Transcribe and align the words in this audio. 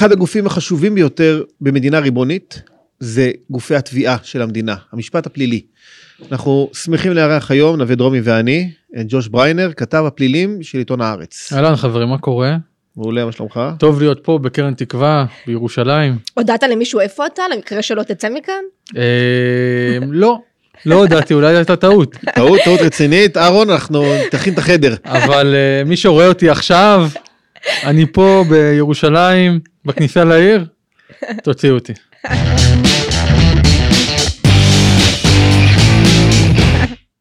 אחד 0.00 0.12
הגופים 0.12 0.46
החשובים 0.46 0.94
ביותר 0.94 1.42
במדינה 1.60 1.98
ריבונית 1.98 2.62
זה 3.00 3.30
גופי 3.50 3.74
התביעה 3.74 4.16
של 4.22 4.42
המדינה, 4.42 4.74
המשפט 4.92 5.26
הפלילי. 5.26 5.60
אנחנו 6.32 6.70
שמחים 6.72 7.12
לארח 7.12 7.50
היום, 7.50 7.76
נווה 7.76 7.94
דרומי 7.94 8.20
ואני, 8.24 8.70
את 9.00 9.06
ג'וש 9.08 9.28
בריינר, 9.28 9.72
כתב 9.76 10.04
הפלילים 10.06 10.62
של 10.62 10.78
עיתון 10.78 11.00
הארץ. 11.00 11.52
אהלן 11.52 11.76
חברים, 11.76 12.08
מה 12.08 12.18
קורה? 12.18 12.56
מעולה, 12.96 13.24
מה 13.24 13.32
שלומך? 13.32 13.60
טוב 13.78 14.00
להיות 14.00 14.20
פה 14.22 14.38
בקרן 14.38 14.74
תקווה, 14.74 15.24
בירושלים. 15.46 16.18
הודעת 16.34 16.62
למישהו 16.62 17.00
איפה 17.00 17.26
אתה, 17.26 17.42
למקרה 17.54 17.82
שלא 17.82 18.02
תצא 18.02 18.28
מכאן? 18.28 18.64
אה, 18.96 19.98
לא, 20.10 20.38
לא 20.86 20.94
הודעתי, 20.94 21.34
אולי 21.34 21.56
הייתה 21.56 21.76
טעות. 21.76 22.16
טעות, 22.34 22.60
טעות 22.64 22.80
רצינית. 22.80 23.36
אהרון, 23.36 23.70
אנחנו 23.70 24.04
תכין 24.30 24.52
את 24.52 24.58
החדר. 24.58 24.94
אבל 25.04 25.54
אה, 25.54 25.84
מי 25.84 25.96
שרואה 25.96 26.28
אותי 26.28 26.50
עכשיו, 26.50 27.08
אני 27.84 28.06
פה 28.12 28.44
בירושלים, 28.48 29.60
בכניסה 29.84 30.24
לעיר, 30.24 30.64
תוציאו 31.42 31.74
אותי. 31.74 31.92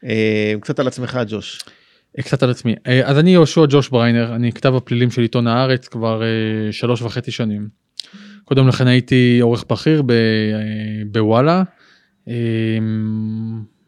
אה, 0.05 0.53
קצת 0.61 0.79
על 0.79 0.87
עצמך, 0.87 1.20
ג'וש. 1.27 1.59
קצת 2.21 2.43
על 2.43 2.49
עצמי. 2.49 2.75
אה, 2.87 3.01
אז 3.05 3.20
אני 3.20 3.31
יהושע 3.31 3.61
ג'וש 3.70 3.89
בריינר, 3.89 4.35
אני 4.35 4.51
כתב 4.51 4.75
הפלילים 4.75 5.11
של 5.11 5.21
עיתון 5.21 5.48
הארץ 5.48 5.87
כבר 5.87 6.21
אה, 6.23 6.71
שלוש 6.71 7.01
וחצי 7.01 7.31
שנים. 7.31 7.67
קודם 8.45 8.67
לכן 8.67 8.87
הייתי 8.87 9.39
עורך 9.41 9.65
בכיר 9.70 10.03
אה, 10.09 11.03
בוואלה, 11.12 11.63
אה, 12.27 12.34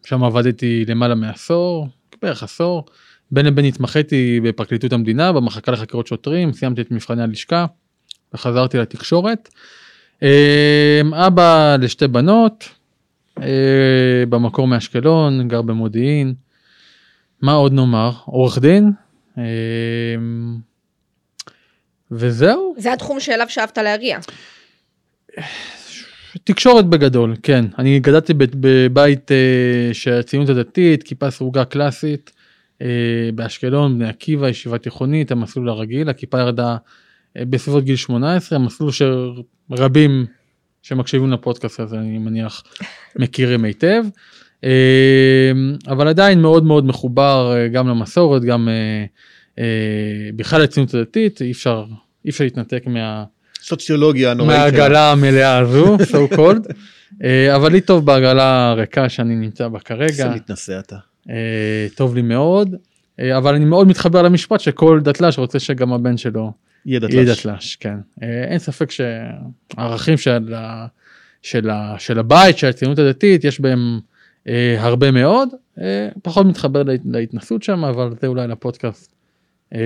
שם 0.05 0.23
עבדתי 0.23 0.85
למעלה 0.87 1.15
מעשור, 1.15 1.87
בערך 2.21 2.43
עשור. 2.43 2.85
בין 3.31 3.45
לבין 3.45 3.65
התמחיתי 3.65 4.39
בפרקליטות 4.43 4.93
המדינה, 4.93 5.31
במחלקה 5.31 5.71
לחקירות 5.71 6.07
שוטרים, 6.07 6.53
סיימתי 6.53 6.81
את 6.81 6.91
מבחני 6.91 7.23
הלשכה 7.23 7.65
וחזרתי 8.33 8.77
לתקשורת. 8.77 9.49
אה, 10.23 11.01
אבא 11.13 11.75
לשתי 11.79 12.07
בנות, 12.07 12.69
אה, 13.41 14.23
במקור 14.29 14.67
מאשקלון, 14.67 15.47
גר 15.47 15.61
במודיעין. 15.61 16.33
מה 17.41 17.53
עוד 17.53 17.73
נאמר? 17.73 18.11
עורך 18.25 18.57
דין. 18.57 18.91
אה, 19.37 19.43
וזהו, 22.11 22.75
זה 22.77 22.93
התחום 22.93 23.19
שאליו 23.19 23.49
שאפת 23.49 23.77
להגיע. 23.77 24.19
תקשורת 26.43 26.85
בגדול, 26.85 27.35
כן. 27.43 27.65
אני 27.79 27.99
גדלתי 27.99 28.33
בבית 28.37 29.31
אה, 29.31 29.93
של 29.93 30.13
הציונות 30.13 30.49
הדתית, 30.49 31.03
כיפה 31.03 31.31
סרוגה 31.31 31.65
קלאסית, 31.65 32.31
אה, 32.81 33.29
באשקלון, 33.35 33.99
בני 33.99 34.09
עקיבא, 34.09 34.49
ישיבה 34.49 34.77
תיכונית, 34.77 35.31
המסלול 35.31 35.69
הרגיל, 35.69 36.09
הכיפה 36.09 36.39
ירדה 36.39 36.77
בסביבות 37.37 37.83
גיל 37.83 37.95
18, 37.95 38.59
המסלול 38.59 38.91
שרבים 38.91 40.25
שמקשיבים 40.81 41.31
לפודקאסט 41.31 41.79
הזה, 41.79 41.97
אני 41.97 42.17
מניח, 42.17 42.63
מכירים 43.19 43.63
היטב. 43.63 44.03
אה, 44.63 45.51
אבל 45.87 46.07
עדיין 46.07 46.41
מאוד 46.41 46.63
מאוד 46.63 46.85
מחובר 46.85 47.53
אה, 47.55 47.67
גם 47.67 47.87
למסורת, 47.87 48.43
גם 48.43 48.69
אה, 48.69 49.05
אה, 49.59 50.29
בכלל 50.35 50.61
לציונות 50.61 50.93
הדתית, 50.93 51.41
אי 51.41 51.51
אפשר, 51.51 51.85
אי 52.25 52.29
אפשר 52.29 52.43
להתנתק 52.43 52.83
מה... 52.87 53.23
סוציולוגיה 53.61 54.33
נוראית. 54.33 54.59
שלה. 54.59 54.71
מהעגלה 54.71 55.11
המלאה 55.11 55.57
הזו, 55.57 55.97
so 56.11 56.33
called. 56.35 56.73
אה, 57.23 57.55
אבל 57.55 57.71
לי 57.71 57.81
טוב 57.81 58.05
בעגלה 58.05 58.69
הריקה 58.69 59.09
שאני 59.09 59.35
נמצא 59.35 59.67
בה 59.67 59.77
איזה 59.77 59.85
כרגע, 59.85 60.31
מתנשא 60.35 60.79
אתה. 60.79 60.95
אה, 61.29 61.87
טוב 61.95 62.15
לי 62.15 62.21
מאוד, 62.21 62.75
אה, 63.19 63.37
אבל 63.37 63.55
אני 63.55 63.65
מאוד 63.65 63.87
מתחבר 63.87 64.21
למשפט 64.21 64.59
שכל 64.59 64.99
דתל"ש 65.03 65.37
רוצה 65.37 65.59
שגם 65.59 65.93
הבן 65.93 66.17
שלו 66.17 66.51
יהיה 66.85 66.99
יהיה 67.09 67.23
דתל"ש. 67.25 67.39
דתל"ש, 67.47 67.75
כן. 67.75 67.95
אה, 68.23 68.43
אין 68.43 68.59
ספק 68.59 68.91
שהערכים 68.91 70.17
של, 70.17 70.53
ה- 70.53 70.85
של, 71.41 71.69
ה- 71.69 71.95
של 71.99 72.19
הבית, 72.19 72.57
של 72.57 72.67
הציונות 72.67 72.99
הדתית, 72.99 73.43
יש 73.43 73.59
בהם 73.59 73.99
אה, 74.47 74.75
הרבה 74.79 75.11
מאוד, 75.11 75.49
אה, 75.81 76.09
פחות 76.23 76.45
מתחבר 76.45 76.83
לה- 76.83 76.93
להתנסות 77.05 77.63
שם, 77.63 77.83
אבל 77.85 78.09
זה 78.21 78.27
אולי 78.27 78.47
לפודקאסט. 78.47 79.11
אה, 79.75 79.79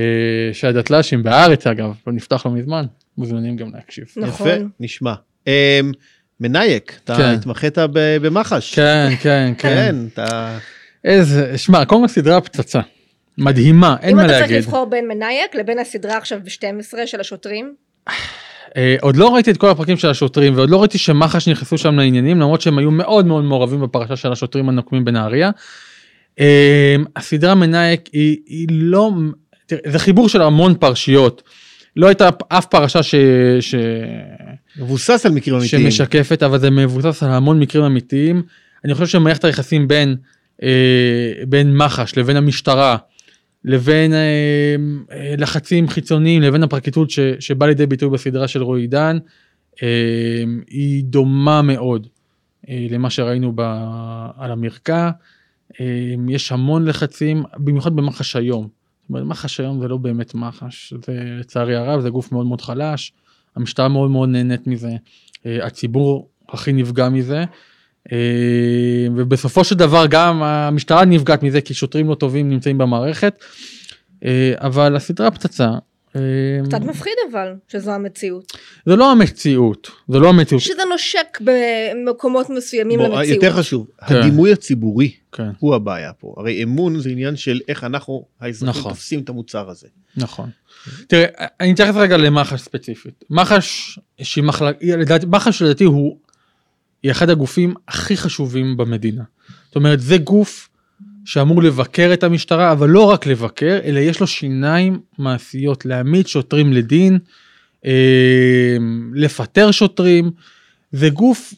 שהדתל"שים 0.54 1.24
בארץ 1.24 1.68
אגב, 1.68 1.96
לא 2.08 2.14
נפתח 2.14 2.46
לא 2.46 2.52
מזמן, 2.52 2.86
מוזמנים 3.18 3.56
גם 3.58 3.72
להקשיב. 3.76 4.06
נכון. 4.18 4.48
יפה, 4.48 4.64
נשמע. 4.80 5.14
אמ, 5.48 5.52
מנייק, 6.40 7.00
אתה 7.04 7.16
כן. 7.16 7.24
התמחית 7.24 7.78
ב- 7.78 8.18
במח"ש. 8.22 8.76
כן, 8.76 9.10
כן, 9.22 9.54
כן. 9.58 9.70
כן, 9.76 9.96
אתה... 10.14 10.58
איזה, 11.04 11.58
שמע, 11.58 11.86
קודם 11.86 12.02
כל 12.02 12.08
סדרה 12.08 12.42
פצצה. 12.42 12.80
מדהימה, 13.38 13.96
אין 14.02 14.10
אם 14.10 14.16
מה 14.16 14.26
אתה 14.26 14.32
צריך 14.32 14.42
להגיד. 14.42 14.58
לבחור 14.58 14.86
בין 14.86 15.08
מנייק 15.08 15.56
לבין 15.56 15.80
הסדרה 15.80 16.18
עכשיו 16.18 16.40
ב-12 16.44 17.06
של 17.06 17.20
השוטרים, 17.20 17.74
אה, 18.78 18.96
עוד 19.02 19.16
לא 19.16 19.36
ראיתי 19.36 19.52
את 19.52 19.58
כל 19.58 19.70
הפרקים 19.70 19.98
של 19.98 20.10
השוטרים 20.10 20.56
ועוד 20.56 20.70
לא 20.70 20.80
ראיתי 20.80 20.98
שמח"ש 20.98 21.48
נכנסו 21.48 21.78
שם 21.78 22.00
לעניינים 22.00 22.40
למרות 22.40 22.62
שהם 22.62 22.78
היו 22.78 22.92
מאוד 22.92 23.26
מאוד 23.26 23.44
מעורבים 23.44 23.82
בפרשה 23.82 24.16
של 24.16 24.32
השוטרים 24.32 24.70
הנוקמים 24.70 25.06
בנהריה. 25.06 25.52
אה, 26.40 26.96
הסדרה 27.16 27.56
מנייק 27.56 28.10
היא, 28.14 28.38
היא 28.46 28.68
לא, 28.72 29.12
תראה, 29.66 29.82
זה 29.86 30.00
חיבור 30.00 30.30
של 30.30 30.42
המון 30.42 30.76
פרשיות. 30.76 31.44
לא 31.96 32.08
הייתה 32.08 32.30
אף 32.48 32.66
פרשה 32.66 33.04
ש, 33.04 33.16
ש, 33.60 33.76
מבוסס 34.80 35.26
על 35.26 35.32
מקרים 35.32 35.56
אמיתיים. 35.56 35.92
שמשקפת 35.92 36.44
אבל 36.44 36.60
זה 36.60 36.70
מבוסס 36.70 37.24
על 37.24 37.32
המון 37.32 37.60
מקרים 37.60 37.84
אמיתיים. 37.84 38.44
אני 38.86 38.94
חושב 38.94 39.08
שמערכת 39.08 39.44
היחסים 39.44 39.88
בין, 39.88 40.16
אה, 40.64 40.70
בין 41.48 41.78
מח"ש 41.78 42.18
לבין 42.18 42.38
המשטרה 42.38 42.98
לבין 43.66 44.14
אה, 44.14 44.76
אה, 45.12 45.36
לחצים 45.38 45.88
חיצוניים 45.88 46.42
לבין 46.42 46.64
הפרקליטות 46.64 47.10
שבא 47.40 47.66
לידי 47.66 47.86
ביטוי 47.86 48.10
בסדרה 48.10 48.48
של 48.48 48.64
רועי 48.64 48.82
עידן 48.82 49.18
אה, 49.84 50.44
היא 50.68 51.04
דומה 51.04 51.62
מאוד 51.62 52.08
אה, 52.70 52.88
למה 52.90 53.10
שראינו 53.10 53.52
ב, 53.56 53.62
על 54.38 54.52
המרקע. 54.52 55.10
אה, 55.82 56.14
יש 56.30 56.52
המון 56.52 56.86
לחצים 56.86 57.44
במיוחד 57.58 57.96
במח"ש 57.96 58.36
היום. 58.36 58.68
מח"ש 59.10 59.60
היום 59.60 59.82
זה 59.82 59.88
לא 59.88 59.98
באמת 59.98 60.36
מח"ש 60.36 60.94
זה 61.06 61.24
לצערי 61.40 61.76
הרב 61.76 62.02
זה 62.02 62.10
גוף 62.10 62.32
מאוד 62.32 62.46
מאוד 62.46 62.62
חלש. 62.62 63.14
המשטרה 63.56 63.88
מאוד 63.88 64.12
מאוד 64.12 64.30
נהנית 64.30 64.68
מזה, 64.68 64.92
אה, 65.46 65.66
הציבור 65.66 66.30
הכי 66.50 66.74
נפגע 66.74 67.10
מזה, 67.10 67.44
ובסופו 69.16 69.64
של 69.64 69.76
דבר 69.76 70.06
גם 70.10 70.44
המשטרה 70.44 71.06
נפגעת 71.06 71.44
מזה 71.44 71.62
כי 71.62 71.74
שוטרים 71.74 72.10
לא 72.10 72.16
טובים 72.16 72.50
נמצאים 72.50 72.78
במערכת, 72.78 73.44
אה, 74.26 74.54
אבל 74.58 74.96
הסדרה 74.96 75.32
פצצה. 75.32 75.70
אה, 76.16 76.22
קצת 76.66 76.82
מפחיד 76.82 77.14
אבל, 77.32 77.54
שזו 77.68 77.92
המציאות. 77.92 78.54
זה 78.86 78.96
לא 78.96 79.12
המציאות, 79.12 79.92
זה 80.08 80.20
לא 80.20 80.30
המציאות, 80.30 80.62
שזה 80.62 80.82
נושק 80.92 81.40
במקומות 81.42 82.50
מסוימים 82.50 83.00
בוא, 83.00 83.08
למציאות. 83.08 83.44
יותר 83.44 83.58
חשוב, 83.58 83.88
כן. 84.08 84.16
הדימוי 84.16 84.52
הציבורי 84.52 85.12
כן, 85.32 85.50
הוא 85.60 85.76
הבעיה 85.76 86.14
פה. 86.14 86.34
הרי 86.38 86.64
אמון 86.64 87.00
זה 87.00 87.10
עניין 87.10 87.36
של 87.36 87.60
איך 87.68 87.84
אנחנו 87.84 88.26
האזרחים 88.42 88.80
נכון. 88.80 88.92
תופסים 88.92 89.20
את 89.20 89.30
המוצר 89.30 89.70
הזה. 89.70 89.88
נכון. 90.18 90.50
תראה, 91.08 91.26
אני 91.60 91.74
אתייחס 91.74 91.96
רגע 91.96 92.18
למח"ש 92.18 92.62
ספציפית. 92.62 93.24
מח"ש, 93.30 94.00
שהיא 94.22 94.44
מחלק... 94.44 94.82
היא, 94.82 94.96
לדעתי, 94.96 95.26
מח"ש 95.26 95.62
לדעתי 95.62 95.84
הוא, 95.84 96.18
היא 97.06 97.12
אחד 97.12 97.30
הגופים 97.30 97.74
הכי 97.88 98.18
חשובים 98.18 98.78
במדינה. 98.78 99.24
זאת 99.68 99.76
אומרת, 99.76 100.00
זה 100.00 100.18
גוף 100.18 100.70
שאמור 101.26 101.64
לבקר 101.64 102.10
את 102.14 102.24
המשטרה, 102.24 102.72
אבל 102.72 102.90
לא 102.90 103.02
רק 103.02 103.26
לבקר, 103.28 103.80
אלא 103.84 104.00
יש 104.00 104.20
לו 104.20 104.28
שיניים 104.28 105.00
מעשיות, 105.18 105.86
להעמיד 105.86 106.28
שוטרים 106.28 106.74
לדין, 106.74 107.20
אה, 107.86 108.78
לפטר 109.14 109.72
שוטרים. 109.72 110.32
זה 110.92 111.10
גוף, 111.10 111.54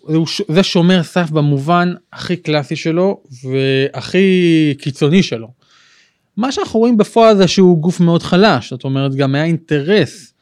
זה, 0.47 0.63
שומר 0.63 1.03
סף 1.03 1.29
במובן 1.31 1.93
הכי 2.13 2.35
קלאסי 2.35 2.75
שלו 2.75 3.21
והכי 3.43 4.73
קיצוני 4.79 5.23
שלו. 5.23 5.51
מה 6.37 6.51
שאנחנו 6.51 6.79
רואים 6.79 6.97
בפועל 6.97 7.37
זה 7.37 7.47
שהוא 7.47 7.77
גוף 7.77 7.99
מאוד 7.99 8.23
חלש, 8.23 8.69
זאת 8.69 8.83
אומרת 8.83 9.15
גם 9.15 9.35
היה 9.35 9.43
אינטרס 9.43 10.33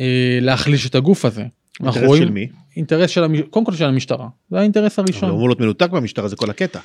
אה, 0.00 0.38
להחליש 0.40 0.86
את 0.86 0.94
הגוף 0.94 1.24
הזה. 1.24 1.44
אינטרס 1.80 2.04
רואים- 2.06 2.22
של 2.22 2.30
מי? 2.30 2.48
אינטרס 2.76 3.10
של, 3.10 3.24
המ... 3.24 3.42
קודם 3.42 3.64
כל 3.64 3.72
של 3.72 3.84
המשטרה, 3.84 4.28
זה 4.50 4.58
האינטרס 4.58 4.98
הראשון. 4.98 5.28
הוא 5.28 5.36
אמור 5.36 5.48
להיות 5.48 5.60
מנותק 5.60 5.88
מהמשטרה 5.92 6.28
זה 6.28 6.36
כל 6.36 6.50
הקטע. 6.50 6.80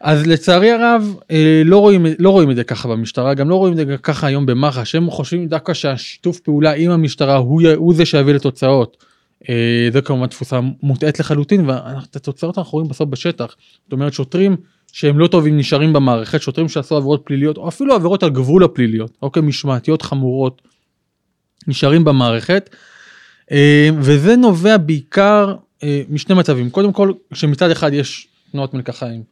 אז 0.00 0.26
לצערי 0.26 0.70
הרב 0.70 1.16
אה, 1.30 1.62
לא 1.64 1.78
רואים 1.78 2.06
לא 2.18 2.30
רואים 2.30 2.50
את 2.50 2.56
זה 2.56 2.64
ככה 2.64 2.88
במשטרה 2.88 3.34
גם 3.34 3.48
לא 3.48 3.54
רואים 3.54 3.72
את 3.72 3.86
זה 3.86 3.96
ככה 4.02 4.26
היום 4.26 4.46
במח"ש 4.46 4.94
הם 4.94 5.10
חושבים 5.10 5.48
דווקא 5.48 5.74
שהשיתוף 5.74 6.40
פעולה 6.40 6.72
עם 6.72 6.90
המשטרה 6.90 7.36
הוא, 7.36 7.62
הוא 7.76 7.94
זה 7.94 8.06
שיביא 8.06 8.34
לתוצאות. 8.34 9.04
אה, 9.48 9.88
זה 9.92 10.00
כמובן 10.00 10.26
תפוסה 10.26 10.60
מוטעית 10.82 11.20
לחלוטין 11.20 11.70
ואת 11.70 12.16
התוצאות 12.16 12.58
אנחנו 12.58 12.72
רואים 12.72 12.88
בסוף 12.88 13.08
בשטח. 13.08 13.56
זאת 13.84 13.92
אומרת 13.92 14.12
שוטרים 14.12 14.56
שהם 14.92 15.18
לא 15.18 15.26
טובים 15.26 15.58
נשארים 15.58 15.92
במערכת 15.92 16.42
שוטרים 16.42 16.68
שעשו 16.68 16.96
עבירות 16.96 17.22
פליליות 17.24 17.56
או 17.56 17.68
אפילו 17.68 17.94
עבירות 17.94 18.22
על 18.22 18.30
גבול 18.30 18.64
הפליליות 18.64 19.16
אוקיי 19.22 19.42
משמעתיות 19.42 20.02
חמורות 20.02 20.62
נשארים 21.66 22.04
במערכת. 22.04 22.76
אה, 23.52 23.88
וזה 24.00 24.36
נובע 24.36 24.76
בעיקר 24.76 25.54
אה, 25.82 26.02
משני 26.08 26.34
מצבים 26.34 26.70
קודם 26.70 26.92
כל 26.92 27.12
שמצד 27.34 27.70
אחד 27.70 27.92
יש 27.92 28.28
תנועות 28.52 28.74
מלקחיים 28.74 29.22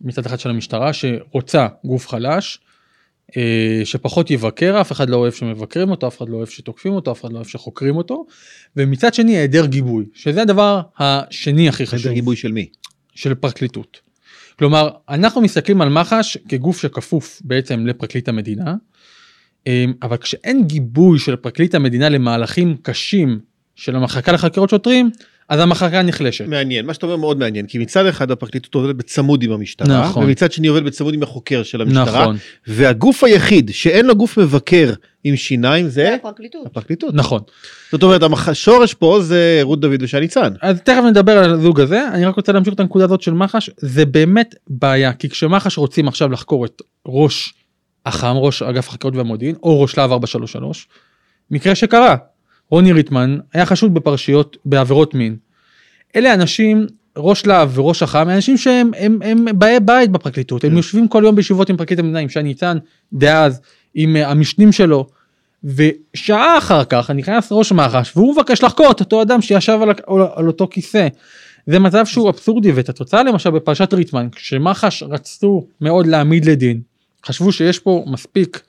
מצד 0.00 0.26
אחד 0.26 0.40
של 0.40 0.50
המשטרה 0.50 0.92
שרוצה 0.92 1.66
גוף 1.84 2.08
חלש 2.08 2.58
אה, 3.36 3.80
שפחות 3.84 4.30
יבקר, 4.30 4.80
אף 4.80 4.92
אחד 4.92 5.10
לא 5.10 5.16
אוהב 5.16 5.32
שמבקרים 5.32 5.90
אותו, 5.90 6.08
אף 6.08 6.18
אחד 6.18 6.28
לא 6.28 6.36
אוהב 6.36 6.48
שתוקפים 6.48 6.92
אותו, 6.92 7.12
אף 7.12 7.20
אחד 7.20 7.32
לא 7.32 7.36
אוהב 7.36 7.46
שחוקרים 7.46 7.96
אותו, 7.96 8.26
ומצד 8.76 9.14
שני 9.14 9.36
היעדר 9.36 9.66
גיבוי, 9.66 10.04
שזה 10.14 10.42
הדבר 10.42 10.80
השני 10.98 11.68
הכי 11.68 11.86
חשוב. 11.86 12.00
חדר 12.00 12.12
גיבוי 12.12 12.36
של 12.36 12.52
מי? 12.52 12.68
של 13.14 13.34
פרקליטות. 13.34 14.00
כלומר, 14.58 14.90
אנחנו 15.08 15.40
מסתכלים 15.40 15.80
על 15.80 15.88
מח"ש 15.88 16.36
כגוף 16.48 16.80
שכפוף 16.80 17.42
בעצם 17.44 17.86
לפרקליט 17.86 18.28
המדינה, 18.28 18.74
אבל 20.02 20.16
כשאין 20.16 20.66
גיבוי 20.66 21.18
של 21.18 21.36
פרקליט 21.36 21.74
המדינה 21.74 22.08
למהלכים 22.08 22.76
קשים 22.82 23.40
של 23.78 23.96
המחלקה 23.96 24.32
לחקירות 24.32 24.70
שוטרים, 24.70 25.10
אז 25.48 25.60
המחלקה 25.60 26.02
נחלשת. 26.02 26.46
מעניין, 26.46 26.86
מה 26.86 26.94
שאתה 26.94 27.06
אומר 27.06 27.16
מאוד 27.16 27.38
מעניין, 27.38 27.66
כי 27.66 27.78
מצד 27.78 28.06
אחד 28.06 28.30
הפרקליטות 28.30 28.74
עובדת 28.74 28.94
בצמוד 28.94 29.42
עם 29.42 29.52
המשטרה, 29.52 30.04
נכון. 30.04 30.24
ומצד 30.24 30.52
שני 30.52 30.66
עובדת 30.66 30.82
בצמוד 30.82 31.14
עם 31.14 31.22
החוקר 31.22 31.62
של 31.62 31.80
המשטרה, 31.80 32.22
נכון, 32.22 32.36
והגוף 32.66 33.24
היחיד 33.24 33.70
שאין 33.72 34.06
לו 34.06 34.16
גוף 34.16 34.38
מבקר 34.38 34.92
עם 35.24 35.36
שיניים 35.36 35.88
זה 35.88 36.14
הפרקליטות. 36.14 36.66
הפרקליטות. 36.66 37.14
נכון. 37.14 37.40
זאת 37.92 38.02
אומרת, 38.02 38.22
השורש 38.48 38.94
פה 38.94 39.18
זה 39.22 39.60
רות 39.62 39.80
דוד 39.80 40.02
ושי 40.02 40.20
ניצן. 40.20 40.52
אז 40.62 40.80
תכף 40.80 41.02
נדבר 41.10 41.38
על 41.38 41.50
הזוג 41.54 41.80
הזה, 41.80 42.08
אני 42.12 42.24
רק 42.24 42.36
רוצה 42.36 42.52
להמשיך 42.52 42.74
את 42.74 42.80
הנקודה 42.80 43.04
הזאת 43.04 43.22
של 43.22 43.32
מח"ש, 43.32 43.70
זה 43.76 44.06
באמת 44.06 44.54
בעיה, 44.68 45.12
כי 45.12 45.28
כשמח"ש 45.28 45.78
רוצים 45.78 46.08
עכשיו 46.08 46.32
לחקור 46.32 46.64
את 46.64 46.82
ראש 47.06 47.54
אח"ם, 48.04 48.36
ראש 48.36 48.62
אגף 48.62 48.88
החקירות 48.88 49.16
והמודיעין, 49.16 49.54
או 49.62 49.80
ראש 49.82 49.98
להב 49.98 50.12
433, 50.12 50.88
מקרה 51.50 51.74
שקרה, 51.74 52.16
רוני 52.70 52.92
ריטמן 52.92 53.38
היה 53.52 53.66
חשוד 53.66 53.94
בפרשיות, 53.94 54.56
בעבירות 54.64 55.14
מין. 55.14 55.36
אלה 56.16 56.34
אנשים, 56.34 56.86
ראש 57.16 57.46
להב 57.46 57.78
וראש 57.78 58.02
אח"ם, 58.02 58.28
אנשים 58.28 58.56
שהם 58.56 58.90
הם, 58.98 59.18
הם 59.22 59.44
באי 59.58 59.80
בית 59.80 60.10
בפרקליטות, 60.10 60.64
הם 60.64 60.70
כן. 60.70 60.76
יושבים 60.76 61.08
כל 61.08 61.22
יום 61.24 61.36
בישיבות 61.36 61.70
עם 61.70 61.76
פרקליט 61.76 61.98
המדינה, 61.98 62.18
עם 62.18 62.28
שי 62.28 62.42
ניצן, 62.42 62.78
דאז, 63.12 63.60
עם 63.94 64.16
אה, 64.16 64.30
המשנים 64.30 64.72
שלו, 64.72 65.06
ושעה 65.64 66.58
אחר 66.58 66.84
כך 66.84 67.10
נכנס 67.10 67.48
ראש 67.50 67.72
מח"ש 67.72 68.16
והוא 68.16 68.34
מבקש 68.34 68.62
לחקור 68.62 68.90
את 68.90 69.00
אותו 69.00 69.22
אדם 69.22 69.40
שישב 69.42 69.78
על, 69.82 69.90
על, 69.90 70.22
על 70.34 70.46
אותו 70.46 70.68
כיסא. 70.70 71.08
זה 71.66 71.78
מצב 71.78 72.06
שהוא 72.06 72.30
אבסורדי 72.30 72.72
ואת 72.72 72.88
התוצאה 72.88 73.22
למשל 73.22 73.50
בפרשת 73.50 73.94
ריטמן 73.94 74.28
כשמח"ש 74.32 75.02
רצו 75.02 75.66
מאוד 75.80 76.06
להעמיד 76.06 76.44
לדין 76.44 76.80
חשבו 77.26 77.52
שיש 77.52 77.78
פה 77.78 78.04
מספיק 78.06 78.62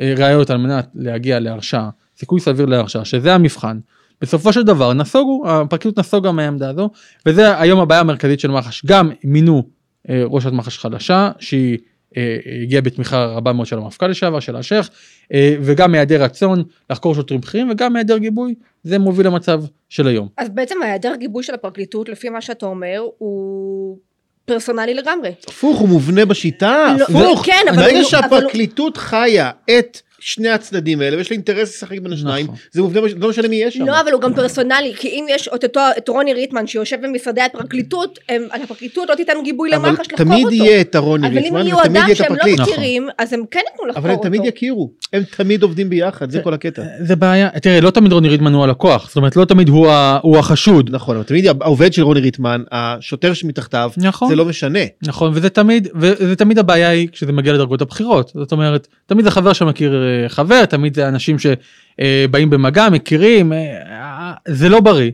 אה, 0.00 0.14
ראיות 0.16 0.50
על 0.50 0.56
מנת 0.56 0.88
להגיע 0.94 1.40
להרשעה 1.40 1.90
סיכוי 2.22 2.40
סביר 2.40 2.66
להרשעה 2.66 3.04
שזה 3.04 3.34
המבחן. 3.34 3.78
בסופו 4.20 4.52
של 4.52 4.62
דבר 4.62 4.92
נסוגו 4.92 5.42
הפרקליטות 5.48 5.98
נסוגה 5.98 6.32
מהעמדה 6.32 6.70
הזו 6.70 6.90
וזה 7.26 7.60
היום 7.60 7.80
הבעיה 7.80 8.00
המרכזית 8.00 8.40
של 8.40 8.50
מח"ש 8.50 8.86
גם 8.86 9.10
מינו 9.24 9.62
אה, 10.10 10.22
ראשת 10.26 10.52
מח"ש 10.52 10.78
חדשה 10.78 11.30
שהיא 11.38 11.78
אה, 12.16 12.36
הגיעה 12.62 12.82
בתמיכה 12.82 13.24
רבה 13.24 13.52
מאוד 13.52 13.66
של 13.66 13.78
המפכ"ל 13.78 14.06
לשעבר 14.06 14.40
של 14.40 14.56
השייח 14.56 14.90
אה, 15.32 15.56
וגם 15.60 15.92
מהיעדר 15.92 16.22
רצון 16.22 16.62
לחקור 16.90 17.14
שוטרים 17.14 17.40
בכירים 17.40 17.70
וגם 17.70 17.92
מהיעדר 17.92 18.18
גיבוי 18.18 18.54
זה 18.84 18.98
מוביל 18.98 19.26
למצב 19.26 19.62
של 19.88 20.06
היום. 20.06 20.28
אז 20.36 20.48
בעצם 20.48 20.82
ההיעדר 20.82 21.14
גיבוי 21.16 21.42
של 21.42 21.54
הפרקליטות, 21.54 22.08
לפי 22.08 22.28
מה 22.28 22.40
שאתה 22.40 22.66
אומר, 22.66 23.02
הוא 23.18 23.98
פרסונלי 24.44 24.94
לגמרי. 24.94 25.30
הפוך, 25.48 25.78
הוא 25.78 25.88
מובנה 25.88 26.24
בשיטה, 26.24 26.96
לא, 26.98 27.04
הפוך. 27.04 27.46
כן, 27.46 27.66
אבל 27.68 27.76
ברגע 27.76 28.04
שהפרקליטות 28.04 28.96
חיה 28.96 29.50
את 29.78 30.00
שני 30.24 30.48
הצדדים 30.48 31.00
האלה, 31.00 31.16
ויש 31.16 31.30
לה 31.30 31.34
אינטרס 31.34 31.68
לשחק 31.68 31.98
בין 31.98 32.12
השניים, 32.12 32.46
נכון. 32.46 32.56
זה 32.72 32.82
מובנה, 32.82 33.00
לא 33.16 33.28
משנה 33.28 33.48
מי 33.48 33.56
יש 33.56 33.74
שם. 33.74 33.86
לא, 33.86 34.00
אבל 34.00 34.12
הוא 34.12 34.20
גם 34.20 34.34
פרסונלי, 34.34 34.94
כי 34.96 35.08
אם 35.08 35.26
יש 35.30 35.48
את 35.54 35.64
אותו, 35.64 35.80
את 35.98 36.08
רוני 36.08 36.34
ריטמן 36.34 36.66
שיושב 36.66 36.96
במשרדי 37.02 37.40
הפרקליטות, 37.40 38.18
הם, 38.28 38.42
הפרקליטות 38.64 39.08
לא 39.08 39.14
תיתן 39.14 39.32
גיבוי 39.44 39.70
למח"ש 39.70 40.00
לחקור 40.00 40.16
תמיד 40.16 40.44
אותו. 40.44 40.54
יהיה 40.54 40.80
את 40.80 40.94
הרוני 40.94 41.26
אבל 41.28 41.38
אם 41.38 41.42
ריטמן, 41.44 41.66
יהיו 41.66 41.84
אדם 41.84 42.14
שהם 42.14 42.30
לא 42.30 42.34
הפרקליט. 42.34 42.60
נכון. 42.60 42.74
מכירים, 42.74 43.08
אז 43.18 43.32
הם 43.32 43.42
כן 43.50 43.60
יתנו 43.74 43.86
לחקור 43.86 44.02
אבל 44.02 44.10
הם 44.10 44.16
אותו. 44.16 44.28
תמיד 44.28 44.40
יכירו, 44.44 44.90
הם 45.12 45.22
תמיד 45.36 45.62
עובדים 45.62 45.90
ביחד, 45.90 46.30
זה 46.30 46.40
כל 46.40 46.54
הקטע. 46.54 46.82
זה 47.00 47.16
בעיה 47.16 47.50
תראה 47.50 47.80
לא 47.80 47.90
תמיד 47.90 48.12
רוני 48.12 48.28
ריטמן 48.28 48.52
הוא 48.52 48.64
הלקוח 48.64 49.08
זאת 49.08 49.16
אומרת 49.16 49.36
לא 49.36 49.44
תמיד 49.44 49.68
הוא, 49.68 49.88
ה, 49.88 50.18
הוא 50.22 50.38
החשוד 50.38 50.90
נכון, 50.92 51.16
אבל 51.16 51.24
תמיד 51.24 51.46
העובד 51.60 51.92
של 51.92 52.02
רוני 52.02 52.20
ריטמן, 52.20 52.62
השוטר 52.70 53.34
שמתחתיו, 53.34 53.90
נכון 53.96 54.28
זה 54.28 54.36
לא 54.36 54.44
משנה. 54.44 54.78
נכון 55.02 55.32
וזה 55.34 55.50
תמיד 55.50 55.88
וזה 55.94 56.36
תמיד 56.36 56.58
הבעיה 56.58 56.88
היא 56.88 57.08
כשזה 57.12 57.32
מגיע 57.32 57.52
לדרגות 57.52 57.82
הבכירות 57.82 58.32
זאת 58.34 58.52
אומרת 58.52 58.88
תמיד 59.06 59.24
זה 59.24 59.30
חבר 59.30 59.52
שמכיר 59.52 59.94
אה, 59.94 60.11
חבר 60.28 60.64
תמיד 60.64 60.94
זה 60.94 61.08
אנשים 61.08 61.36
שבאים 61.38 62.50
במגע 62.50 62.88
מכירים 62.90 63.52
אה, 63.52 64.32
זה 64.48 64.68
לא 64.68 64.80
בריא. 64.80 65.10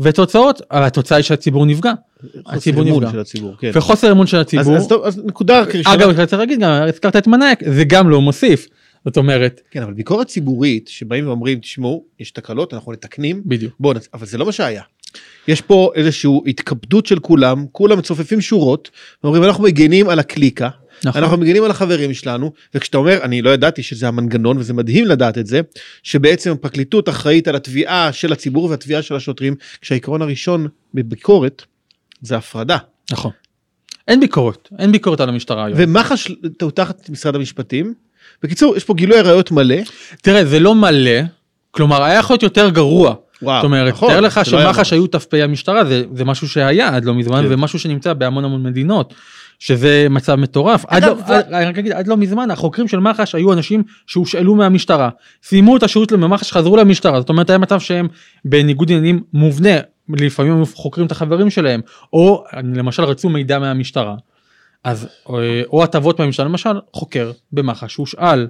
ותוצאות 0.00 0.62
התוצאה 0.70 1.16
היא 1.18 1.22
שהציבור 1.22 1.66
נפגע 1.66 1.92
הציבור 2.46 2.84
נפגע. 2.84 3.10
של 3.12 3.20
הציבור, 3.20 3.54
כן. 3.58 3.70
וחוסר 3.74 4.12
אמון 4.12 4.26
של 4.26 4.36
אז- 4.36 4.42
הציבור 4.46 4.76
אז 4.76 4.88
טוב, 4.88 5.04
אז 5.04 5.20
נקודה 5.24 5.60
ראשונה, 5.62 5.94
אגב 5.94 6.08
אני 6.08 6.22
רוצה 6.22 6.36
להגיד 6.36 6.60
גם 6.60 6.70
הזכרת 6.88 7.16
את 7.16 7.26
מנאייק 7.26 7.58
זה 7.72 7.84
גם 7.84 8.08
לא 8.10 8.20
מוסיף 8.20 8.66
זאת 9.04 9.16
אומרת 9.16 9.60
כן, 9.70 9.82
אבל 9.82 9.92
ביקורת 9.92 10.26
ציבורית 10.26 10.88
שבאים 10.88 11.26
ואומרים, 11.26 11.58
תשמעו, 11.58 12.04
יש 12.20 12.30
תקלות, 12.30 12.74
אנחנו 12.74 12.92
מתקנים, 12.92 13.42
בדיוק 13.46 13.74
בואו, 13.80 13.94
נצ- 13.94 14.08
אבל 14.14 14.26
זה 14.26 14.38
לא 14.38 14.46
מה 14.46 14.52
שהיה. 14.52 14.82
יש 15.48 15.60
פה 15.60 15.90
איזושהי 15.94 16.30
התכבדות 16.46 17.06
של 17.06 17.18
כולם, 17.18 17.64
כולם 17.72 17.98
מצופפים 17.98 18.40
שורות, 18.40 18.90
ואומרים 19.24 19.44
אנחנו 19.44 19.64
מגנים 19.64 20.08
על 20.08 20.18
הקליקה, 20.18 20.68
נכון. 21.04 21.22
אנחנו 21.22 21.36
מגנים 21.36 21.64
על 21.64 21.70
החברים 21.70 22.14
שלנו, 22.14 22.52
וכשאתה 22.74 22.98
אומר, 22.98 23.18
אני 23.22 23.42
לא 23.42 23.50
ידעתי 23.50 23.82
שזה 23.82 24.08
המנגנון, 24.08 24.58
וזה 24.58 24.74
מדהים 24.74 25.06
לדעת 25.06 25.38
את 25.38 25.46
זה, 25.46 25.60
שבעצם 26.02 26.52
הפרקליטות 26.52 27.08
אחראית 27.08 27.48
על 27.48 27.56
התביעה 27.56 28.12
של 28.12 28.32
הציבור 28.32 28.64
והתביעה 28.64 29.02
של 29.02 29.14
השוטרים, 29.14 29.54
כשהעיקרון 29.80 30.22
הראשון 30.22 30.66
בביקורת 30.94 31.62
זה 32.20 32.36
הפרדה. 32.36 32.78
נכון. 33.12 33.30
אין 34.08 34.20
ביקורת 34.20 34.68
אין 34.78 34.92
ביקורת 34.92 35.20
על 35.20 35.28
המשטרה 35.28 35.64
היום. 35.64 35.78
ומח"ש 35.80 36.30
תחת 36.74 37.10
משרד 37.10 37.36
המשפטים. 37.36 37.94
בקיצור, 38.42 38.76
יש 38.76 38.84
פה 38.84 38.94
גילוי 38.94 39.18
עריות 39.18 39.50
מלא. 39.50 39.76
תראה 40.22 40.44
זה 40.44 40.60
לא 40.60 40.74
מלא 40.74 41.20
כלומר 41.70 42.02
היה 42.02 42.18
יכול 42.18 42.34
להיות 42.34 42.42
יותר 42.42 42.70
גרוע. 42.70 43.14
וואו, 43.42 43.56
זאת 43.56 43.64
אומרת, 43.64 43.92
נכון, 43.92 44.08
תאר 44.08 44.20
לך 44.20 44.36
לא 44.38 44.44
שמח"ש. 44.44 44.92
היו 44.92 45.06
ת"פי 45.06 45.42
המשטרה, 45.42 45.84
זה, 45.84 46.04
זה 46.14 46.24
משהו 46.24 46.48
שהיה 46.48 46.96
עד 46.96 47.04
לא 47.04 47.14
מזמן, 47.14 47.42
כן. 47.42 47.52
ומשהו 47.52 47.78
שנמצא 47.78 48.12
בהמון 48.12 48.44
המון 48.44 48.62
מדינות, 48.62 49.14
שזה 49.62 50.06
מצב 50.10 50.34
מטורף. 50.34 50.84
עד 50.88 51.04
לא, 51.04 51.14
זה- 51.26 51.36
עד, 51.38 51.52
אני 51.52 51.64
רק 51.64 51.78
אגיד, 51.78 51.92
עד 51.92 52.06
לא 52.08 52.16
מזמן, 52.16 52.50
החוקרים 52.50 52.88
של 52.88 52.98
מח"ש 53.00 53.34
היו 53.34 53.52
אנשים 53.52 53.82
שהושאלו 54.06 54.54
מהמשטרה, 54.54 55.10
סיימו 55.42 55.76
את 55.76 55.82
השירות 55.82 56.12
במח"ש, 56.12 56.52
חזרו 56.52 56.76
למשטרה, 56.76 57.20
זאת 57.20 57.28
אומרת, 57.28 57.50
היה 57.50 57.58
מצב 57.58 57.80
שהם 57.80 58.08
בניגוד 58.44 58.90
עניינים 58.90 59.20
מובנה, 59.32 59.70
לפעמים 60.08 60.52
הם 60.52 60.64
חוקרים 60.74 61.06
את 61.06 61.12
החברים 61.12 61.50
שלהם, 61.50 61.80
או 62.12 62.44
למשל 62.74 63.02
רצו 63.04 63.28
מידע 63.28 63.58
מהמשטרה. 63.58 64.14
אז 64.84 65.08
או- 65.26 65.40
או 65.72 65.82
הטבות 65.84 66.20
מהמשטרה, 66.20 66.46
למשל 66.46 66.80
חוקר 66.92 67.32
במח"ש 67.52 67.92
שהושאל 67.94 68.46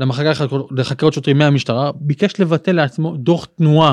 למחלקה 0.00 0.44
לחקירות 0.76 1.14
שוטרים 1.14 1.38
מהמשטרה, 1.38 1.90
ביקש 1.94 2.40
לבטל 2.40 2.72
לעצמו 2.72 3.16
דוח 3.16 3.44
תנועה. 3.56 3.92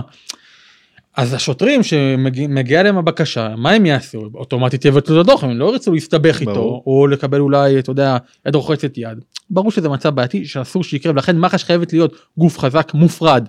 אז 1.18 1.34
השוטרים 1.34 1.84
שמגיעה 1.84 2.84
להם 2.84 2.98
הבקשה, 2.98 3.50
מה 3.58 3.72
הם 3.72 3.86
יעשו? 3.86 4.30
אוטומטית 4.36 4.86
יבטלו 4.86 5.22
את 5.22 5.26
הדוח, 5.28 5.44
הם 5.44 5.60
לא 5.60 5.72
ירצו 5.72 5.94
להסתבך 5.94 6.42
איתו, 6.42 6.54
ברור. 6.54 6.84
או 6.88 7.08
לקבל 7.08 7.40
אולי, 7.40 7.80
אתה 7.80 7.92
יודע, 7.92 8.18
יד 8.48 8.56
רוחצת 8.56 8.98
יד. 8.98 9.18
ברור 9.50 9.72
שזה 9.72 9.90
מצב 9.90 10.10
בעייתי 10.10 10.46
שאסור 10.46 10.84
שיקרה, 10.84 11.12
ולכן 11.12 11.40
מח"ש 11.40 11.64
חייבת 11.64 11.94
להיות 11.94 12.16
גוף 12.38 12.60
חזק, 12.60 12.92
מופרד, 12.94 13.48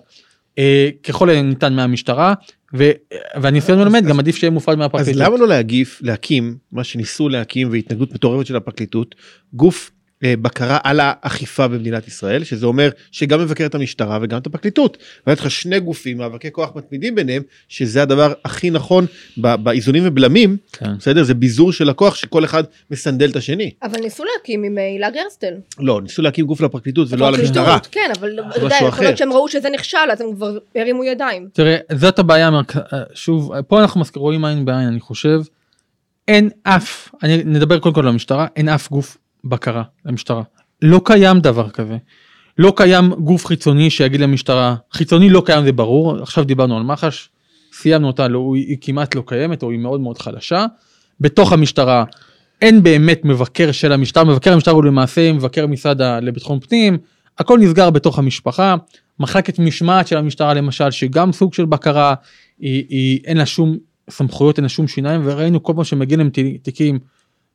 אה, 0.59 0.89
ככל 1.03 1.31
הניתן 1.31 1.75
מהמשטרה, 1.75 2.35
ו, 2.77 2.91
והניסיון 3.41 3.79
אז- 3.79 3.85
מלמד, 3.85 4.03
אז- 4.03 4.09
גם 4.09 4.19
עדיף 4.19 4.37
שיהיה 4.37 4.51
מופרד 4.51 4.75
אז 4.75 4.79
מהפרקליטות. 4.79 5.23
למה 5.23 5.37
לא 5.37 5.49
להגיף, 5.49 6.01
להקים, 6.03 6.57
מה 6.73 6.85
שניסו 6.85 7.29
להקים 7.29 7.69
והתנגדות 7.71 8.13
מטורפת 8.15 8.47
של 8.47 8.57
הפרקליטות, 8.57 9.15
גוף 9.55 9.91
בקרה 10.27 10.79
על 10.85 11.01
האכיפה 11.03 11.69
במדינת 11.69 12.09
ישראל, 12.09 12.45
שזה 12.45 12.67
אומר 12.67 12.89
שגם 13.13 13.41
מבקר 13.41 13.67
את 13.67 13.75
המשטרה 13.75 14.19
וגם 14.23 14.39
את 14.39 14.47
הפרקליטות. 14.47 14.97
ויש 15.27 15.41
לך 15.41 15.51
שני 15.51 15.81
גופים, 15.81 16.19
מאבקי 16.19 16.53
כוח 16.53 16.71
מתמידים 16.77 17.15
ביניהם, 17.15 17.43
שזה 17.69 18.03
הדבר 18.03 18.33
הכי 18.45 18.71
נכון 18.71 19.07
באיזונים 19.37 20.03
ובלמים, 20.07 20.57
כן. 20.73 20.97
בסדר? 20.99 21.23
זה 21.23 21.35
ביזור 21.35 21.73
של 21.73 21.91
הכוח 21.91 22.15
שכל 22.15 22.45
אחד 22.45 22.65
מסנדל 22.91 23.31
את 23.31 23.37
השני. 23.37 23.71
אבל 23.83 24.01
ניסו 24.01 24.25
להקים 24.25 24.65
עם 24.65 24.79
אה, 24.79 24.83
הילה 24.87 25.11
גרסטל. 25.11 25.55
לא, 25.79 26.01
ניסו 26.03 26.23
להקים 26.23 26.47
גוף 26.47 26.61
לפרקליטות 26.61 27.09
ולא 27.11 27.29
על 27.29 27.35
המשטרה. 27.35 27.79
כן, 27.91 28.11
אבל 28.19 28.33
אתה 28.41 28.49
משהו 28.49 28.63
יודע, 28.63 28.77
יכול 28.77 28.89
אחר. 28.89 29.03
להיות 29.03 29.19
שהם 29.19 29.33
ראו 29.33 29.49
שזה 29.49 29.69
נכשל, 29.75 29.97
אז 30.13 30.21
הם 30.21 30.35
כבר 30.37 30.59
הרימו 30.77 31.05
ידיים. 31.05 31.49
תראה, 31.53 31.77
זאת 31.97 32.19
הבעיה, 32.19 32.49
המרכ- 32.51 32.95
שוב, 33.15 33.61
פה 33.61 33.81
אנחנו 33.81 34.03
רואים 34.17 34.45
עין 34.45 34.65
בעין, 34.65 34.89
אני 34.89 35.01
חושב, 35.01 35.41
אין 36.29 36.51
אף, 36.63 37.09
אני 37.23 37.45
נדבר 37.45 37.79
קודם 37.79 37.95
כל 37.95 38.01
על 38.01 38.09
המשטרה, 38.09 38.47
אין 38.57 38.69
אף 38.69 38.91
גוף 38.91 39.17
בקרה 39.45 39.83
למשטרה. 40.05 40.43
לא 40.83 41.01
קיים 41.05 41.41
דבר 41.41 41.71
כזה. 41.71 41.97
לא 42.59 42.73
קיים 42.77 43.13
גוף 43.13 43.47
חיצוני 43.47 43.91
שיגיד 43.91 44.21
למשטרה, 44.21 44.75
חיצוני 44.93 45.31
לא 45.31 45.43
קיים 45.47 45.65
זה 45.65 45.73
ברור, 45.73 46.23
עכשיו 46.23 46.45
דיברנו 46.45 46.77
על 46.77 46.83
מח"ש, 46.83 47.29
סיימנו 47.73 48.07
אותה, 48.07 48.29
לא, 48.29 48.53
היא, 48.55 48.77
כמעט 48.81 49.15
לא 49.15 49.23
קיימת 49.27 49.63
או 49.63 49.71
היא 49.71 49.79
מאוד 49.79 50.01
מאוד 50.01 50.19
חלשה. 50.19 50.67
בתוך 51.21 51.53
המשטרה 51.53 52.05
אין 52.63 52.83
באמת 52.83 53.25
מבקר 53.25 53.73
של 53.73 53.93
המשטרה, 53.93 54.25
מבקר 54.25 54.53
המשטרה 54.53 54.75
הוא 54.75 54.85
למעשה 54.85 55.33
מבקר 55.33 55.65
המשרד 55.65 56.01
ה- 56.01 56.21
לביטחון 56.21 56.61
פנים, 56.61 56.99
הכל 57.39 57.59
נסגר 57.59 57.91
בתוך 57.91 58.19
המשפחה, 58.19 58.75
מחלקת 59.21 59.59
משמעת 59.59 60.07
של 60.07 60.17
המשטרה 60.17 60.55
למשל, 60.55 60.91
שגם 60.91 61.33
סוג 61.33 61.55
של 61.55 61.65
בקרה, 61.65 62.15
היא, 62.59 62.85
היא, 62.89 63.21
אין 63.25 63.37
לה 63.37 63.47
שום 63.47 63.77
סמכויות, 64.11 64.57
אין 64.57 64.63
לה 64.63 64.69
שום 64.69 64.89
שיניים, 64.89 65.21
וראינו 65.25 65.63
כל 65.63 65.73
פעם 65.77 65.85
שמגיעים 65.85 66.21
להם 66.21 66.31
תיקים 66.63 66.99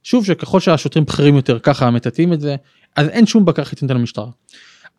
שוב 0.03 0.25
שככל 0.25 0.59
שהשוטרים 0.59 1.05
בכירים 1.05 1.35
יותר 1.35 1.59
ככה 1.59 1.91
מטאטאים 1.91 2.33
את 2.33 2.41
זה, 2.41 2.55
אז 2.95 3.07
אין 3.07 3.25
שום 3.25 3.45
בקרה 3.45 3.65
חיצונית 3.65 3.91
על 3.91 3.97
המשטרה. 3.97 4.29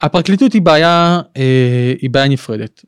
הפרקליטות 0.00 0.52
היא 0.52 0.62
בעיה, 0.62 1.20
אה, 1.36 1.92
היא 2.02 2.10
בעיה 2.10 2.28
נפרדת. 2.28 2.84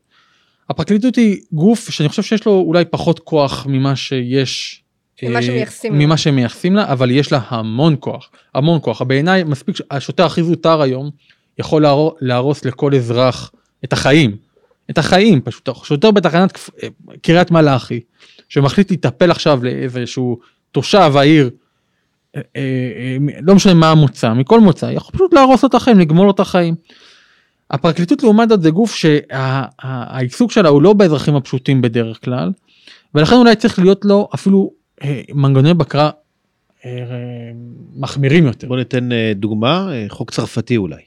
הפרקליטות 0.69 1.15
היא 1.15 1.37
גוף 1.51 1.89
שאני 1.89 2.09
חושב 2.09 2.23
שיש 2.23 2.45
לו 2.45 2.51
אולי 2.51 2.85
פחות 2.85 3.19
כוח 3.19 3.65
ממה 3.69 3.95
שיש. 3.95 4.83
ממה 5.23 5.37
אה, 5.37 5.43
שמייחסים. 5.43 5.99
ממה 5.99 6.17
שמייחסים 6.17 6.75
לה, 6.75 6.91
אבל 6.91 7.11
יש 7.11 7.31
לה 7.31 7.39
המון 7.47 7.95
כוח, 7.99 8.29
המון 8.55 8.79
כוח. 8.81 9.01
בעיניי 9.01 9.43
מספיק, 9.43 9.75
השוטר 9.91 10.25
הכי 10.25 10.43
זוטר 10.43 10.81
היום 10.81 11.09
יכול 11.59 11.81
להרוס, 11.81 12.13
להרוס 12.21 12.65
לכל 12.65 12.95
אזרח 12.95 13.51
את 13.83 13.93
החיים. 13.93 14.35
את 14.89 14.97
החיים 14.97 15.41
פשוט. 15.41 15.69
שוטר 15.83 16.11
בתחנת 16.11 16.59
אה, 16.83 16.87
קריית 17.21 17.51
מלאכי, 17.51 17.99
שמחליט 18.49 18.89
להיטפל 18.89 19.31
עכשיו 19.31 19.59
לאיזשהו 19.63 20.39
תושב 20.71 21.11
העיר, 21.15 21.49
לא 23.41 23.55
משנה 23.55 23.73
מה 23.73 23.91
המוצא, 23.91 24.33
מכל 24.33 24.59
מוצא, 24.59 24.85
יכול 24.85 25.11
פשוט 25.15 25.33
להרוס 25.33 25.63
לו 25.63 25.69
את 25.69 25.73
החיים, 25.73 25.99
לגמור 25.99 26.25
לו 26.25 26.31
את 26.31 26.39
החיים. 26.39 26.75
הפרקליטות 27.71 28.23
לעומת 28.23 28.49
זאת 28.49 28.61
זה 28.61 28.69
גוף 28.69 28.95
שהעיסוק 28.95 30.51
שלה 30.51 30.69
הוא 30.69 30.81
לא 30.81 30.93
באזרחים 30.93 31.35
הפשוטים 31.35 31.81
בדרך 31.81 32.25
כלל, 32.25 32.51
ולכן 33.15 33.35
אולי 33.35 33.55
צריך 33.55 33.79
להיות 33.79 34.05
לו 34.05 34.29
אפילו 34.35 34.71
אה, 35.03 35.21
מנגנוני 35.33 35.73
בקרה 35.73 36.09
אה, 36.85 36.91
אה, 36.91 36.95
מחמירים 37.95 38.45
יותר. 38.45 38.67
בוא 38.67 38.77
ניתן 38.77 39.11
אה, 39.11 39.31
דוגמה, 39.35 39.89
אה, 39.91 40.05
חוק 40.09 40.31
צרפתי 40.31 40.77
אולי. 40.77 41.01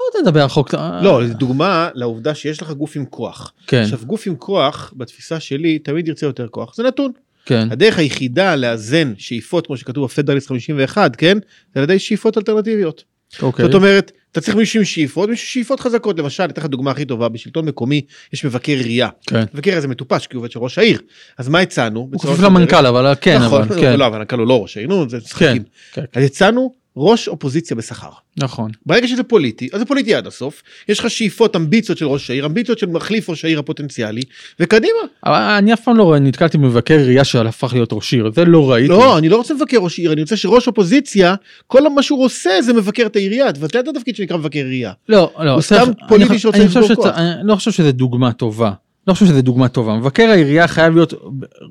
לא 0.00 0.20
לדבר 0.20 0.42
על 0.42 0.48
חוק, 0.48 0.74
אה, 0.74 1.00
לא, 1.02 1.26
זו 1.26 1.34
דוגמה 1.34 1.88
לעובדה 1.94 2.34
שיש 2.34 2.62
לך 2.62 2.70
גוף 2.70 2.96
עם 2.96 3.04
כוח. 3.06 3.52
כן, 3.66 3.82
עכשיו 3.82 3.98
גוף 4.06 4.26
עם 4.26 4.36
כוח, 4.36 4.92
בתפיסה 4.96 5.40
שלי, 5.40 5.78
תמיד 5.78 6.08
ירצה 6.08 6.26
יותר 6.26 6.48
כוח. 6.48 6.74
זה 6.74 6.82
נתון. 6.82 7.12
כן, 7.46 7.68
הדרך 7.70 7.98
היחידה 7.98 8.56
לאזן 8.56 9.12
שאיפות, 9.18 9.66
כמו 9.66 9.76
שכתוב 9.76 10.04
בפדרליסט 10.04 10.48
51, 10.48 11.16
כן? 11.16 11.38
זה 11.74 11.80
על 11.80 11.82
ידי 11.82 11.98
שאיפות 11.98 12.38
אלטרנטיביות. 12.38 13.04
אוקיי, 13.42 13.64
זאת 13.64 13.74
אומרת, 13.74 14.12
אתה 14.32 14.40
צריך 14.40 14.56
מישהו 14.56 14.80
עם 14.80 14.84
שאיפות, 14.84 15.28
מישהו 15.28 15.44
עם 15.44 15.48
שאיפות 15.48 15.80
חזקות. 15.80 16.18
למשל, 16.18 16.42
אני 16.42 16.52
אתן 16.52 16.60
לך 16.60 16.68
דוגמה 16.68 16.90
הכי 16.90 17.04
טובה, 17.04 17.28
בשלטון 17.28 17.64
מקומי 17.64 18.02
יש 18.32 18.44
מבקר 18.44 18.72
עירייה. 18.72 19.08
כן. 19.26 19.44
מבקר 19.54 19.76
הזה 19.76 19.88
מטופש 19.88 20.26
כי 20.26 20.36
הוא 20.36 20.40
עובד 20.40 20.50
של 20.50 20.58
ראש 20.58 20.78
העיר. 20.78 21.00
אז 21.38 21.48
מה 21.48 21.60
הצענו? 21.60 22.08
הוא 22.12 22.20
כפוף? 22.20 22.40
למנכ"ל 22.40 22.86
אבל 22.86 23.14
כן, 23.20 23.38
נכון, 23.42 23.62
אבל 23.62 23.80
כן, 23.80 23.98
לא, 23.98 24.06
אבל 24.06 24.16
המנכ"ל 24.16 24.38
הוא 24.38 24.46
לא 24.46 24.62
ראש 24.62 24.76
העיר, 24.76 24.88
נו, 24.88 25.08
זה 25.08 25.16
משחקים. 25.16 25.62
כן, 25.92 26.04
אז 26.14 26.24
הצענו 26.24 26.79
ראש 27.00 27.28
אופוזיציה 27.28 27.76
בשכר. 27.76 28.10
נכון, 28.36 28.70
ברגע 28.86 29.08
שזה 29.08 29.22
פוליטי, 29.22 29.68
אז 29.72 29.78
זה 29.78 29.84
פוליטי 29.84 30.14
עד 30.14 30.26
הסוף, 30.26 30.62
יש 30.88 30.98
לך 30.98 31.10
שאיפות, 31.10 31.56
אמביציות 31.56 31.98
של 31.98 32.06
ראש 32.06 32.30
העיר, 32.30 32.46
אמביציות 32.46 32.78
של 32.78 32.86
מחליף 32.86 33.30
ראש 33.30 33.44
העיר 33.44 33.58
הפוטנציאלי, 33.58 34.22
וקדימה. 34.60 34.98
אבל 35.26 35.40
אני 35.40 35.72
אף 35.72 35.80
פעם 35.84 35.96
לא 35.96 36.18
נתקלתי 36.18 36.58
במבקר 36.58 36.94
עירייה 36.94 37.24
שהפך 37.24 37.72
להיות 37.72 37.92
ראש 37.92 38.12
עיר, 38.12 38.30
זה 38.34 38.44
לא 38.44 38.70
ראיתי. 38.70 38.88
לא, 38.88 39.18
אני 39.18 39.28
לא 39.28 39.36
רוצה 39.36 39.54
מבקר 39.54 39.76
ראש 39.76 39.98
עיר, 39.98 40.12
אני 40.12 40.20
רוצה 40.20 40.36
שראש 40.36 40.66
אופוזיציה, 40.66 41.34
כל 41.66 41.88
מה 41.88 42.02
שהוא 42.02 42.24
עושה 42.24 42.62
זה 42.62 42.72
מבקר 42.72 43.06
את 43.06 43.16
העירייה, 43.16 43.52
תבטל 43.52 43.80
את 43.80 43.88
התפקיד 43.88 44.16
שנקרא 44.16 44.36
מבקר 44.36 44.58
עירייה. 44.58 44.92
לא, 45.08 45.32
לא, 45.38 45.50
הוא 45.50 45.60
סתם 45.60 45.90
פוליטי 46.08 46.38
שרוצה 46.38 46.68
חושב 46.68 46.94
כוח. 46.94 47.06
אני 47.06 47.48
לא 47.48 47.54
חושב 47.54 47.70
שזה 47.70 47.92
דוגמה 47.92 48.32
טובה. 48.32 48.72
לא 49.06 49.12
חושב 49.12 49.26
שזה 49.26 49.42
דוגמה 49.42 49.68
טובה. 49.68 49.96
מבקר 49.96 50.22
העירייה 50.22 50.68
חייב 50.68 50.94
להיות, 50.94 51.14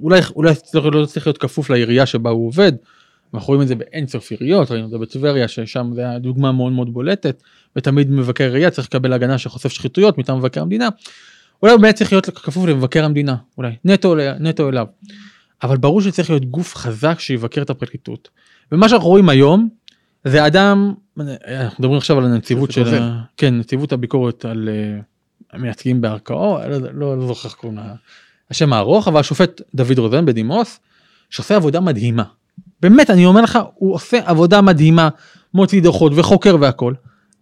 אולי 0.02 0.20
אולי 0.36 0.54
לא 0.84 1.06
צריך 1.06 1.28
להיות 1.28 1.38
כפוף 1.38 1.70
לעירייה 1.70 2.06
שבה 2.06 2.30
הוא 2.30 2.48
עובד. 2.48 2.72
אנחנו 3.34 3.48
רואים 3.48 3.62
את 3.62 3.68
זה 3.68 3.76
באין 3.76 4.06
עיריות, 4.30 4.72
ראינו 4.72 4.86
את 4.86 4.92
זה 4.92 4.98
בטבריה 4.98 5.48
ששם 5.48 5.92
זה 5.96 6.02
היה 6.02 6.20
דוגמה 6.20 6.52
מאוד 6.52 6.72
מאוד 6.72 6.94
בולטת, 6.94 7.44
ותמיד 7.76 8.12
מבקר 8.12 8.44
עירייה 8.44 8.70
צריך 8.70 8.88
לקבל 8.88 9.14
הגנה 9.14 9.38
של 9.38 9.50
חושף 9.50 9.70
שחיתויות 9.70 10.18
מטעם 10.18 10.38
מבקר 10.38 10.62
המדינה. 10.62 10.90
אולי 11.62 11.74
הוא 11.74 11.82
באמת 11.82 11.96
צריך 11.96 12.14
להיות 12.14 12.26
כפוף 12.26 12.66
למבקר 12.68 13.06
המדינה, 13.06 13.36
אולי, 13.58 13.72
נטו, 13.86 14.16
נטו 14.40 14.70
אליו. 14.70 14.86
אבל 15.64 15.78
ברור 15.78 16.02
שצריך 16.02 16.30
להיות 16.30 16.46
גוף 16.46 16.76
חזק 16.76 17.20
שיבקר 17.20 17.62
את 17.62 17.70
הפרקליטות. 17.70 18.30
ומה 18.72 18.90
שאנחנו 18.90 19.08
רואים 19.08 19.30
היום, 19.30 19.70
זה 20.26 20.48
אדם, 20.48 20.94
אנחנו 21.20 21.76
מדברים 21.80 21.98
עכשיו 21.98 22.18
על 22.18 22.26
הנציבות 22.26 22.72
של. 22.72 22.84
ה- 23.02 23.22
כן, 23.38 23.58
נציבות 23.58 23.92
הביקורת 23.92 24.46
על 24.46 24.70
אה, 24.72 25.00
המייצגים 25.54 26.02
בערכאות, 26.02 26.62
לא, 26.70 26.78
לא, 26.94 27.18
לא 27.18 27.28
זוכר 27.28 27.50
איך 27.50 27.58
קוראים 27.58 27.78
לה, 27.78 27.94
השם 28.52 28.74
הארוך, 28.74 29.08
אבל 29.08 29.20
השופט 29.20 29.62
דוד 29.76 30.00
רוזן 30.00 30.26
בדימוס, 30.26 30.80
שעושה 31.30 31.56
עבודה 31.56 31.80
מדהימה. 31.80 32.24
באמת, 32.82 33.10
אני 33.10 33.26
אומר 33.26 33.42
לך, 33.42 33.60
הוא 33.76 33.94
עושה 33.94 34.20
עבודה 34.26 34.62
מדהימה, 34.62 35.10
מוציא 35.54 35.82
דוחות 35.82 36.12
וחוקר 36.16 36.56
והכל, 36.60 36.94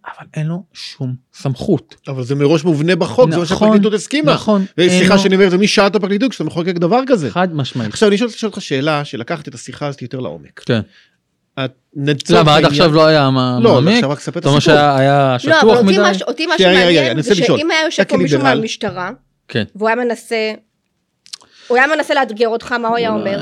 אבל 0.06 0.28
אין 0.34 0.48
לו 0.48 0.64
שום 0.74 1.16
סמכות. 1.34 1.96
אבל 2.08 2.24
זה 2.24 2.36
מראש 2.36 2.64
מובנה 2.64 2.96
בחוק, 2.96 3.32
זה 3.32 3.38
מה 3.38 3.44
נכון, 3.44 3.58
שהפרקליטות 3.58 3.94
הסכימה. 3.94 4.34
נכון, 4.34 4.66
אין 4.78 4.90
סליחה 4.90 5.14
לו- 5.16 5.20
שאני 5.22 5.36
אומר 5.36 5.50
זה, 5.50 5.58
את 5.88 5.96
הפרקליטות 5.96 6.32
כשאתה 6.32 6.44
מחוקק 6.44 6.76
דבר 6.76 7.00
כזה? 7.08 7.32
חד 7.32 7.56
משמעית. 7.56 7.90
עכשיו 7.94 8.10
אני 8.10 8.18
שואל 8.18 8.30
לשאול 8.30 8.50
אותך 8.50 8.62
שאלה 8.62 9.06
שלקחת 9.06 9.48
את 9.48 9.54
השיחה 9.56 9.88
הזאת 9.88 10.02
יותר 10.02 10.20
לעומק. 10.20 10.60
כן. 10.66 10.80
למה 12.30 12.40
עד 12.40 12.48
העניין- 12.48 12.66
עכשיו 12.66 12.94
לא 12.94 13.06
היה 13.06 13.30
מה- 13.30 13.60
לא, 13.62 13.74
מעמיק? 13.74 13.94
עכשיו 13.96 14.10
רק 14.10 14.20
ספר 14.20 14.40
את 14.40 14.44
אתה 14.44 14.48
אומר 14.50 14.58
הסיפור. 14.58 14.76
שהיה 14.76 15.32
לא, 15.34 15.38
שטוח 15.40 15.78
אבל 15.78 15.82
מדי? 15.88 15.98
מה 15.98 16.14
ש- 16.14 16.22
אותי 16.22 16.46
מה 16.46 16.54
שמעניין 16.58 17.22
זה 17.22 17.32
רוצה. 17.32 17.46
שאם 17.46 17.72
היה 17.72 17.80
יושב 17.86 18.04
פה 18.04 18.18
מישהו 18.18 18.42
מהמשטרה, 18.42 19.12
כן. 19.48 19.64
והוא 19.76 19.90
היה 19.90 19.96
מנסה, 19.96 20.36
הוא 21.68 21.78
היה 21.78 21.88
מנסה 21.96 22.14
לאתגר 22.14 22.48
אותך, 22.48 22.72
מה 22.72 22.88
הוא 22.88 22.98
היה 22.98 23.10
אומר? 23.10 23.40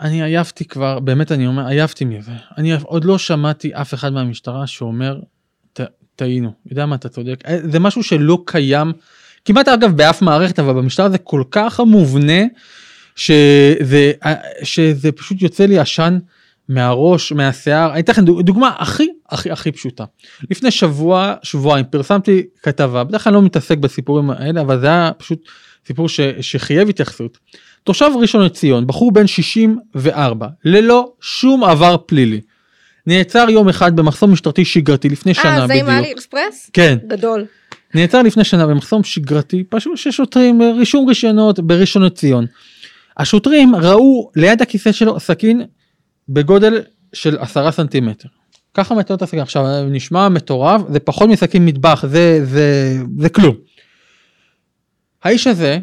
אני 0.00 0.22
עייפתי 0.22 0.64
כבר, 0.64 0.98
באמת 0.98 1.32
אני 1.32 1.46
אומר, 1.46 1.66
עייפתי 1.66 2.04
מזה. 2.04 2.32
אני 2.58 2.72
עוד 2.82 3.04
לא 3.04 3.18
שמעתי 3.18 3.70
אף 3.74 3.94
אחד 3.94 4.12
מהמשטרה 4.12 4.66
שאומר, 4.66 5.18
"ט- 5.72 5.80
טעינו, 6.16 6.52
יודע 6.70 6.86
מה 6.86 6.94
אתה 6.96 7.08
צודק. 7.08 7.42
אה, 7.46 7.58
זה 7.70 7.78
משהו 7.78 8.02
שלא 8.02 8.42
קיים, 8.46 8.92
כמעט 9.44 9.68
אגב 9.68 9.96
באף 9.96 10.22
מערכת, 10.22 10.58
אבל 10.58 10.72
במשטרה 10.72 11.10
זה 11.10 11.18
כל 11.18 11.42
כך 11.50 11.80
מובנה, 11.80 12.42
שזה, 13.16 14.12
אה, 14.24 14.34
שזה 14.62 15.12
פשוט 15.12 15.42
יוצא 15.42 15.66
לי 15.66 15.78
עשן 15.78 16.18
מהראש, 16.68 17.32
מהשיער. 17.32 17.92
אני 17.92 18.00
אתן 18.00 18.12
לכם 18.12 18.24
דוג- 18.24 18.42
דוגמה 18.42 18.72
הכי 18.78 19.08
הכי 19.28 19.50
הכי 19.50 19.72
פשוטה. 19.72 20.04
לפני 20.50 20.70
שבוע, 20.70 21.34
שבועיים, 21.42 21.84
פרסמתי 21.90 22.42
כתבה, 22.62 23.04
בדרך 23.04 23.24
כלל 23.24 23.32
אני 23.34 23.42
לא 23.42 23.46
מתעסק 23.46 23.78
בסיפורים 23.78 24.30
האלה, 24.30 24.60
אבל 24.60 24.80
זה 24.80 24.86
היה 24.86 25.10
פשוט 25.18 25.48
סיפור 25.88 26.08
ש, 26.08 26.20
שחייב 26.40 26.88
התייחסות. 26.88 27.38
תושב 27.84 28.10
ראשון 28.20 28.44
לציון, 28.44 28.86
בחור 28.86 29.12
בן 29.12 29.26
64, 29.26 30.46
ללא 30.64 31.12
שום 31.20 31.64
עבר 31.64 31.96
פלילי. 32.06 32.40
נעצר 33.06 33.46
יום 33.50 33.68
אחד 33.68 33.96
במחסום 33.96 34.32
משטרתי 34.32 34.64
שגרתי 34.64 35.08
לפני 35.08 35.34
שנה 35.34 35.62
אה, 35.62 35.66
זה 35.66 35.72
עם 35.72 35.80
בדיוק. 35.80 35.88
האלי 35.88 36.12
אקספרס? 36.12 36.70
כן, 36.72 36.98
גדול. 37.06 37.44
נעצר 37.94 38.22
לפני 38.22 38.44
שנה 38.44 38.66
במחסום 38.66 39.04
שגרתי, 39.04 39.64
פשוט 39.64 39.96
ששוטרים 39.96 40.62
רישום 40.78 41.08
רישיונות 41.08 41.60
בראשון 41.60 42.02
לציון. 42.02 42.46
השוטרים 43.18 43.76
ראו 43.76 44.30
ליד 44.36 44.62
הכיסא 44.62 44.92
שלו 44.92 45.20
סכין 45.20 45.62
בגודל 46.28 46.82
של 47.12 47.38
עשרה 47.38 47.72
סנטימטר. 47.72 48.28
ככה 48.74 48.94
מתאר 48.94 49.16
את 49.16 49.22
הסכין. 49.22 49.40
עכשיו 49.40 49.64
נשמע 49.90 50.28
מטורף, 50.28 50.80
זה 50.88 51.00
פחות 51.00 51.28
מסכין 51.28 51.66
מטבח, 51.66 52.04
זה, 52.06 52.40
זה, 52.44 52.96
זה 53.18 53.28
כלום. 53.28 53.54
האיש 55.24 55.46
הזה 55.46 55.78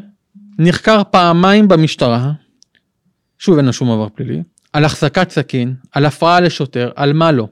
נחקר 0.59 1.01
פעמיים 1.11 1.67
במשטרה, 1.67 2.31
שוב 3.39 3.57
אין 3.57 3.65
לו 3.65 3.73
שום 3.73 3.91
עבר 3.91 4.07
פלילי, 4.15 4.43
על 4.73 4.85
החזקת 4.85 5.29
סכין, 5.29 5.73
על 5.91 6.05
הפרעה 6.05 6.39
לשוטר, 6.39 6.91
על 6.95 7.13
מה 7.13 7.31
לא. 7.31 7.47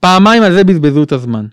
פעמיים 0.00 0.42
על 0.42 0.52
זה 0.52 0.64
בזבזו 0.64 1.02
את 1.02 1.12
הזמן. 1.12 1.46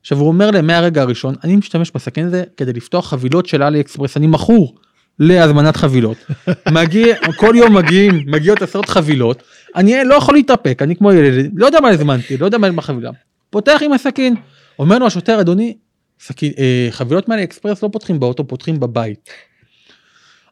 עכשיו 0.00 0.18
הוא 0.18 0.28
אומר 0.28 0.50
להם 0.50 0.66
מהרגע 0.66 1.02
הראשון, 1.02 1.34
אני 1.44 1.56
משתמש 1.56 1.90
בסכין 1.94 2.26
הזה 2.26 2.44
כדי 2.56 2.72
לפתוח 2.72 3.08
חבילות 3.08 3.46
של 3.46 3.62
אלי 3.62 3.80
אקספרס, 3.80 4.16
אני 4.16 4.26
מכור 4.26 4.74
להזמנת 5.18 5.76
חבילות. 5.76 6.16
מגיע, 6.72 7.16
כל 7.36 7.54
יום 7.56 7.76
מגיעים, 7.76 8.24
מגיעות 8.26 8.62
עשרות 8.62 8.88
חבילות, 8.88 9.42
אני 9.76 9.94
לא 10.04 10.14
יכול 10.14 10.34
להתאפק, 10.34 10.82
אני 10.82 10.96
כמו 10.96 11.12
ילד, 11.12 11.50
לא 11.54 11.66
יודע 11.66 11.80
מה 11.80 11.88
הזמנתי, 11.88 12.36
לא 12.36 12.44
יודע 12.44 12.58
מה 12.58 12.72
בחבילה. 12.72 13.10
פותח 13.50 13.80
עם 13.84 13.92
הסכין, 13.92 14.34
אומר 14.78 14.98
לו 14.98 15.06
השוטר, 15.06 15.40
אדוני, 15.40 15.76
סכין, 16.20 16.52
אה, 16.58 16.88
חבילות 16.90 17.28
מאלי 17.28 17.44
אקספרס 17.44 17.82
לא 17.82 17.88
פותחים 17.92 18.20
באוטו, 18.20 18.48
פותחים 18.48 18.80
בבית. 18.80 19.30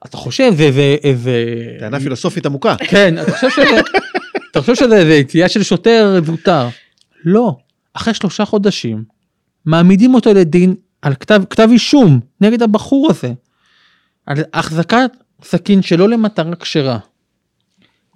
אתה 0.06 0.16
חושב 0.16 0.52
זה 0.56 0.72
זה 0.72 0.96
איזה... 1.04 1.44
טענה 1.78 2.00
פילוסופית 2.00 2.46
עמוקה. 2.46 2.76
כן, 2.88 3.18
אתה 3.22 3.32
חושב 3.32 3.50
שזה, 3.50 3.80
אתה 4.50 4.60
חושב 4.60 4.74
שזה 4.74 4.96
איזה 4.96 5.14
יציאה 5.14 5.48
של 5.48 5.62
שוטר 5.62 6.20
זוטר. 6.24 6.68
לא, 7.24 7.56
אחרי 7.94 8.14
שלושה 8.14 8.44
חודשים, 8.44 9.04
מעמידים 9.66 10.14
אותו 10.14 10.34
לדין 10.34 10.74
על 11.02 11.14
כתב, 11.14 11.42
כתב 11.50 11.68
אישום 11.72 12.20
נגד 12.40 12.62
הבחור 12.62 13.10
הזה, 13.10 13.32
על 14.26 14.36
החזקת 14.54 15.10
סכין 15.42 15.82
שלא 15.82 16.08
למטרה 16.08 16.56
כשרה. 16.56 16.98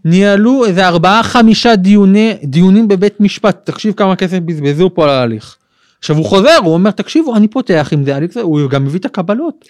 ניהלו 0.05 0.65
איזה 0.67 0.87
ארבעה 0.89 1.23
חמישה 1.23 1.77
דיוני, 1.77 2.35
דיונים 2.45 2.89
בבית 2.89 3.21
משפט, 3.21 3.71
תקשיב 3.71 3.95
כמה 3.95 4.17
כסף 4.17 4.39
בזבזו 4.39 4.91
פה 4.95 5.05
על 5.05 5.11
ההליך. 5.11 5.57
עכשיו 6.03 6.17
הוא 6.17 6.25
חוזר, 6.27 6.57
הוא 6.65 6.75
אומר 6.75 6.91
תקשיבו 6.91 7.37
אני 7.37 7.49
פותח 7.49 7.89
עם 7.93 8.05
זה, 8.31 8.41
הוא 8.41 8.71
גם 8.71 8.85
מביא 8.85 9.01
את 9.01 9.05
הקבלות. 9.05 9.65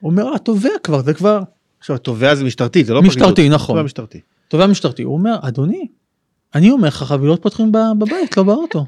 הוא 0.00 0.10
אומר 0.10 0.34
התובע 0.34 0.68
כבר, 0.82 1.02
זה 1.02 1.14
כבר 1.14 1.40
עכשיו 1.78 1.96
התובע 1.96 2.34
זה 2.34 2.44
משטרתי, 2.44 2.84
זה 2.84 2.94
לא 2.94 3.02
משטרתי, 3.02 3.24
פרקליטות. 3.24 3.54
נכון. 3.54 3.74
תובע 3.74 3.82
משטרתי. 3.82 4.20
תובע 4.48 4.66
משטרתי, 4.66 5.02
הוא 5.02 5.14
אומר, 5.14 5.36
אדוני, 5.42 5.86
אני 6.54 6.70
אומר 6.70 6.88
לך 6.88 7.02
חבילות 7.02 7.42
פותחים 7.42 7.72
בבית, 7.72 8.36
לא 8.36 8.42
באוטו. 8.42 8.86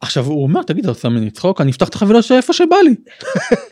עכשיו 0.00 0.26
הוא 0.26 0.42
אומר, 0.42 0.62
תגיד, 0.62 0.84
אתה 0.84 0.90
עושה 0.90 1.08
ממני 1.08 1.30
צחוק, 1.30 1.60
אני 1.60 1.70
אפתח 1.70 1.88
את 1.88 1.94
החבילות 1.94 2.32
איפה 2.32 2.52
שבא 2.52 2.76
לי. 2.84 2.94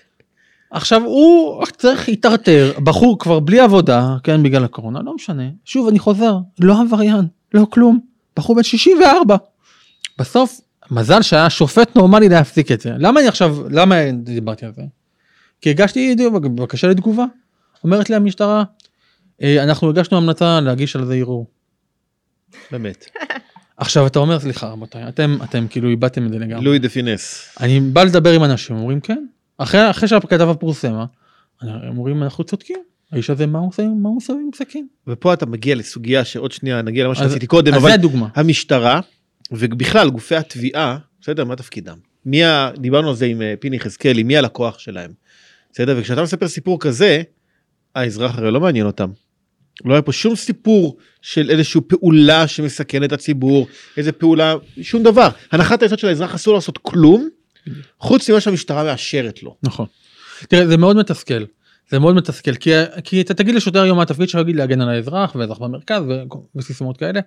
עכשיו 0.71 1.04
הוא 1.04 1.64
צריך 1.76 2.09
להיטרטר, 2.09 2.73
בחור 2.85 3.19
כבר 3.19 3.40
בלי 3.40 3.61
עבודה, 3.61 4.16
כן, 4.25 4.42
בגלל 4.42 4.64
הקורונה, 4.64 5.00
לא 5.02 5.14
משנה. 5.14 5.45
שוב, 5.64 5.88
אני 5.88 5.99
חוזר, 5.99 6.37
לא 6.61 6.81
עבריין, 6.81 7.26
לא 7.54 7.66
כלום, 7.71 7.99
בחור 8.37 8.57
בן 8.57 8.62
64. 8.62 9.37
בסוף, 10.19 10.61
מזל 10.92 11.22
שהיה 11.22 11.50
שופט 11.50 11.96
נורמלי 11.96 12.28
להפסיק 12.28 12.72
את 12.72 12.80
זה. 12.80 12.92
למה 12.99 13.20
אני 13.20 13.28
עכשיו, 13.28 13.56
למה 13.70 13.96
דיברתי 14.12 14.66
על 14.66 14.72
זה? 14.72 14.82
כי 15.61 15.70
הגשתי 15.70 16.16
בקשה 16.54 16.88
לתגובה. 16.88 17.25
אומרת 17.84 18.11
לי 18.11 18.16
המשטרה, 18.16 18.64
"אה, 19.42 19.62
אנחנו 19.62 19.88
הגשנו 19.90 20.16
המלצה 20.16 20.61
להגיש 20.61 20.96
על 20.96 21.04
זה 21.04 21.14
ערעור. 21.14 21.46
באמת. 22.70 23.06
עכשיו 23.76 24.06
אתה 24.06 24.18
אומר 24.18 24.40
סליחה 24.40 24.66
רבותיי 24.68 25.08
אתם 25.08 25.38
אתם 25.44 25.66
כאילו 25.70 25.88
איבדתם 25.88 26.26
את 26.26 26.32
זה 26.32 26.38
לגמרי. 26.38 26.64
לואי 26.64 26.78
דה 26.78 26.88
פינס. 26.88 27.56
אני 27.61 27.80
בא 27.80 28.02
לדבר 28.04 28.32
עם 28.32 28.44
אנשים 28.44 28.76
אומרים 28.76 29.00
כן 29.00 29.26
אחרי 29.58 29.90
אחרי 29.90 30.08
שהכתבה 30.08 30.54
פורסמה 30.54 31.04
הם 31.61 31.99
אומרים 31.99 32.22
אנחנו 32.22 32.44
צודקים 32.44 32.76
האיש 33.12 33.30
הזה 33.30 33.46
מה 33.46 33.58
הוא 33.58 33.68
עושה 33.68 33.82
מה 33.82 34.08
הוא 34.08 34.16
עושה 34.16 34.32
עם 34.32 34.50
סכין. 34.54 34.87
ופה 35.06 35.34
אתה 35.34 35.46
מגיע 35.46 35.75
לסוגיה 35.75 36.25
שעוד 36.25 36.52
שנייה 36.52 36.82
נגיע 36.82 37.04
למה 37.04 37.14
שעשיתי 37.14 37.46
קודם, 37.46 37.75
אבל 37.75 37.88
זה 37.88 37.94
הדוגמה. 37.94 38.28
המשטרה 38.34 39.00
ובכלל 39.52 40.11
גופי 40.11 40.37
התביעה, 40.37 40.99
בסדר, 41.21 41.44
מה 41.44 41.56
תפקידם? 41.56 41.97
מי 42.26 42.44
ה... 42.44 42.71
דיברנו 42.78 43.09
על 43.09 43.14
זה 43.14 43.26
עם 43.26 43.42
אה, 43.42 43.54
פיני 43.61 43.76
יחזקאלי, 43.76 44.23
מי 44.23 44.37
הלקוח 44.37 44.78
שלהם? 44.78 45.11
בסדר, 45.73 45.97
וכשאתה 45.99 46.23
מספר 46.23 46.49
סיפור 46.49 46.80
כזה, 46.80 47.23
האזרח 47.94 48.38
הרי 48.38 48.50
לא 48.50 48.61
מעניין 48.61 48.87
אותם. 48.87 49.11
לא 49.85 49.94
היה 49.94 50.02
פה 50.02 50.12
שום 50.12 50.37
סיפור 50.37 50.97
של 51.23 51.50
איזושהי 51.50 51.80
פעולה 51.80 52.49
שמסכנת 52.49 53.04
את 53.04 53.12
הציבור, 53.12 53.66
איזה 53.97 54.12
פעולה, 54.12 54.54
שום 54.82 55.02
דבר. 55.02 55.28
הנחת 55.52 55.82
היסוד 55.82 55.99
של 55.99 56.09
האזרח 56.09 56.35
אסור 56.35 56.54
לעשות 56.54 56.78
כלום, 56.78 57.28
חוץ 57.99 58.30
ממה 58.30 58.40
שהמשטרה 58.40 58.85
מאשרת 58.85 59.42
לו. 59.42 59.56
נכון. 59.62 59.87
תראה 60.49 60.66
זה 60.66 60.76
מאוד 60.76 60.97
מתסכל. 60.97 61.44
זה 61.90 61.99
מאוד 61.99 62.14
מתסכל 62.14 62.54
כי, 62.54 62.71
כי 63.04 63.21
אתה 63.21 63.35
תגיד 63.35 63.54
לשוטר 63.54 63.82
היום 63.82 63.97
מה 63.97 64.02
התפקיד 64.02 64.28
שלו 64.28 64.42
להגן 64.47 64.80
על 64.80 64.88
האזרח 64.88 65.35
ואזרח 65.35 65.59
במרכז 65.59 66.02
וסיסמאות 66.56 66.97
כאלה. 66.97 67.21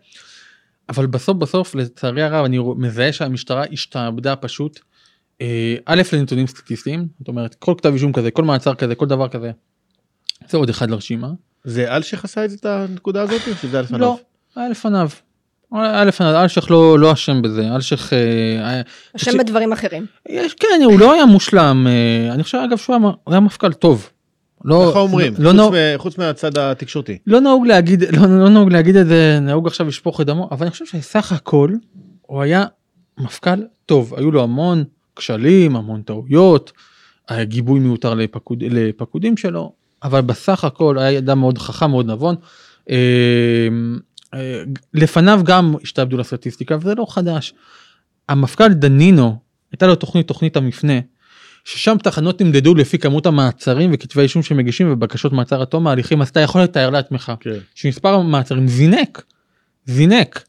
אבל 0.89 1.05
בסוף 1.05 1.37
בסוף 1.37 1.75
לצערי 1.75 2.23
הרב 2.23 2.45
אני 2.45 2.59
מזהה 2.77 3.13
שהמשטרה 3.13 3.63
השתעבדה 3.71 4.35
פשוט 4.35 4.79
אה, 5.41 5.75
א' 5.85 6.01
לנתונים 6.13 6.47
סטטיסטיים 6.47 7.07
זאת 7.19 7.27
אומרת 7.27 7.55
כל 7.55 7.73
כתב 7.77 7.93
אישום 7.93 8.13
כזה 8.13 8.31
כל 8.31 8.43
מעצר 8.43 8.75
כזה 8.75 8.95
כל 8.95 9.05
דבר 9.05 9.27
כזה. 9.27 9.51
זה 10.49 10.57
עוד 10.57 10.69
אחד 10.69 10.89
לרשימה. 10.89 11.27
זה 11.63 11.95
אלשיך 11.95 12.23
עשה 12.25 12.45
את 12.45 12.65
הנקודה 12.65 13.21
הזאת, 13.21 13.41
או 13.47 13.53
שזה 13.61 13.77
היה 13.77 13.81
לפניו? 13.83 13.99
לא, 13.99 14.17
היה 14.55 14.69
לפניו. 14.69 15.09
היה 15.73 16.05
לפניו, 16.05 16.41
אלשיך 16.43 16.71
לא 16.71 16.99
לא 16.99 17.13
אשם 17.13 17.41
בזה, 17.41 17.75
אלשיך... 17.75 18.13
אה, 18.13 18.19
היה- 18.69 18.83
השם 19.15 19.37
בדברים 19.37 19.73
אחרים. 19.73 20.05
יש, 20.29 20.53
כן, 20.53 20.81
הוא 20.83 20.99
לא 20.99 21.13
היה 21.13 21.25
מושלם, 21.25 21.87
אה, 21.87 22.33
אני 22.33 22.43
חושב 22.43 22.57
אגב 22.57 22.77
שהוא 22.77 22.95
היה, 22.95 23.05
הוא 23.05 23.33
היה 23.33 23.39
מפכ"ל 23.39 23.73
טוב. 23.73 24.09
לא, 24.65 24.87
ככה 24.91 24.99
אומרים, 24.99 25.33
לא, 25.37 25.49
חוץ 25.49 25.55
נהוג- 25.59 25.73
מ- 25.75 25.97
חוץ 25.97 26.17
מהצד 26.17 26.57
התקשורתי. 26.57 27.17
לא 27.27 27.39
נהוג 27.39 27.67
להגיד, 27.67 28.03
לא, 28.15 28.39
לא 28.39 28.49
נהוג 28.49 28.71
להגיד 28.71 28.95
את 28.95 29.07
זה, 29.07 29.39
נהוג 29.41 29.67
עכשיו 29.67 29.87
לשפוך 29.87 30.21
את 30.21 30.25
דמו, 30.25 30.47
אבל 30.51 30.65
אני 30.65 30.71
חושב 30.71 30.85
שסך 30.85 31.31
הכל 31.31 31.69
הוא 32.21 32.41
היה 32.41 32.65
מפכ"ל 33.17 33.59
טוב, 33.85 34.13
היו 34.17 34.31
לו 34.31 34.43
המון 34.43 34.83
כשלים, 35.15 35.75
המון 35.75 36.01
טעויות, 36.01 36.71
היה 37.29 37.43
גיבוי 37.43 37.79
מיותר 37.79 38.13
לפקוד, 38.13 38.63
לפקודים 38.63 39.37
שלו, 39.37 39.73
אבל 40.03 40.21
בסך 40.21 40.63
הכל 40.63 40.97
היה 40.99 41.19
אדם 41.19 41.39
מאוד 41.39 41.57
חכם, 41.57 41.89
מאוד 41.91 42.05
נבון. 42.11 42.35
אה, 42.89 42.95
אה, 44.33 44.63
לפניו 44.93 45.41
גם 45.45 45.75
השתעבדו 45.83 46.17
לסטטיסטיקה 46.17 46.77
וזה 46.81 46.95
לא 46.95 47.05
חדש. 47.09 47.53
המפכ"ל 48.29 48.67
דנינו, 48.73 49.35
הייתה 49.71 49.87
לו 49.87 49.95
תוכנית, 49.95 50.27
תוכנית 50.27 50.57
המפנה, 50.57 50.93
ששם 51.65 51.97
תחנות 52.03 52.41
נמדדו 52.41 52.75
לפי 52.75 52.97
כמות 52.97 53.25
המעצרים 53.25 53.91
וכתבי 53.93 54.21
אישום 54.21 54.43
שמגישים 54.43 54.91
ובקשות 54.91 55.33
מעצר 55.33 55.61
עד 55.61 55.67
תום 55.67 55.87
ההליכים 55.87 56.21
אז 56.21 56.29
אתה 56.29 56.39
יכול 56.39 56.61
לתאר 56.61 56.89
לעצמך 56.89 57.33
כן. 57.39 57.57
שמספר 57.75 58.13
המעצרים 58.13 58.67
זינק, 58.67 59.23
זינק. 59.85 60.43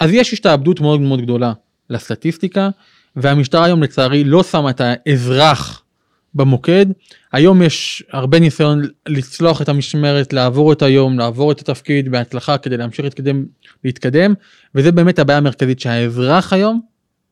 אז 0.00 0.10
יש 0.12 0.32
השתעבדות 0.32 0.80
מאוד 0.80 1.00
מאוד 1.00 1.20
גדולה 1.20 1.52
לסטטיסטיקה 1.90 2.70
והמשטרה 3.16 3.64
היום 3.64 3.82
לצערי 3.82 4.24
לא 4.24 4.42
שמה 4.42 4.70
את 4.70 4.80
האזרח 4.84 5.82
במוקד. 6.34 6.86
היום 7.32 7.62
יש 7.62 8.02
הרבה 8.12 8.40
ניסיון 8.40 8.82
לצלוח 9.08 9.62
את 9.62 9.68
המשמרת, 9.68 10.32
לעבור 10.32 10.72
את 10.72 10.82
היום, 10.82 11.18
לעבור 11.18 11.52
את 11.52 11.60
התפקיד 11.60 12.08
בהצלחה 12.08 12.58
כדי 12.58 12.76
להמשיך 12.76 13.04
להתקדם, 13.04 13.44
להתקדם 13.84 14.34
וזה 14.74 14.92
באמת 14.92 15.18
הבעיה 15.18 15.38
המרכזית 15.38 15.80
שהאזרח 15.80 16.52
היום 16.52 16.80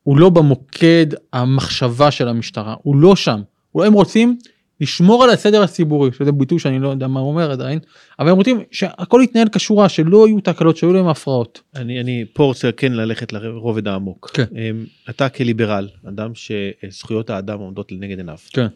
הוא 0.04 0.18
לא 0.18 0.30
במוקד 0.30 1.06
המחשבה 1.32 2.10
של 2.10 2.28
המשטרה, 2.28 2.74
הוא 2.82 2.96
לא 2.96 3.16
שם. 3.16 3.40
הם 3.74 3.92
רוצים 3.92 4.38
לשמור 4.80 5.24
על 5.24 5.30
הסדר 5.30 5.62
הציבורי, 5.62 6.12
שזה 6.12 6.32
ביטוי 6.32 6.58
שאני 6.58 6.78
לא 6.78 6.88
יודע 6.88 7.08
מה 7.08 7.20
הוא 7.20 7.28
אומר 7.28 7.50
עדיין, 7.50 7.78
אבל 8.18 8.30
הם 8.30 8.36
רוצים 8.36 8.60
שהכל 8.70 9.20
יתנהל 9.24 9.48
כשורה, 9.52 9.88
שלא 9.88 10.28
יהיו 10.28 10.40
תקלות, 10.40 10.76
שהיו 10.76 10.92
להם 10.92 11.08
הפרעות. 11.08 11.60
אני, 11.74 12.00
אני 12.00 12.24
פה 12.32 12.44
רוצה 12.44 12.72
כן 12.72 12.92
ללכת 12.92 13.32
לרובד 13.32 13.88
העמוק. 13.88 14.30
כן. 14.34 14.44
אמ, 14.56 14.84
אתה 15.10 15.28
כליברל, 15.28 15.88
אדם 16.08 16.30
שזכויות 16.34 17.30
האדם 17.30 17.58
עומדות 17.58 17.92
לנגד 17.92 18.18
עיניו. 18.18 18.38
כן. 18.52 18.66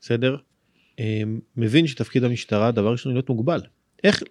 בסדר? 0.00 0.36
אמ, 0.98 1.40
מבין 1.56 1.86
שתפקיד 1.86 2.24
המשטרה 2.24 2.70
דבר 2.70 2.92
ראשון 2.92 3.12
להיות 3.12 3.28
מוגבל. 3.28 3.60
איך 4.04 4.22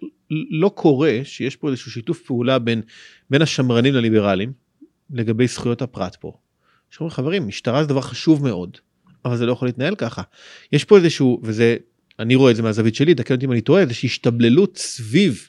לא 0.50 0.68
קורה 0.68 1.18
שיש 1.24 1.56
פה 1.56 1.68
איזשהו 1.68 1.90
שיתוף 1.90 2.22
פעולה 2.22 2.58
בין, 2.58 2.82
בין 3.30 3.42
השמרנים 3.42 3.94
לליברלים 3.94 4.52
לגבי 5.12 5.46
זכויות 5.46 5.82
הפרט 5.82 6.16
פה. 6.20 6.32
שאומרים 6.90 7.14
חברים 7.14 7.48
משטרה 7.48 7.82
זה 7.82 7.88
דבר 7.88 8.00
חשוב 8.00 8.42
מאוד 8.48 8.76
אבל 9.24 9.36
זה 9.36 9.46
לא 9.46 9.52
יכול 9.52 9.68
להתנהל 9.68 9.94
ככה. 9.94 10.22
יש 10.72 10.84
פה 10.84 10.96
איזשהו 10.96 11.40
וזה 11.42 11.76
אני 12.18 12.34
רואה 12.34 12.50
את 12.50 12.56
זה 12.56 12.62
מהזווית 12.62 12.94
שלי 12.94 13.14
תקן 13.14 13.34
אותי 13.34 13.46
אם 13.46 13.52
אני 13.52 13.60
טועה 13.60 13.82
איזושהי 13.82 14.06
השתבללות 14.06 14.78
סביב 14.78 15.48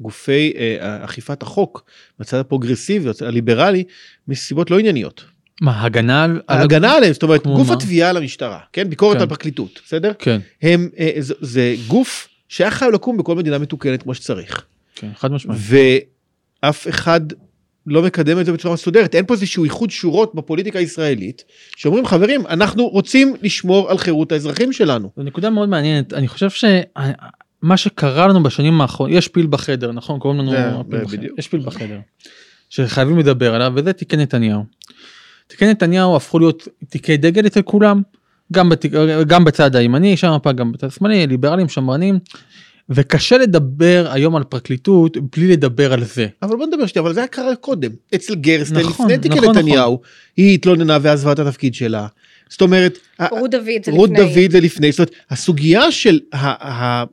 גופי 0.00 0.52
אה, 0.56 1.04
אכיפת 1.04 1.42
החוק 1.42 1.84
בצד 2.18 2.38
הפרוגרסיבי 2.38 3.10
הליברלי 3.26 3.84
מסיבות 4.28 4.70
לא 4.70 4.78
ענייניות. 4.78 5.24
מה, 5.60 5.84
הגנה 5.84 6.24
על... 6.24 6.40
על- 6.46 6.58
ההגנה 6.58 6.92
עליהם 6.92 7.12
זאת 7.12 7.22
אומרת 7.22 7.46
גוף 7.46 7.68
מה? 7.68 7.74
התביעה 7.74 8.10
על 8.10 8.16
המשטרה 8.16 8.60
כן 8.72 8.90
ביקורת 8.90 9.16
כן. 9.16 9.22
על 9.22 9.28
פרקליטות 9.28 9.80
בסדר 9.84 10.12
כן, 10.18 10.40
הם 10.62 10.88
אה, 10.98 11.12
זה, 11.18 11.34
זה 11.40 11.74
גוף 11.88 12.28
שהיה 12.48 12.70
חייב 12.70 12.92
לקום 12.92 13.16
בכל 13.16 13.34
מדינה 13.34 13.58
מתוקנת 13.58 14.02
כמו 14.02 14.14
שצריך 14.14 14.64
כן, 14.94 15.10
חד 15.16 15.32
משמעית. 15.32 15.60
ואף 16.62 16.88
אחד 16.88 17.20
לא 17.86 18.02
מקדם 18.02 18.40
את 18.40 18.46
זה 18.46 18.52
בצורה 18.52 18.74
מסודרת 18.74 19.14
אין 19.14 19.26
פה 19.26 19.34
איזשהו 19.34 19.64
איחוד 19.64 19.90
שורות 19.90 20.34
בפוליטיקה 20.34 20.78
הישראלית 20.78 21.44
שאומרים 21.76 22.06
חברים 22.06 22.46
אנחנו 22.46 22.88
רוצים 22.88 23.34
לשמור 23.42 23.90
על 23.90 23.98
חירות 23.98 24.32
האזרחים 24.32 24.72
שלנו. 24.72 25.10
זו 25.16 25.22
נקודה 25.22 25.50
מאוד 25.50 25.68
מעניינת, 25.68 26.12
אני 26.12 26.28
חושב 26.28 26.50
שמה 26.50 27.76
שקרה 27.76 28.26
לנו 28.26 28.42
בשנים 28.42 28.80
האחרונות, 28.80 29.16
יש 29.16 29.28
פיל 29.28 29.46
בחדר, 29.46 29.92
נכון? 29.92 30.18
קוראים 30.18 30.40
לנו 30.40 30.50
זה- 30.50 30.68
הפיל 30.68 30.98
זה 30.98 31.04
בחדר. 31.04 31.26
יש 31.38 31.48
פיל 31.48 31.60
בחדר. 31.60 31.98
שחייבים 32.70 33.18
לדבר 33.18 33.54
עליו, 33.54 33.72
וזה 33.76 33.92
תיקי 33.92 34.16
נתניהו. 34.16 34.64
תיקי 35.46 35.66
נתניהו 35.66 36.16
הפכו 36.16 36.38
להיות 36.38 36.68
תיקי 36.88 37.16
דגל 37.16 37.46
אצל 37.46 37.62
כולם, 37.62 38.02
גם, 38.52 38.68
בתיק, 38.68 38.92
גם 39.26 39.44
בצד 39.44 39.76
הימני, 39.76 40.16
שם 40.16 40.30
הפעם 40.32 40.56
גם 40.56 40.72
בצד 40.72 40.86
השמאלי, 40.86 41.26
ליברלים, 41.26 41.68
שמרנים, 41.68 42.18
וקשה 42.90 43.38
לדבר 43.38 44.08
היום 44.12 44.36
על 44.36 44.44
פרקליטות 44.44 45.16
בלי 45.36 45.48
לדבר 45.48 45.92
על 45.92 46.04
זה. 46.04 46.26
אבל 46.42 46.56
בוא 46.56 46.66
נדבר 46.66 46.86
שנייה 46.86 47.04
אבל 47.04 47.14
זה 47.14 47.20
היה 47.20 47.26
קרה 47.26 47.56
קודם 47.56 47.90
אצל 48.14 48.34
גרסטל 48.34 48.80
נכון, 48.80 49.06
לפני 49.06 49.18
תיקי 49.18 49.40
נכון, 49.40 49.56
נתניהו 49.56 50.00
היא 50.36 50.54
התלוננה 50.54 50.98
ועזבה 51.02 51.32
את 51.32 51.38
התפקיד 51.38 51.74
שלה. 51.74 52.06
זאת 52.48 52.60
אומרת 52.60 52.98
רות 53.30 53.50
דוד 53.50 53.84
זה 53.84 53.92
רות 53.92 54.10
לפני. 54.10 54.24
דוד 54.24 54.52
זה 54.52 54.60
לפני 54.60 54.92
זאת 54.92 54.98
אומרת 54.98 55.14
הסוגיה 55.30 55.92
של 55.92 56.20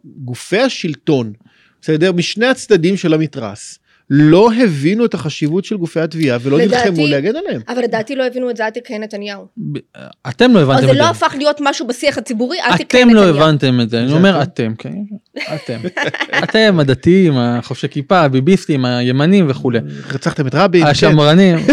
גופי 0.05 0.60
השלטון 0.60 1.34
בסדר 1.82 2.12
משני 2.12 2.45
הצדדים 2.45 2.97
של 2.97 3.13
המתרס 3.13 3.79
לא 4.10 4.50
הבינו 4.63 5.06
את 5.06 5.13
החשיבות 5.13 5.65
של 5.65 5.78
גופי 5.78 6.00
התביעה 6.00 6.38
ולא 6.41 6.58
לדעתי- 6.58 6.89
נלחמו 6.89 7.08
להגן 7.08 7.36
עליהם. 7.36 7.62
אה, 7.69 7.74
אבל 7.74 7.84
לדעתי 7.84 8.15
לא 8.15 8.26
הבינו 8.28 8.50
את 8.50 8.58
זה 8.58 8.65
עד 8.65 8.74
תקראי 8.74 9.00
נתניהו. 9.00 9.45
ב- 9.72 9.78
אתם 10.30 10.54
לא 10.54 10.60
הבנתם 10.60 10.82
זה 10.82 10.88
את 10.89 10.93
זה. 10.93 11.00
לא 11.00 11.10
הפך 11.10 11.34
להיות 11.38 11.58
משהו 11.62 11.88
בשיח 11.88 12.17
הציבורי 12.17 12.58
עד 12.62 12.78
תקראי 12.78 13.02
אתם 13.04 13.10
נתניהו. 13.10 13.34
לא 13.34 13.43
הבנתם 13.43 13.82
את 13.82 13.89
זה, 13.89 14.00
אני 14.02 14.12
אומר 14.13 14.41
אתם? 14.41 14.72
אתם, 14.72 14.74
כן, 14.76 14.93
אתם. 15.56 15.80
אתם 16.43 16.78
הדתיים, 16.80 17.34
החובשי 17.38 17.88
כיפה, 17.88 18.19
הביביסטים, 18.19 18.86
הימנים 18.86 19.45
וכולי. 19.50 19.80
רצחתם 20.13 20.48
את 20.48 20.56
רבין. 20.56 20.84
כן. 20.84 20.89
השמרנים. 20.89 21.58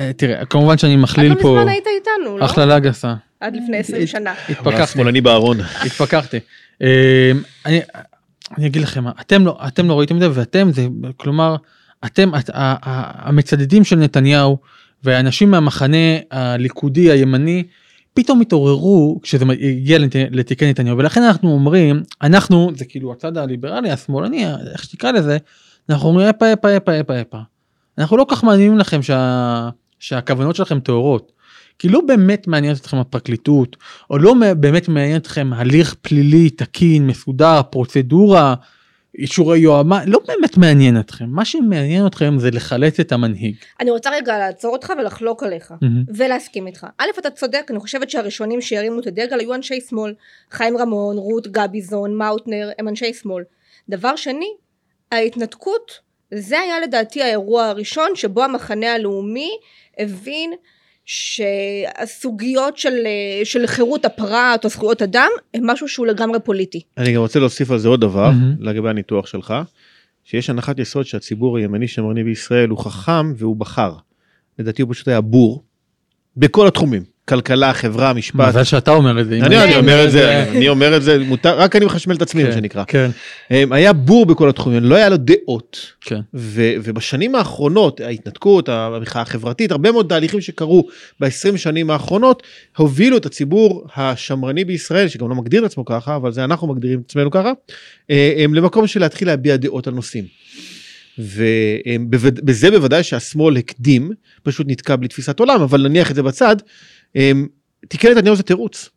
אה, 0.00 0.10
תראה, 0.16 0.44
כמובן 0.44 0.78
שאני 0.78 0.96
מכליל 0.96 1.32
לא 1.32 1.42
פה 1.42 1.56
מזמן 1.58 1.68
היית 1.68 1.84
איתנו, 1.86 2.38
לא? 2.38 2.44
הכללה 2.44 2.78
גסה. 2.78 3.14
עד 3.40 3.56
לפני 3.56 3.76
20 3.76 4.06
שנה. 4.06 4.34
התפכחתי, 4.48 4.92
שמאלני 4.92 5.20
בארון. 5.20 5.56
התפכחתי. 5.60 6.38
אני 8.58 8.66
אגיד 8.66 8.82
לכם, 8.82 9.08
אתם 9.08 9.46
לא, 9.46 9.58
אתם 9.66 9.88
לא 9.88 9.98
ראיתם 9.98 10.16
את 10.16 10.20
זה 10.20 10.28
ואתם 10.32 10.72
זה, 10.72 10.86
כלומר, 11.16 11.56
אתם 12.04 12.34
את- 12.34 12.50
ה- 12.50 12.54
ה- 12.54 13.28
המצדדים 13.28 13.84
של 13.84 13.96
נתניהו 13.96 14.58
והאנשים 15.04 15.50
מהמחנה 15.50 15.96
הליכודי 16.30 17.10
הימני 17.10 17.64
פתאום 18.14 18.40
התעוררו 18.40 19.20
כשזה 19.22 19.44
הגיע 19.60 19.98
לת- 19.98 20.16
לתיקי 20.30 20.70
נתניהו 20.70 20.98
ולכן 20.98 21.22
אנחנו 21.22 21.52
אומרים 21.52 22.02
אנחנו 22.22 22.70
זה 22.74 22.84
כאילו 22.84 23.12
הצד 23.12 23.36
הליברלי 23.36 23.90
השמאלני 23.90 24.46
איך 24.72 24.84
שתקרא 24.84 25.10
לזה 25.12 25.36
אנחנו 25.90 26.08
אומרים 26.08 26.28
אפה 26.28 26.52
אפה 26.52 26.76
אפה 26.76 27.00
אפה 27.00 27.20
אפה 27.20 27.38
אנחנו 27.98 28.16
לא 28.16 28.26
כך 28.30 28.44
מעניינים 28.44 28.78
לכם 28.78 29.02
שה, 29.02 29.68
שהכוונות 29.98 30.56
שלכם 30.56 30.80
טהורות. 30.80 31.32
כי 31.78 31.88
לא 31.88 32.00
באמת 32.00 32.46
מעניינת 32.46 32.80
אתכם 32.80 32.96
הפרקליטות 32.96 33.76
או 34.10 34.18
לא 34.18 34.34
באמת 34.56 34.88
מעניין 34.88 35.16
אתכם 35.16 35.52
הליך 35.52 35.94
פלילי 36.02 36.50
תקין 36.50 37.06
מסודר 37.06 37.60
פרוצדורה 37.70 38.54
אישורי 39.18 39.58
יועמ"ש, 39.58 40.04
לא 40.06 40.20
באמת 40.28 40.56
מעניין 40.56 41.00
אתכם. 41.00 41.24
מה 41.28 41.44
שמעניין 41.44 42.06
אתכם 42.06 42.38
זה 42.38 42.50
לחלץ 42.50 43.00
את 43.00 43.12
המנהיג. 43.12 43.54
אני 43.80 43.90
רוצה 43.90 44.10
רגע 44.10 44.38
לעצור 44.38 44.72
אותך 44.72 44.92
ולחלוק 44.98 45.42
עליך 45.42 45.72
מהמם. 45.82 46.04
ולהסכים 46.16 46.66
איתך. 46.66 46.86
א' 46.98 47.06
אתה 47.18 47.30
צודק 47.30 47.66
אני 47.70 47.80
חושבת 47.80 48.10
שהראשונים 48.10 48.60
שהרימו 48.60 49.00
את 49.00 49.06
הדגל 49.06 49.40
היו 49.40 49.54
אנשי 49.54 49.80
שמאל 49.80 50.14
חיים 50.50 50.76
רמון 50.76 51.16
רות 51.16 51.46
גביזון 51.46 52.14
מאוטנר 52.14 52.70
הם 52.78 52.88
אנשי 52.88 53.14
שמאל. 53.14 53.44
דבר 53.88 54.16
שני 54.16 54.48
ההתנתקות 55.12 55.92
זה 56.34 56.60
היה 56.60 56.80
לדעתי 56.80 57.22
האירוע 57.22 57.64
הראשון 57.64 58.10
שבו 58.14 58.42
המחנה 58.42 58.92
הלאומי 58.92 59.50
הבין 59.98 60.52
שהסוגיות 61.04 62.78
של, 62.78 62.94
אה, 63.06 63.44
של 63.44 63.66
חירות 63.66 64.04
הפרט 64.04 64.64
או 64.64 64.68
זכויות 64.68 65.02
אדם 65.02 65.28
הם 65.54 65.66
משהו 65.66 65.88
שהוא 65.88 66.06
לגמרי 66.06 66.40
פוליטי. 66.40 66.80
אני 66.98 67.12
גם 67.12 67.20
רוצה 67.20 67.38
להוסיף 67.38 67.70
על 67.70 67.78
זה 67.78 67.88
עוד 67.88 68.00
דבר 68.00 68.30
מהמם. 68.30 68.56
לגבי 68.60 68.88
הניתוח 68.88 69.26
שלך, 69.26 69.54
שיש 70.24 70.50
הנחת 70.50 70.78
יסוד 70.78 71.06
שהציבור 71.06 71.58
הימני 71.58 71.88
שמרני 71.88 72.24
בישראל 72.24 72.68
הוא 72.68 72.78
חכם 72.78 73.32
והוא 73.36 73.56
בחר. 73.56 73.94
לדעתי 74.58 74.82
הוא 74.82 74.90
פשוט 74.94 75.08
היה 75.08 75.20
בור 75.20 75.64
בכל 76.36 76.66
התחומים, 76.66 77.02
כלכלה, 77.32 77.72
חברה, 77.74 78.12
משפט. 78.12 78.48
מזל 78.48 78.64
שאתה 78.64 78.90
אומר 78.90 79.20
את 79.20 79.26
זה. 79.26 79.36
אני 79.42 79.76
אומר 79.76 80.04
את 80.04 80.10
זה, 80.10 80.18
זה- 80.18 80.50
אני 80.50 80.68
אומר 80.68 80.96
את 80.96 81.02
זה, 81.02 81.18
מותר, 81.18 81.58
רק 81.58 81.76
אני 81.76 81.84
מחשמל 81.84 82.14
את 82.14 82.22
עצמי 82.22 82.42
מה 82.44 82.48
כן, 82.50 82.54
שנקרא. 82.56 82.84
כן, 82.86 83.10
אמ, 83.50 83.72
היה 83.72 83.92
בור 83.92 84.26
בכל 84.26 84.48
התחומים, 84.48 84.82
לא 84.84 84.94
היה 84.94 85.08
לו 85.08 85.16
דעות. 85.16 85.92
כן. 86.00 86.20
ו- 86.34 86.72
ובשנים 86.84 87.34
האחרונות, 87.34 88.00
ההתנתקות, 88.00 88.68
המחאה 88.68 89.22
החברתית, 89.22 89.70
הרבה 89.70 89.92
מאוד 89.92 90.06
תהליכים 90.08 90.40
שקרו 90.40 90.88
ב-20 91.20 91.28
שנים 91.56 91.90
האחרונות, 91.90 92.42
הובילו 92.76 93.16
את 93.16 93.26
הציבור 93.26 93.86
השמרני 93.96 94.64
בישראל, 94.64 95.08
שגם 95.08 95.28
לא 95.28 95.34
מגדיר 95.34 95.60
את 95.60 95.70
עצמו 95.70 95.84
ככה, 95.84 96.16
אבל 96.16 96.32
זה 96.32 96.44
אנחנו 96.44 96.66
מגדירים 96.68 97.00
את 97.00 97.10
עצמנו 97.10 97.30
ככה, 97.30 97.52
אה, 98.10 98.34
הם 98.38 98.54
למקום 98.54 98.86
של 98.86 99.00
להתחיל 99.00 99.28
להביע 99.28 99.56
דעות 99.56 99.86
על 99.86 99.94
נושאים. 99.94 100.24
ובזה 101.18 102.70
בוודאי 102.70 103.02
שהשמאל 103.02 103.56
הקדים, 103.56 104.10
פשוט 104.42 104.66
נתקע 104.70 104.96
בלי 104.96 105.08
תפיסת 105.08 105.40
עולם, 105.40 105.60
אבל 105.62 105.88
נניח 105.88 106.10
את 106.10 106.16
זה 106.16 106.22
בצד, 106.22 106.56
אמ, 107.16 107.46
תיקן 107.88 108.10
נתניהו 108.10 108.36
זה 108.36 108.42
תירוץ. 108.42 108.88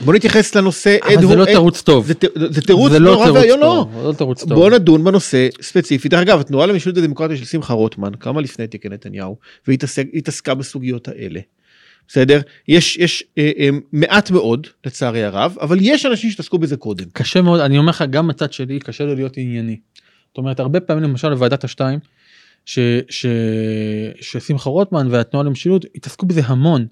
בוא 0.00 0.14
נתייחס 0.14 0.54
לנושא 0.54 0.96
אבל 1.02 1.12
עד 1.12 1.20
זה 1.20 1.36
לא 1.36 1.44
תירוץ 1.44 1.82
טוב. 1.82 2.06
זה 2.50 2.62
תירוץ 2.62 2.92
לא 2.92 2.98
נורא 2.98 3.30
ואיום, 3.30 3.60
לא. 3.60 3.86
זה 3.96 4.08
לא 4.08 4.12
תירוץ 4.12 4.40
טוב. 4.40 4.54
בוא 4.54 4.70
נדון 4.70 5.04
בנושא 5.04 5.48
ספציפי. 5.62 6.08
דרך 6.08 6.20
אגב, 6.20 6.40
התנועה 6.40 6.66
למשילות 6.66 6.98
ודמוקרטיה 6.98 7.36
של 7.36 7.44
שמחה 7.44 7.74
רוטמן 7.74 8.12
קמה 8.18 8.40
לפני 8.40 8.66
תיקי 8.66 8.88
נתניהו 8.88 9.36
והיא 9.66 9.78
התעסקה 10.14 10.54
בסוגיות 10.54 11.08
האלה. 11.08 11.40
בסדר? 12.08 12.40
יש, 12.68 12.96
יש 12.96 13.24
אה, 13.38 13.50
אה, 13.58 13.68
מעט 13.92 14.30
מאוד 14.30 14.66
לצערי 14.86 15.24
הרב, 15.24 15.56
אבל 15.60 15.78
יש 15.80 16.06
אנשים 16.06 16.30
שהתעסקו 16.30 16.58
בזה 16.58 16.76
קודם. 16.76 17.04
קשה 17.12 17.42
מאוד, 17.42 17.60
אני 17.60 17.78
אומר 17.78 17.90
לך, 17.90 18.04
גם 18.10 18.28
בצד 18.28 18.52
שלי 18.52 18.78
קשה 18.80 19.04
לי 19.04 19.14
להיות 19.14 19.36
ענייני. 19.36 19.76
זאת 20.28 20.38
אומרת, 20.38 20.60
הרבה 20.60 20.80
פעמים 20.80 21.04
למשל 21.04 21.28
לוועדת 21.28 21.64
השתיים, 21.64 21.98
ש, 22.64 22.78
ש, 23.08 23.26
ששמחה 24.20 24.70
רוטמן 24.70 25.08
והתנועה 25.10 25.46
למשילות 25.46 25.84
התעסקו 25.94 26.26
בזה 26.26 26.40
המון, 26.44 26.86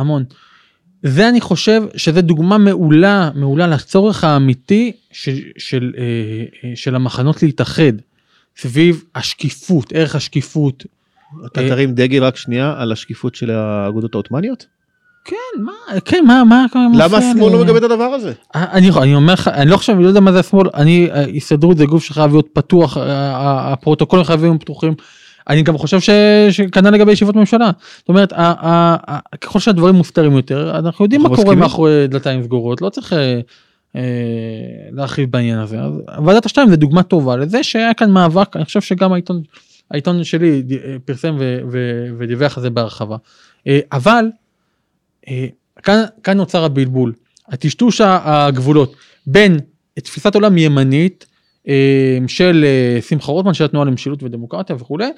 המון. 0.00 0.24
זה 1.02 1.28
אני 1.28 1.40
חושב 1.40 1.82
שזה 1.96 2.20
דוגמה 2.20 2.58
מעולה, 2.58 3.30
מעולה 3.34 3.66
לצורך 3.66 4.24
האמיתי 4.24 4.92
של, 5.12 5.38
של, 5.58 5.92
אה, 5.98 6.02
אה, 6.64 6.76
של 6.76 6.94
המחנות 6.94 7.42
להתאחד 7.42 7.92
סביב 8.56 9.04
השקיפות, 9.14 9.92
ערך 9.92 10.14
השקיפות. 10.14 10.84
אתה 11.46 11.62
אה, 11.62 11.68
תרים 11.68 11.94
דגל 11.94 12.24
רק 12.24 12.36
שנייה 12.36 12.74
על 12.78 12.92
השקיפות 12.92 13.34
של 13.34 13.50
האגודות 13.50 14.14
העות'מאניות? 14.14 14.66
כן, 15.24 15.62
מה, 15.62 15.72
כן, 16.04 16.24
מה, 16.26 16.44
מה, 16.44 16.66
מה 16.74 16.88
למה 16.94 17.18
השמאל? 17.18 17.52
לא 17.52 17.64
מגבה 17.64 17.78
את 17.78 17.82
הדבר 17.82 18.04
הזה? 18.04 18.32
אני, 18.54 18.90
אני 18.90 19.14
אומר 19.14 19.32
לך, 19.32 19.48
אני 19.48 19.70
לא 19.70 19.76
חושב, 19.76 19.92
אני 19.92 20.02
לא 20.02 20.08
יודע 20.08 20.20
מה 20.20 20.32
זה 20.32 20.40
השמאל, 20.40 20.68
אני, 20.74 21.08
הסתדרות 21.36 21.76
זה 21.76 21.86
גוף 21.86 22.04
שחייב 22.04 22.30
להיות 22.30 22.48
פתוח, 22.52 22.96
הפרוטוקולים 23.00 24.24
חייבים 24.24 24.58
פתוחים. 24.58 24.94
אני 25.48 25.62
גם 25.62 25.78
חושב 25.78 26.00
ש, 26.00 26.10
שכנ"ל 26.50 26.90
לגבי 26.90 27.12
ישיבות 27.12 27.36
ממשלה. 27.36 27.70
זאת 27.98 28.08
אומרת, 28.08 28.32
ה, 28.32 28.36
ה, 28.36 28.96
ה, 29.06 29.36
ככל 29.36 29.60
שהדברים 29.60 29.94
מוסתרים 29.94 30.32
יותר, 30.32 30.78
אנחנו 30.78 31.04
יודעים 31.04 31.22
מה 31.22 31.36
קורה. 31.36 31.54
מאחורי 31.54 32.08
דלתיים 32.08 32.42
סגורות, 32.42 32.82
לא 32.82 32.88
צריך 32.88 33.12
אה, 33.12 33.40
אה, 33.96 34.02
להרחיב 34.92 35.30
בעניין 35.30 35.58
הזה. 35.58 35.80
אז 35.80 35.92
ועדת 36.24 36.46
השתיים 36.46 36.70
זה 36.70 36.76
דוגמה 36.76 37.02
טובה 37.02 37.36
לזה 37.36 37.62
שהיה 37.62 37.94
כאן 37.94 38.10
מאבק, 38.10 38.56
אני 38.56 38.64
חושב 38.64 38.80
שגם 38.80 39.12
העיתון, 39.12 39.42
העיתון 39.90 40.24
שלי 40.24 40.62
אה, 40.72 40.96
פרסם 41.04 41.36
ו, 41.38 41.58
ו, 41.70 41.78
ודיווח 42.18 42.56
על 42.56 42.62
זה 42.62 42.70
בהרחבה. 42.70 43.16
אה, 43.66 43.80
אבל 43.92 44.24
אה, 45.28 45.46
כאן, 45.82 46.04
כאן 46.22 46.36
נוצר 46.36 46.64
הבלבול, 46.64 47.12
הטשטוש 47.48 48.00
הגבולות 48.04 48.96
בין 49.26 49.58
תפיסת 49.94 50.34
עולם 50.34 50.58
ימנית 50.58 51.26
של 52.26 52.64
אה, 52.64 53.00
שמחה 53.02 53.32
רוטמן 53.32 53.54
של 53.54 53.64
התנועה 53.64 53.86
למשילות 53.86 54.22
ודמוקרטיה 54.22 54.76
וכולי, 54.76 55.08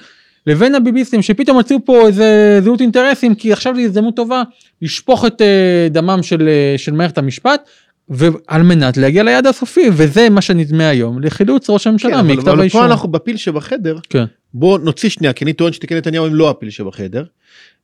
לבין 0.46 0.74
הביביסטים 0.74 1.22
שפתאום 1.22 1.58
מצאו 1.58 1.76
פה 1.84 2.06
איזה 2.06 2.60
זהות 2.62 2.80
אינטרסים 2.80 3.34
כי 3.34 3.52
עכשיו 3.52 3.74
זו 3.74 3.80
הזדמנות 3.80 4.16
טובה 4.16 4.42
לשפוך 4.82 5.24
את 5.24 5.42
אה, 5.42 5.88
דמם 5.90 6.22
של, 6.22 6.48
אה, 6.48 6.78
של 6.78 6.92
מערכת 6.92 7.18
המשפט. 7.18 7.68
ועל 8.12 8.62
מנת 8.62 8.96
להגיע 8.96 9.22
ליעד 9.22 9.46
הסופי 9.46 9.88
וזה 9.92 10.28
מה 10.30 10.40
שנדמה 10.40 10.88
היום 10.88 11.22
לחילוץ 11.22 11.70
ראש 11.70 11.84
כן, 11.84 11.90
הממשלה 11.90 12.20
אבל, 12.20 12.28
מכתב 12.28 12.48
אבל 12.48 12.60
האישום. 12.60 12.80
פה 12.80 12.86
אנחנו 12.86 13.08
בפיל 13.08 13.36
שבחדר, 13.36 13.98
כן. 14.10 14.24
בוא 14.54 14.78
נוציא 14.78 15.08
שנייה, 15.08 15.32
כי 15.32 15.44
אני 15.44 15.52
טוען 15.52 15.72
שתיקי 15.72 15.94
נתניהו 15.94 16.26
הם 16.26 16.34
לא 16.34 16.50
הפיל 16.50 16.70
שבחדר, 16.70 17.24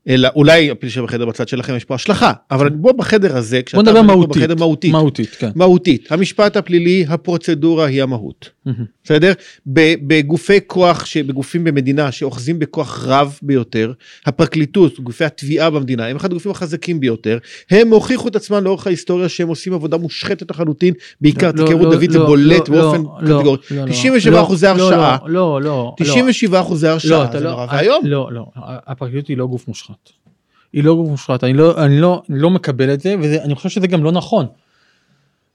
אלא 0.08 0.28
אולי 0.36 0.70
הפיל 0.70 0.88
שבחדר 0.88 1.24
בצד 1.24 1.48
שלכם 1.48 1.76
יש 1.76 1.84
פה 1.84 1.94
השלכה, 1.94 2.32
אבל 2.50 2.68
בוא 2.68 2.92
בחדר 2.92 3.36
הזה, 3.36 3.62
כשאתה 3.62 3.82
בוא 3.82 3.90
נדבר 3.90 4.02
מהותית. 4.02 4.42
בחדר 4.42 4.54
מהותית, 4.54 4.92
מהותית 4.92 5.30
כן. 5.30 5.50
מהותית, 5.54 6.12
המשפט 6.12 6.56
הפלילי, 6.56 7.04
הפרוצדורה 7.08 7.86
היא 7.86 8.02
המהות. 8.02 8.50
בסדר? 9.06 9.32
בגופי 9.66 10.58
כוח, 10.66 11.04
ש- 11.04 11.16
בגופים 11.16 11.64
במדינה 11.64 12.12
שאוחזים 12.12 12.58
בכוח 12.58 13.04
רב 13.06 13.38
ביותר, 13.42 13.92
הפרקליטות, 14.26 15.00
גופי 15.00 15.24
התביעה 15.24 15.70
במדינה, 15.70 16.06
הם 16.06 16.16
אחד 16.16 16.30
הגופים 16.30 16.50
החזקים 16.50 17.00
ביותר, 17.00 17.38
הם 17.70 17.88
הוכיחו 17.88 18.28
את 18.28 18.36
עצמם 18.36 18.64
לאורך 18.64 18.86
ההיסטוריה 18.86 19.28
שהם 19.28 19.48
עושים 19.48 19.72
עבודה 19.72 19.96
מושחתת 19.96 20.50
לחלוטין, 20.50 20.94
בעיקר 21.20 21.46
לא, 21.46 21.52
תיקי 21.52 21.74
רות 21.74 21.82
לא, 21.84 21.94
דוד 21.94 22.10
זה 22.10 22.18
לא, 22.18 22.26
בולט 22.26 22.68
לא, 22.68 22.74
באופן 22.76 23.02
לא, 23.02 23.38
קטגורי. 23.38 23.58
לא, 23.70 23.86
לא, 23.86 23.92
97 23.92 24.42
אחוזי 24.42 24.66
לא, 24.66 24.70
הרשעה. 24.70 25.16
לא, 25.26 25.30
לא, 25.30 25.62
לא. 25.62 25.94
97 25.98 26.60
אחוזי 26.60 26.86
לא, 26.86 26.90
הרשעה, 26.92 27.24
אתה 27.24 27.38
זה 27.38 27.44
לא, 27.44 27.50
נורא 27.50 27.66
ואיום. 27.72 28.02
לא, 28.06 28.28
לא, 28.32 28.46
הפרקליטות 28.86 29.28
היא 29.28 29.36
לא 29.36 29.46
גוף 29.46 29.68
מושחת. 29.68 30.10
היא 30.72 30.84
לא 30.84 30.94
גוף 30.94 31.08
מושחת, 31.08 31.44
אני 31.44 31.52
לא, 31.52 31.84
אני 31.84 32.00
לא, 32.00 32.22
אני 32.30 32.38
לא 32.38 32.50
מקבל 32.50 32.94
את 32.94 33.00
זה, 33.00 33.14
ואני 33.22 33.54
חושב 33.54 33.68
שזה 33.68 33.86
גם 33.86 34.04
לא 34.04 34.12
נכון. 34.12 34.46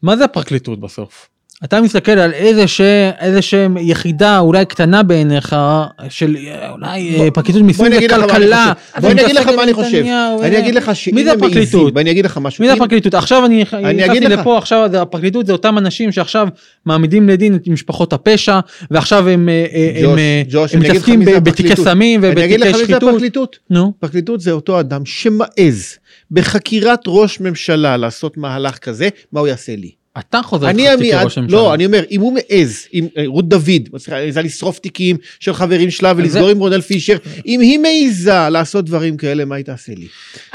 מה 0.01 0.17
זה 0.17 0.25
הפרקליטות 0.25 0.79
בסוף? 0.79 1.29
אתה 1.63 1.81
מסתכל 1.81 2.11
על 2.11 2.33
איזה 2.33 2.67
ש... 2.67 2.81
איזה 3.19 3.41
שהם 3.41 3.77
יחידה 3.77 4.39
אולי 4.39 4.65
קטנה 4.65 5.03
בעיניך 5.03 5.55
של 6.09 6.37
אולי 6.71 7.11
בוא- 7.17 7.25
אה, 7.25 7.31
פרקליטות 7.31 7.61
מיסוי 7.61 7.89
וכלכלה. 7.97 8.73
חושב. 8.93 9.01
בוא 9.01 9.11
אני 9.11 9.25
אגיד 9.25 9.35
לך 9.35 9.47
מה 9.47 9.63
אני 9.63 9.73
חושב. 9.73 10.03
אני 10.43 10.59
אגיד 10.59 10.75
לך 10.75 10.95
שאם 10.95 11.15
מי 11.15 11.23
זה 11.23 11.31
הפרקליטות? 11.33 11.93
ואני 11.95 12.11
אגיד 12.11 12.25
לך 12.25 12.37
משהו. 12.37 12.61
מי 12.61 12.67
זה 12.67 12.73
הפרקליטות? 12.73 13.13
עכשיו 13.13 13.45
אני 13.45 13.63
אני 13.73 13.93
נכנסתי 13.93 14.05
אגיד 14.17 14.23
לך. 14.23 14.39
לפה 14.39 14.57
עכשיו 14.57 14.89
הפרקליטות 14.97 15.45
זה 15.45 15.53
אותם 15.53 15.77
אנשים 15.77 16.11
שעכשיו 16.11 16.47
מעמידים 16.85 17.29
לדין 17.29 17.55
את 17.55 17.67
משפחות 17.67 18.13
הפשע 18.13 18.59
ועכשיו 18.91 19.27
הם 19.29 19.49
אה, 19.49 19.65
אה, 20.17 20.37
מתעסקים 20.79 21.19
בתיקי. 21.19 21.75
סמים 21.75 22.25
אני 22.25 22.45
אגיד 22.45 22.59
לך 22.59 22.67
ובתיקי 22.67 22.93
שחיתות. 22.93 23.57
פרקליטות 23.99 24.41
זה 24.41 24.51
אותו 24.51 24.79
אדם 24.79 25.05
שמעז 25.05 25.97
בחקירת 26.31 26.99
ראש 27.07 27.39
ממשלה 27.39 27.97
לעשות 27.97 28.37
מהלך 28.37 28.77
כזה, 28.77 29.09
מה 29.31 29.39
הוא 29.39 29.47
יעשה 29.47 29.75
לי? 29.75 30.00
אתה 30.19 30.41
חוזר 30.41 30.71
מיד, 30.71 30.99
כראש 31.11 31.37
הממשלה. 31.37 31.57
לא, 31.57 31.73
אני 31.73 31.85
אומר, 31.85 32.03
אם 32.11 32.21
הוא 32.21 32.33
מעז, 32.33 32.87
אם 32.93 33.07
אה, 33.17 33.23
רות 33.25 33.49
דוד, 33.49 33.89
מעיזה 34.09 34.41
לשרוף 34.41 34.79
תיקים 34.79 35.17
של 35.39 35.53
חברים 35.53 35.91
שלה 35.91 36.13
ולסגור 36.17 36.49
עם 36.49 36.59
רונל 36.59 36.81
פישר, 36.81 37.17
אם 37.45 37.59
היא 37.59 37.79
מעיזה 37.79 38.49
לעשות 38.49 38.85
דברים 38.85 39.17
כאלה, 39.17 39.45
מה 39.45 39.55
היא 39.55 39.65
תעשה 39.65 39.93
לי? 39.95 40.07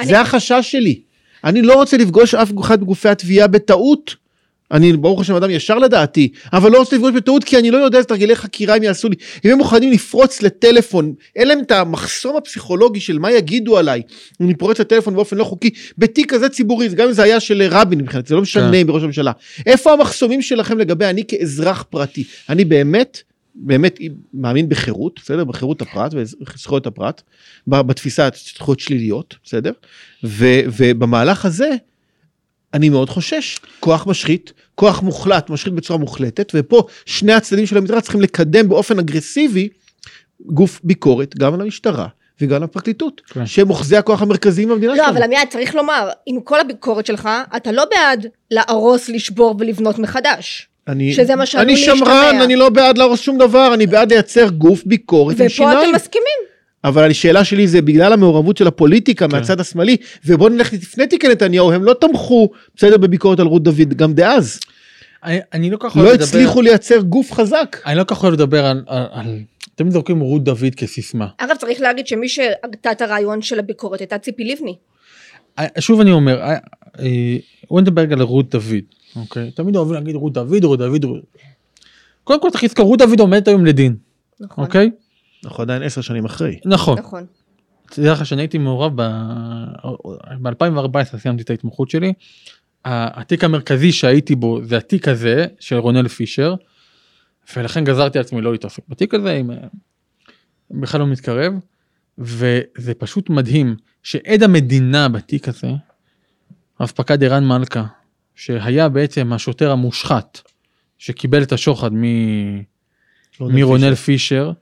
זה 0.05 0.21
החשש 0.21 0.61
שלי. 0.63 1.01
אני 1.45 1.63
לא 1.63 1.75
רוצה 1.75 1.97
לפגוש 1.97 2.35
אף 2.35 2.53
אחד 2.61 2.83
מגופי 2.83 3.09
התביעה 3.09 3.47
בטעות. 3.47 4.26
אני 4.73 4.93
ברוך 4.93 5.21
השם 5.21 5.35
אדם 5.35 5.51
ישר 5.51 5.79
לדעתי, 5.79 6.29
אבל 6.53 6.73
לא 6.73 6.79
רוצה 6.79 6.97
לפגוש 6.97 7.13
בטעות 7.13 7.45
כי 7.45 7.59
אני 7.59 7.71
לא 7.71 7.77
יודע 7.77 7.99
איזה 7.99 8.09
תרגילי 8.09 8.37
חקירה 8.37 8.77
הם 8.77 8.83
יעשו 8.83 9.09
לי. 9.09 9.17
אם 9.45 9.51
הם 9.51 9.59
מוכנים 9.59 9.93
לפרוץ 9.93 10.43
לטלפון, 10.43 11.15
אין 11.37 11.49
להם 11.49 11.61
את 11.61 11.71
המחסום 11.71 12.37
הפסיכולוגי 12.37 13.01
של 13.01 13.19
מה 13.19 13.33
יגידו 13.33 13.79
עליי, 13.79 14.03
אם 14.41 14.47
אני 14.47 14.55
פורץ 14.55 14.81
לטלפון 14.81 15.15
באופן 15.15 15.37
לא 15.37 15.45
חוקי, 15.45 15.71
בתיק 15.99 16.33
כזה 16.33 16.49
ציבורי, 16.49 16.89
גם 16.89 17.07
אם 17.07 17.13
זה 17.13 17.23
היה 17.23 17.41
של 17.41 17.63
רבין 17.71 18.01
מבחינתי, 18.01 18.29
זה 18.29 18.35
לא 18.35 18.43
משנה 18.43 18.73
כן. 18.73 18.87
בראש 18.87 19.03
הממשלה. 19.03 19.33
איפה 19.67 19.93
המחסומים 19.93 20.43
שלכם 20.43 20.79
לגבי 20.79 21.05
אני 21.05 21.25
כאזרח 21.29 21.85
פרטי? 21.91 22.25
אני 22.49 22.65
באמת, 22.65 23.23
באמת 23.55 23.99
מאמין 24.35 24.69
בחירות, 24.69 25.21
בסדר? 25.23 25.45
בחירות 25.45 25.83
הפרט 25.83 26.15
וזכויות 26.15 26.87
הפרט, 26.87 27.23
בתפיסה 27.67 28.29
זכויות 28.55 28.81
שליליות, 28.81 29.35
בסדר? 29.45 29.73
ובמהלך 30.25 31.45
הזה, 31.45 31.71
אני 32.75 32.89
מאוד 32.89 33.11
חושש. 33.11 33.59
כוח 33.81 34.07
משחית, 34.07 34.53
כוח 34.75 35.03
מוחלט, 35.03 35.51
משחית 35.51 35.73
בצורה 35.73 35.99
מוחלטת, 35.99 36.53
ופה 36.55 36.87
שני 37.07 37.33
הצדדים 37.33 37.67
של 37.67 37.77
המתרס 37.77 38.03
צריכים 38.03 38.21
לקדם 38.21 38.69
באופן 38.69 38.99
אגרסיבי 38.99 39.69
גוף 40.41 40.81
ביקורת, 40.85 41.39
גם 41.39 41.55
על 41.55 41.61
המשטרה 41.61 42.07
וגם 42.41 42.57
על 42.57 42.63
הפרקליטות, 42.63 43.23
כן. 43.27 43.47
שהם 43.47 43.71
אוחזי 43.71 43.97
הכוח 43.97 44.23
המרכזיים 44.23 44.69
במדינה 44.69 44.93
לא, 44.93 44.97
שלנו. 44.99 45.11
אבל 45.11 45.23
עמיעד, 45.23 45.49
צריך 45.49 45.75
לומר, 45.75 46.09
עם 46.27 46.41
כל 46.41 46.61
הביקורת 46.61 47.07
שלך, 47.07 47.29
אתה 47.57 47.73
לא 47.73 47.85
בעד 47.91 48.27
להרוס, 48.51 49.09
לשבור 49.09 49.57
ולבנות 49.59 49.99
מחדש. 49.99 50.69
אני, 50.89 51.13
שזה 51.13 51.37
מה 51.37 51.47
שעלול 51.47 51.69
אני 51.69 51.77
שמרן, 51.77 51.97
להשתמע. 51.99 52.45
אני 52.45 52.57
לא 52.57 52.69
בעד 52.69 52.99
להרוס 52.99 53.21
שום 53.21 53.39
דבר, 53.39 53.75
אני 53.75 53.87
בעד 53.87 54.13
לייצר 54.13 54.49
גוף 54.49 54.83
ביקורת 54.87 55.41
עם 55.41 55.47
ופה 55.47 55.55
שיניים. 55.55 55.79
אתם 55.79 55.95
מסכימים. 55.95 56.46
אבל 56.87 57.11
השאלה 57.11 57.45
שלי 57.45 57.69
זה 57.69 57.83
בגלל 57.83 58.13
המעורבות 58.13 58.57
של 58.57 58.67
הפוליטיקה 58.67 59.29
כן. 59.29 59.37
מהצד 59.37 59.61
השמאלי, 59.61 59.97
ובוא 60.25 60.51
נלך 60.51 60.73
לפני 60.73 61.07
תיקי 61.07 61.29
נתניהו, 61.29 61.73
הם 61.73 61.85
לא 61.85 61.95
תמכו, 62.01 62.51
בסדר, 62.77 62.97
בביקורת 62.97 63.41
על 63.41 63.47
רות 63.47 63.63
דוד, 63.63 63.95
גם 63.95 64.15
דאז. 64.15 64.61
אני, 65.25 65.39
אני 65.53 65.71
לא 65.71 65.77
כל 65.77 65.89
כך 65.89 65.97
אוהב 65.97 66.07
לא 66.07 66.13
לדבר, 66.13 66.25
הצליחו 66.25 66.63
לייצר 66.63 67.01
גוף 67.01 67.33
חזק. 67.33 67.77
אני 67.87 67.99
לא 67.99 68.05
כל 68.05 68.15
כך 68.15 68.23
אוהב 68.23 68.35
לדבר 68.35 68.67
על, 68.67 68.83
על, 68.87 69.07
על 69.11 69.39
תמיד 69.75 69.93
זורקים 69.93 70.21
רות 70.21 70.45
דוד 70.45 70.75
כסיסמה. 70.77 71.27
אגב, 71.39 71.57
צריך 71.57 71.81
להגיד 71.81 72.07
שמי 72.07 72.29
שהגתה 72.29 72.93
את 72.93 73.03
הרעיון 73.03 73.43
של 73.43 73.59
הביקורת 73.59 74.01
הייתה 74.01 74.19
ציפי 74.19 74.45
לבני. 74.45 74.77
אה, 75.59 75.67
שוב 75.79 76.01
אני 76.01 76.13
אומר, 76.13 76.41
אה, 76.41 76.57
אה, 76.99 77.37
בוא 77.71 77.81
נדבר 77.81 78.03
רגע 78.03 78.15
על 78.15 78.23
רות 78.23 78.51
דוד, 78.51 78.85
אוקיי? 79.17 79.51
תמיד 79.51 79.77
אוהבים 79.77 79.95
להגיד 79.95 80.15
רות 80.15 80.33
דוד, 80.33 80.65
רות 80.65 80.79
דוד, 80.79 81.05
רות... 81.05 81.21
קודם 82.25 82.41
כל 82.41 82.51
צריך 82.51 82.65
לזכור, 82.65 82.87
רות 82.87 82.99
דוד 82.99 83.21
עומדת 83.21 83.49
היום 83.49 83.67
לדין, 83.67 83.97
נכון. 84.41 84.65
אוקיי? 84.65 84.91
אנחנו 85.45 85.63
עדיין 85.63 85.83
עשר 85.83 86.01
שנים 86.01 86.25
אחרי. 86.25 86.59
נכון. 86.65 86.99
נכון. 86.99 87.27
תדע 87.91 88.13
לך 88.13 88.27
שאני 88.27 88.43
הייתי 88.43 88.59
מעורב 88.59 89.03
ב-2014 90.43 91.19
סיימתי 91.19 91.43
את 91.43 91.51
ההתמחות 91.51 91.91
שלי. 91.91 92.13
ה- 92.85 93.21
התיק 93.21 93.45
המרכזי 93.45 93.93
שהייתי 93.93 94.35
בו 94.35 94.61
זה 94.65 94.77
התיק 94.77 95.09
הזה 95.09 95.47
של 95.61 95.77
רונל 95.77 96.09
פישר. 96.09 96.55
ולכן 97.57 97.85
גזרתי 97.85 98.19
על 98.19 98.25
עצמי 98.25 98.41
לא 98.41 98.53
להתעסק 98.53 98.83
בתיק 98.89 99.15
הזה 99.15 99.33
אם 99.33 99.51
אה, 99.51 99.57
בכלל 100.71 101.01
לא 101.01 101.07
מתקרב. 101.07 101.53
וזה 102.19 102.95
פשוט 102.99 103.31
מדהים 103.31 103.77
שעד 104.03 104.43
המדינה 104.43 105.09
בתיק 105.09 105.49
הזה, 105.49 105.71
רב 106.81 106.93
פקד 106.95 107.25
ערן 107.25 107.45
מלכה, 107.49 107.85
שהיה 108.35 108.89
בעצם 108.89 109.33
השוטר 109.33 109.71
המושחת 109.71 110.41
שקיבל 110.99 111.43
את 111.43 111.53
השוחד 111.53 111.95
מ... 111.95 112.03
מרונל 113.41 113.95
פישר, 113.95 114.53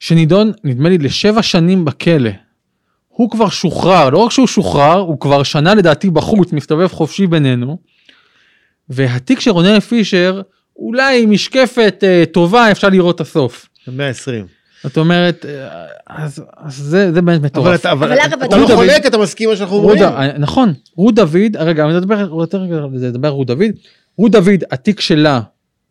שנידון 0.00 0.52
נדמה 0.64 0.88
לי 0.88 0.98
לשבע 0.98 1.42
שנים 1.42 1.84
בכלא. 1.84 2.30
הוא 3.08 3.30
כבר 3.30 3.48
שוחרר, 3.48 4.10
לא 4.10 4.18
רק 4.18 4.30
שהוא 4.30 4.46
שוחרר, 4.46 4.98
הוא 4.98 5.20
כבר 5.20 5.42
שנה 5.42 5.74
לדעתי 5.74 6.10
בחוץ, 6.10 6.52
מסתובב 6.52 6.86
חופשי 6.86 7.26
בינינו. 7.26 7.78
והתיק 8.88 9.40
של 9.40 9.50
רונל 9.50 9.80
פישר, 9.80 10.42
אולי 10.76 11.22
עם 11.22 11.30
משקפת 11.30 12.00
אה, 12.02 12.24
טובה 12.32 12.70
אפשר 12.70 12.88
לראות 12.88 13.14
את 13.16 13.20
הסוף. 13.20 13.68
120. 13.88 14.46
זאת 14.82 14.98
אומרת, 14.98 15.46
אה, 15.48 15.84
אז, 16.06 16.42
אז 16.56 16.74
זה, 16.76 17.12
זה 17.12 17.22
באמת 17.22 17.36
אבל 17.38 17.46
מטורף. 17.46 17.80
אתה, 17.80 17.92
אבל 17.92 18.12
אבל 18.12 18.34
אתה 18.34 18.44
אתה 18.44 18.56
לא 18.56 18.66
חולק, 18.66 19.06
אתה 19.06 19.18
מסכים 19.18 19.48
מה 19.50 19.56
שאנחנו 19.56 19.76
אומרים. 19.76 20.02
ד- 20.02 20.34
נכון, 20.38 20.72
רות 20.96 21.14
דוד, 21.14 21.56
רגע, 21.58 21.84
אני 21.84 21.92
יותר 22.30 22.58
רגע 22.58 22.76
על 22.76 22.98
זה, 22.98 23.08
לדבר 23.08 23.28
על 23.28 23.34
רות 23.34 23.46
דוד. 23.46 23.70
רות 24.18 24.32
דוד, 24.32 24.64
התיק 24.70 25.00
שלה, 25.00 25.40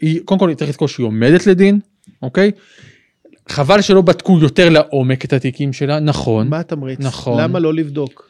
היא, 0.01 0.19
קודם 0.25 0.39
כל 0.39 0.53
צריך 0.53 0.69
לזכור 0.69 0.87
שהיא 0.87 1.05
עומדת 1.05 1.47
לדין, 1.47 1.79
אוקיי? 2.21 2.51
חבל 3.49 3.81
שלא 3.81 4.01
בדקו 4.01 4.39
יותר 4.41 4.69
לעומק 4.69 5.25
את 5.25 5.33
התיקים 5.33 5.73
שלה, 5.73 5.99
נכון. 5.99 6.47
מה 6.47 6.59
התמריץ? 6.59 6.99
נכון. 6.99 7.41
למה 7.41 7.59
לא 7.59 7.73
לבדוק? 7.73 8.29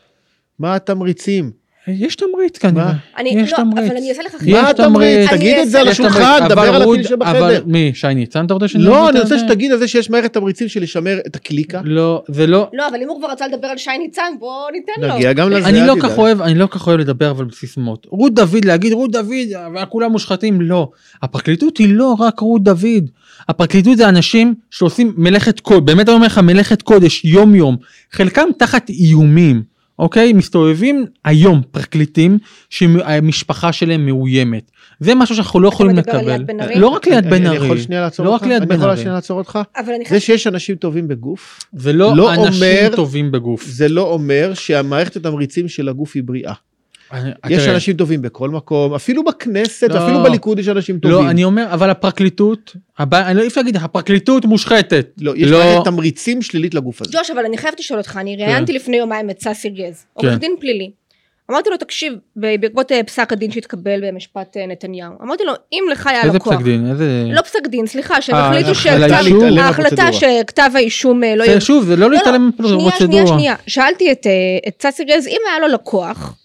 מה 0.59 0.75
התמריצים? 0.75 1.51
יש 1.87 2.15
תמריץ 2.15 2.57
כנראה. 2.57 2.93
אני, 3.17 3.29
יש 3.29 3.51
לא, 3.51 3.57
תמריץ. 3.57 3.87
אבל 3.87 3.97
אני 3.97 4.09
אעשה 4.09 4.23
לך 4.23 4.35
חידה. 4.35 4.61
מה 4.61 4.69
התמריץ? 4.69 5.29
תגיד 5.29 5.57
את 5.57 5.69
זה 5.69 5.79
על 5.79 5.87
השולחן, 5.87 6.39
דבר 6.49 6.61
על 6.61 6.81
הפיל 6.81 7.03
שבחדר. 7.03 7.37
אבל 7.37 7.61
מי, 7.65 7.91
שי 7.93 8.13
ניצן 8.15 8.45
אתה 8.45 8.53
רוצה 8.53 8.67
שאני 8.67 8.83
לא, 8.83 9.09
אני 9.09 9.19
רוצה 9.19 9.37
זה? 9.37 9.45
שתגיד 9.47 9.71
על 9.71 9.77
זה 9.77 9.87
שיש 9.87 10.09
מערכת 10.09 10.33
תמריצים 10.33 10.67
של 10.67 10.81
לשמר 10.81 11.17
את 11.27 11.35
הקליקה. 11.35 11.81
לא, 11.83 12.23
זה 12.27 12.47
לא, 12.47 12.69
לא, 12.73 12.87
אבל 12.87 13.01
אם 13.01 13.09
הוא 13.09 13.19
כבר 13.19 13.31
רצה 13.31 13.47
לדבר 13.47 13.67
על 13.67 13.77
שי 13.77 13.97
ניצן, 13.99 14.33
בוא 14.39 14.71
ניתן 14.71 15.07
לו. 15.07 15.15
נגיע 15.15 15.33
גם 15.33 15.49
לזה, 15.49 15.67
אני 15.67 15.87
לא. 15.87 15.95
כך 16.01 16.17
אוהב, 16.17 16.41
אני 16.41 16.55
לא 16.55 16.67
כך 16.67 16.87
אוהב 16.87 16.99
לדבר 16.99 17.31
אבל 17.31 17.45
בסיסמאות. 17.45 18.07
רות 18.09 18.33
דוד, 18.33 18.65
להגיד 18.65 18.93
רות 18.93 19.11
דוד, 19.11 19.47
וכולם 19.83 20.11
מושחתים, 20.11 20.61
לא. 20.61 20.89
הפרקליטות 21.21 21.77
היא 21.77 21.93
לא 21.93 22.15
רק 22.19 22.39
רות 22.39 22.63
דוד. 22.63 23.09
הפרקליטות 23.49 23.97
זה 23.97 24.09
אנשים 24.09 24.53
שעושים 24.71 25.13
מלאכת 25.17 25.59
קודש, 25.59 25.81
באמת 25.85 26.09
אני 26.09 26.15
אומר 26.15 26.25
לך 26.27 26.37
מלאכת 26.37 26.81
קודש 26.81 27.25
יום 27.25 27.55
יום. 27.55 27.77
חלקם 28.11 28.47
תחת 28.57 28.89
איומים, 28.89 29.74
אוקיי? 29.99 30.33
מסתובבים 30.33 31.05
היום 31.25 31.61
פרקליטים 31.71 32.37
שהמשפחה 32.69 33.73
שלהם 33.73 34.05
מאוימת. 34.05 34.71
זה 34.99 35.15
משהו 35.15 35.35
שאנחנו 35.35 35.59
לא 35.59 35.67
יכולים 35.67 35.95
מדבר 35.95 36.11
על 36.11 36.17
לקבל. 36.17 36.31
ליאת 36.31 36.45
בן 36.45 36.61
ארי? 36.61 36.75
לא 36.79 36.87
רק 36.87 37.07
ליד 37.07 37.29
בן 37.29 37.45
אני 37.45 37.55
יכול 37.55 37.69
ארי. 37.71 37.81
שנייה 37.81 38.01
לעצור 38.01 38.25
לא 38.25 38.33
אותך? 38.33 38.43
אני 38.43 38.75
יכול 38.75 38.89
ארי. 38.89 38.97
שנייה 38.97 39.13
לעצור 39.13 39.37
אותך? 39.37 39.59
זה. 40.09 40.19
שיש 40.19 40.47
אנשים 40.47 40.75
טובים 40.75 41.07
בגוף, 41.07 41.59
זה 41.73 41.93
לא 41.93 42.15
לא 42.15 42.33
אנשים 42.33 42.95
טובים 42.95 43.31
בגוף. 43.31 43.65
זה 43.65 43.87
לא 43.87 44.01
אומר 44.01 44.53
שהמערכת 44.53 45.15
התמריצים 45.15 45.67
של 45.67 45.89
הגוף 45.89 46.11
היא 46.15 46.23
בריאה. 46.23 46.53
אני- 47.13 47.31
יש 47.49 47.67
אנשים 47.67 47.95
טובים 47.97 48.21
בכל 48.21 48.49
מקום, 48.49 48.93
אפילו 48.93 49.23
בכנסת, 49.23 49.89
לא. 49.89 50.03
אפילו 50.05 50.23
בליכוד 50.23 50.59
יש 50.59 50.67
אנשים 50.67 50.99
טובים. 50.99 51.17
לא, 51.17 51.29
אני 51.29 51.43
אומר, 51.43 51.65
אבל 51.73 51.89
הפרקליטות, 51.89 52.75
הבע- 52.99 53.27
אני 53.27 53.37
לא 53.37 53.41
אי 53.41 53.47
אפשר 53.47 53.61
להגיד, 53.61 53.75
הפרקליטות 53.75 54.45
מושחתת. 54.45 55.07
לא, 55.21 55.33
יש 55.35 55.51
מערכת 55.51 55.83
תמריצים 55.85 56.41
שלילית 56.41 56.73
לגוף 56.73 57.01
הזה. 57.01 57.11
ג'וש, 57.13 57.29
אבל 57.29 57.45
אני 57.45 57.57
חייבת 57.57 57.79
לשאול 57.79 57.99
אותך, 57.99 58.17
אני 58.21 58.35
כן. 58.39 58.43
ראיינתי 58.45 58.73
לפני 58.73 58.97
יומיים 58.97 59.29
את 59.29 59.41
ססי 59.41 59.69
גז, 59.69 60.05
עורך 60.13 60.37
דין 60.37 60.55
פלילי. 60.59 60.91
אמרתי 61.51 61.69
לו, 61.69 61.77
תקשיב, 61.77 62.13
בעקבות 62.35 62.91
אה, 62.91 63.03
פסק 63.03 63.33
הדין 63.33 63.51
שהתקבל 63.51 63.99
במשפט 64.07 64.57
אה, 64.57 64.67
נתניהו, 64.67 65.11
אמרתי 65.23 65.43
לו, 65.43 65.53
אם 65.73 65.83
לך 65.91 66.07
היה 66.07 66.23
איזה 66.23 66.35
לקוח... 66.37 66.53
פסק 66.53 66.63
דין? 66.63 66.89
איזה... 66.91 67.25
לא 67.31 67.41
פסק 67.41 67.67
דין, 67.67 67.87
סליחה, 67.87 68.21
שהם 68.21 68.35
אה, 68.35 68.49
החליטו 68.49 68.67
על 70.01 70.11
שכתב- 70.13 70.69
האישום 70.75 71.21
לא. 71.37 71.59
שוב, 71.59 71.85
זה 71.85 71.95
לא 71.95 72.11
להתעלם 72.11 72.49
שנייה, 72.57 72.69
שנייה, 72.73 72.87
מפרוצדורה. 72.87 73.27
שנייה. 73.27 73.55
שאלתי 73.67 74.11
את, 74.11 74.27
אה, 74.27 74.31
את 74.67 74.85
ססי 74.87 75.03
גז, 75.03 75.27
אם 75.27 75.37
היה 75.49 75.59
לו 75.59 75.73
לקוח 75.73 76.35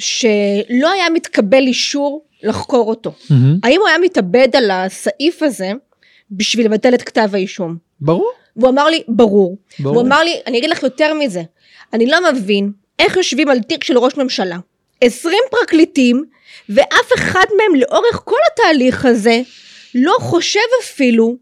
שלא 0.00 0.90
היה 0.92 1.10
מתקבל 1.14 1.66
אישור 1.66 2.24
לחקור 2.42 2.88
אותו, 2.88 3.12
מהמם, 3.30 3.58
האם 3.62 3.80
הוא 3.80 3.88
היה 3.88 3.98
מתאבד 3.98 4.48
על 4.56 4.70
הסעיף 4.70 5.42
הזה 5.42 5.70
בשביל 6.30 6.66
לבטל 6.66 6.94
את 6.94 7.02
כתב 7.02 7.28
האישום? 7.32 7.76
ברור. 8.00 8.30
והוא 8.56 8.70
אמר 8.70 8.86
לי, 8.88 9.02
ברור. 9.08 9.58
ברור. 9.78 9.94
והוא 9.96 10.06
אמר 10.06 10.22
לי, 10.22 10.34
אני 10.46 10.58
אגיד 10.58 10.70
לך 10.70 10.82
יותר 10.82 11.14
מזה, 11.14 11.42
אני 11.92 12.06
לא 12.06 12.32
מבין 12.32 12.72
איך 12.98 13.16
יושבים 13.16 13.48
על 13.48 13.60
תיק 13.60 13.84
של 13.84 13.98
ראש 13.98 14.16
ממשלה, 14.16 14.56
20 15.00 15.38
פרקליטים, 15.50 16.24
ואף 16.68 17.12
אחד 17.14 17.44
מהם 17.56 17.80
לאורך 17.80 18.20
כל 18.24 18.36
התהליך 18.52 19.04
הזה 19.04 19.40
לא 19.94 20.14
חושב 20.20 20.60
אפילו 20.84 21.36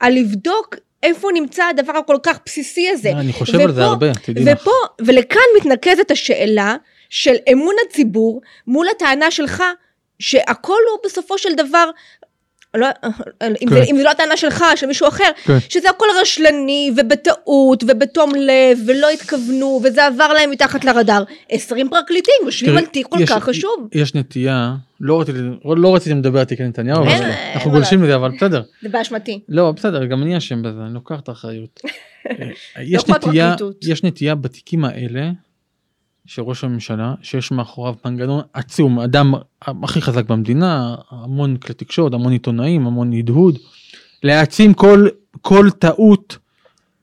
על 0.00 0.12
לבדוק 0.14 0.76
איפה 1.02 1.28
נמצא 1.34 1.64
הדבר 1.64 1.92
הכל 1.96 2.16
כך 2.22 2.38
בסיסי 2.46 2.88
הזה. 2.90 3.10
אני 3.10 3.32
חושב 3.32 3.60
על 3.60 3.72
זה 3.72 3.80
ופה- 3.80 3.84
הרבה, 3.90 4.06
תדעי 4.22 4.44
לך. 4.44 4.60
ופה, 4.62 4.70
ולכאן 5.00 5.40
מתנקזת 5.56 6.10
השאלה 6.10 6.76
של 7.12 7.34
אמון 7.52 7.74
הציבור 7.86 8.40
מול 8.66 8.86
הטענה 8.96 9.30
שלך, 9.30 9.62
שהכל 10.18 10.78
הוא 10.92 10.98
בסופו 11.04 11.38
של 11.38 11.54
דבר, 11.54 11.90
לא, 12.74 12.86
אם, 13.62 13.68
זה, 13.68 13.74
כן. 13.76 13.82
אם 13.90 13.96
זה 13.96 14.02
לא 14.02 14.10
הטענה 14.10 14.36
שלך, 14.36 14.64
של 14.76 14.86
מישהו 14.86 15.08
אחר, 15.08 15.30
כן. 15.44 15.58
שזה 15.68 15.90
הכל 15.90 16.06
רשלני 16.20 16.90
ובטעות 16.96 17.84
ובתום 17.88 18.30
לב 18.34 18.78
ולא 18.86 19.10
התכוונו 19.10 19.80
וזה 19.84 20.06
עבר 20.06 20.32
להם 20.32 20.50
מתחת 20.50 20.84
לרדאר. 20.84 21.22
20 21.48 21.88
פרקליטים 21.88 22.34
יושבים 22.44 22.76
על 22.76 22.86
תיק 22.86 23.06
כל 23.06 23.18
יש- 23.22 23.30
כך 23.30 23.44
חשוב. 23.44 23.88
יש 23.92 24.14
נטייה, 24.14 24.74
לא 25.00 25.20
רציתי, 25.20 25.38
לא 25.64 25.94
רציתי 25.94 26.14
לדבר 26.14 26.38
על 26.38 26.44
תיקי 26.44 26.62
נתניהו, 26.62 27.04
אין- 27.04 27.22
אנחנו 27.54 27.70
גולשים 27.70 28.02
לזה, 28.02 28.14
אבל 28.16 28.30
בסדר. 28.36 28.62
זה 28.82 28.88
באשמתי. 28.88 29.40
לא, 29.48 29.72
בסדר, 29.72 30.04
גם 30.04 30.22
אני 30.22 30.36
אשם 30.38 30.62
בזה, 30.62 30.80
אני 30.86 30.94
לוקח 30.94 31.20
את 31.20 31.28
האחריות. 31.28 31.80
אה, 32.26 32.32
יש 32.82 33.04
כמו 33.04 33.14
נטייה. 33.14 33.54
יש 33.82 34.02
נטייה 34.04 34.34
בתיקים 34.34 34.84
האלה, 34.84 35.30
של 36.26 36.42
ראש 36.42 36.64
הממשלה, 36.64 37.14
שיש 37.22 37.50
מאחוריו 37.50 37.94
מנגנון 38.04 38.42
עצום, 38.52 38.98
אדם 38.98 39.34
הכי 39.62 40.02
חזק 40.02 40.24
במדינה, 40.24 40.94
המון 41.10 41.56
כלי 41.56 41.74
תקשורת, 41.74 42.14
המון 42.14 42.32
עיתונאים, 42.32 42.86
המון 42.86 43.12
הדהוד, 43.12 43.58
להעצים 44.22 44.74
כל, 44.74 45.08
כל 45.42 45.70
טעות 45.78 46.38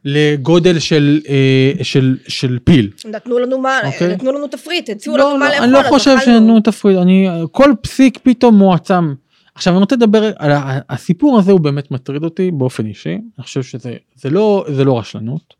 לגודל 0.05 0.79
של, 0.79 1.19
אה, 1.29 1.83
של, 1.83 2.17
של 2.27 2.59
פיל. 2.63 2.89
נתנו 3.05 3.39
לנו 3.39 3.57
מה, 3.57 3.79
אוקיי. 3.85 4.07
נתנו 4.07 4.31
לנו 4.31 4.47
תפריט, 4.47 4.89
הציעו 4.89 5.17
לא, 5.17 5.29
לנו 5.29 5.39
מה 5.39 5.45
לא, 5.45 5.51
לאכול. 5.51 5.63
אני 5.63 5.73
לא 5.73 5.89
חושב 5.89 6.15
אכלנו. 6.21 6.39
שנתנו 6.39 6.59
תפריט, 6.59 6.97
אני, 6.97 7.27
כל 7.51 7.73
פסיק 7.81 8.19
פתאום 8.23 8.55
מועצם. 8.55 9.13
עכשיו 9.55 9.73
אני 9.73 9.81
רוצה 9.81 9.95
לדבר 9.95 10.31
על 10.37 10.51
הסיפור 10.89 11.39
הזה 11.39 11.51
הוא 11.51 11.59
באמת 11.59 11.91
מטריד 11.91 12.23
אותי 12.23 12.51
באופן 12.51 12.85
אישי, 12.85 13.09
אני 13.09 13.43
חושב 13.43 13.63
שזה 13.63 13.93
זה 14.15 14.29
לא, 14.29 14.65
זה 14.69 14.85
לא 14.85 14.99
רשלנות, 14.99 15.53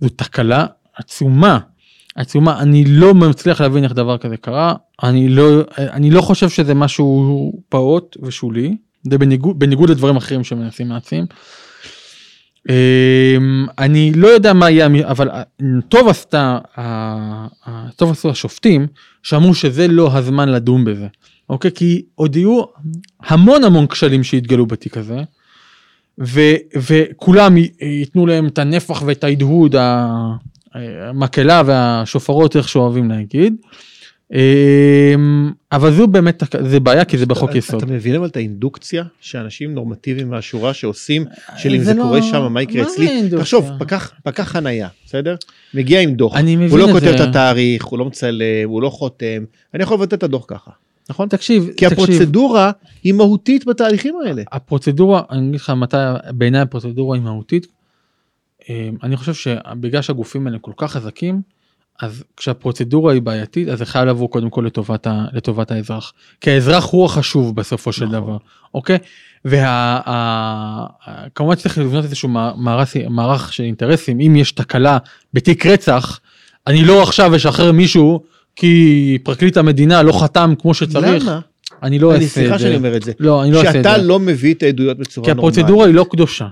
זו 0.00 0.08
תקלה 0.08 0.66
עצומה, 0.96 1.58
עצומה, 2.14 2.60
אני 2.60 2.84
לא 2.84 3.14
מצליח 3.14 3.60
להבין 3.60 3.84
איך 3.84 3.92
דבר 3.92 4.18
כזה 4.18 4.36
קרה, 4.36 4.74
אני 5.02 5.28
לא, 5.28 5.60
אני 5.78 6.10
לא 6.10 6.20
חושב 6.20 6.48
שזה 6.48 6.74
משהו 6.74 7.52
פעוט 7.68 8.16
ושולי, 8.22 8.76
זה 9.10 9.18
בניגוד, 9.18 9.58
בניגוד 9.58 9.90
לדברים 9.90 10.16
אחרים 10.16 10.44
שמנסים 10.44 10.88
להעצים. 10.88 11.26
אמ, 12.68 13.66
אני 13.78 14.12
לא 14.14 14.28
יודע 14.28 14.52
מה 14.52 14.70
יהיה, 14.70 14.88
אבל 15.10 15.28
טוב 15.88 16.08
עשתה, 16.08 16.58
טוב 17.96 18.10
עשו 18.10 18.30
השופטים, 18.30 18.86
שאמרו 19.22 19.54
שזה 19.54 19.88
לא 19.88 20.16
הזמן 20.16 20.48
לדון 20.48 20.84
בזה, 20.84 21.06
אוקיי? 21.50 21.70
כי 21.74 22.02
עוד 22.14 22.36
יהיו 22.36 22.62
המון 23.20 23.64
המון 23.64 23.86
כשלים 23.86 24.24
שהתגלו 24.24 24.66
בתיק 24.66 24.96
הזה, 24.96 25.18
ו, 26.20 26.40
וכולם 26.76 27.56
ייתנו 27.80 28.26
להם 28.26 28.46
את 28.46 28.58
הנפח 28.58 29.02
ואת 29.06 29.24
ההדהוד, 29.24 29.74
המקהלה 30.74 31.62
והשופרות, 31.66 32.56
איך 32.56 32.68
שאוהבים 32.68 33.10
להגיד. 33.10 33.54
אמ, 34.32 34.38
אבל 35.72 35.92
זו 35.92 36.06
באמת, 36.06 36.42
זה 36.60 36.80
בעיה 36.80 37.04
כי 37.04 37.18
זה 37.18 37.26
בחוק 37.26 37.54
יסוד. 37.54 37.82
אתה 37.82 37.92
מבין 37.92 38.14
אבל 38.14 38.26
את 38.26 38.36
האינדוקציה 38.36 39.04
שאנשים 39.20 39.74
נורמטיביים 39.74 40.30
מהשורה 40.30 40.74
שעושים, 40.74 41.24
של 41.56 41.74
אם 41.74 41.78
זה 41.78 41.84
זה 41.84 41.94
לא- 41.94 42.02
קורה 42.02 42.22
שם, 42.22 42.52
מה 42.52 42.62
יקרה 42.62 42.84
זה 42.84 42.90
אצלי? 42.92 43.28
תחשוב, 43.38 43.70
פקח- 43.78 44.12
פקח 44.24 44.42
חנייה, 44.48 44.88
בסדר? 45.06 45.36
מגיע 45.74 46.00
עם 46.00 46.14
דוח, 46.14 46.34
אני 46.36 46.56
מבין 46.56 46.70
הוא 46.70 46.78
לא 46.78 46.84
את 46.84 46.90
כותב 46.90 47.04
זה. 47.06 47.14
את 47.14 47.20
התאריך, 47.20 47.84
הוא 47.84 47.98
לא 47.98 48.04
מצלם, 48.04 48.42
הוא 48.64 48.82
לא 48.82 48.90
חותם, 48.90 49.44
אני 49.74 49.82
יכול 49.82 49.96
לבטל 49.96 50.16
את 50.16 50.22
הדוח 50.22 50.44
ככה, 50.48 50.70
נכון? 51.10 51.28
תקשיב, 51.28 51.64
כי 51.66 51.72
תקשיב, 51.72 51.92
הפרוצדורה 51.92 52.70
היא 53.04 53.12
מהותית 53.12 53.64
בתהליכים 53.66 54.14
האלה. 54.26 54.42
הפרוצדורה, 54.52 55.22
אני 55.30 55.48
אגיד 55.48 55.60
לך 55.60 55.70
מתי 55.70 55.96
בעיניי 56.30 56.60
הפרוצדורה 56.60 57.16
היא 57.16 57.22
מהותית. 57.22 57.66
אמ, 58.68 58.74
אני 59.02 59.16
חושב 59.16 59.34
שבגלל 59.34 60.02
שהגופים 60.02 60.46
האלה 60.46 60.58
כל 60.58 60.72
כך 60.76 60.92
חזקים, 60.92 61.40
אז 62.02 62.24
כשהפרוצדורה 62.36 63.12
היא 63.12 63.22
בעייתית 63.22 63.68
אז 63.68 63.78
זה 63.78 63.86
חייב 63.86 64.08
לבוא 64.08 64.28
קודם 64.28 64.50
כל 64.50 64.62
לטובת, 64.66 65.06
ה, 65.06 65.24
לטובת 65.32 65.70
האזרח. 65.70 66.12
כי 66.40 66.50
האזרח 66.50 66.90
הוא 66.90 67.04
החשוב 67.04 67.56
בסופו 67.56 67.92
של 67.92 68.04
נכון. 68.04 68.16
דבר, 68.20 68.36
אוקיי? 68.74 68.98
וכמובן 69.44 69.64
צריך 71.54 71.78
לבנות 71.78 72.04
איזשהו 72.04 72.28
מע- 72.28 72.52
מערך, 72.56 72.96
מערך 73.10 73.52
של 73.52 73.62
אינטרסים, 73.62 74.20
אם 74.20 74.36
יש 74.36 74.52
תקלה 74.52 74.98
בתיק 75.34 75.66
רצח, 75.66 76.20
אני 76.66 76.84
לא 76.84 77.02
עכשיו 77.02 77.36
אשחרר 77.36 77.72
מישהו 77.72 78.20
כי 78.56 79.18
פרקליט 79.22 79.56
המדינה 79.56 80.02
לא 80.02 80.22
חתם 80.22 80.54
כמו 80.58 80.74
שצריך, 80.74 81.22
למה? 81.24 81.40
אני 81.82 81.98
לא 81.98 82.12
אעשה 82.14 82.24
את 82.24 82.28
סליחה 82.30 82.58
זה. 82.58 82.64
שאני 82.64 82.76
אומר 82.76 82.96
את 82.96 83.02
זה. 83.02 83.12
לא, 83.20 83.42
אני 83.42 83.52
לא 83.52 83.58
אעשה 83.58 83.68
את 83.70 83.74
שאתה 83.74 83.94
זה. 84.00 84.06
לא 84.06 84.18
מביא 84.18 84.54
את 84.54 84.62
העדויות 84.62 84.98
בצורה 84.98 85.24
כי 85.24 85.34
נורמלית. 85.34 85.54
הפרוצדורה 85.58 85.86
היא 85.86 85.94
לא 85.94 86.06
קדושה. 86.10 86.46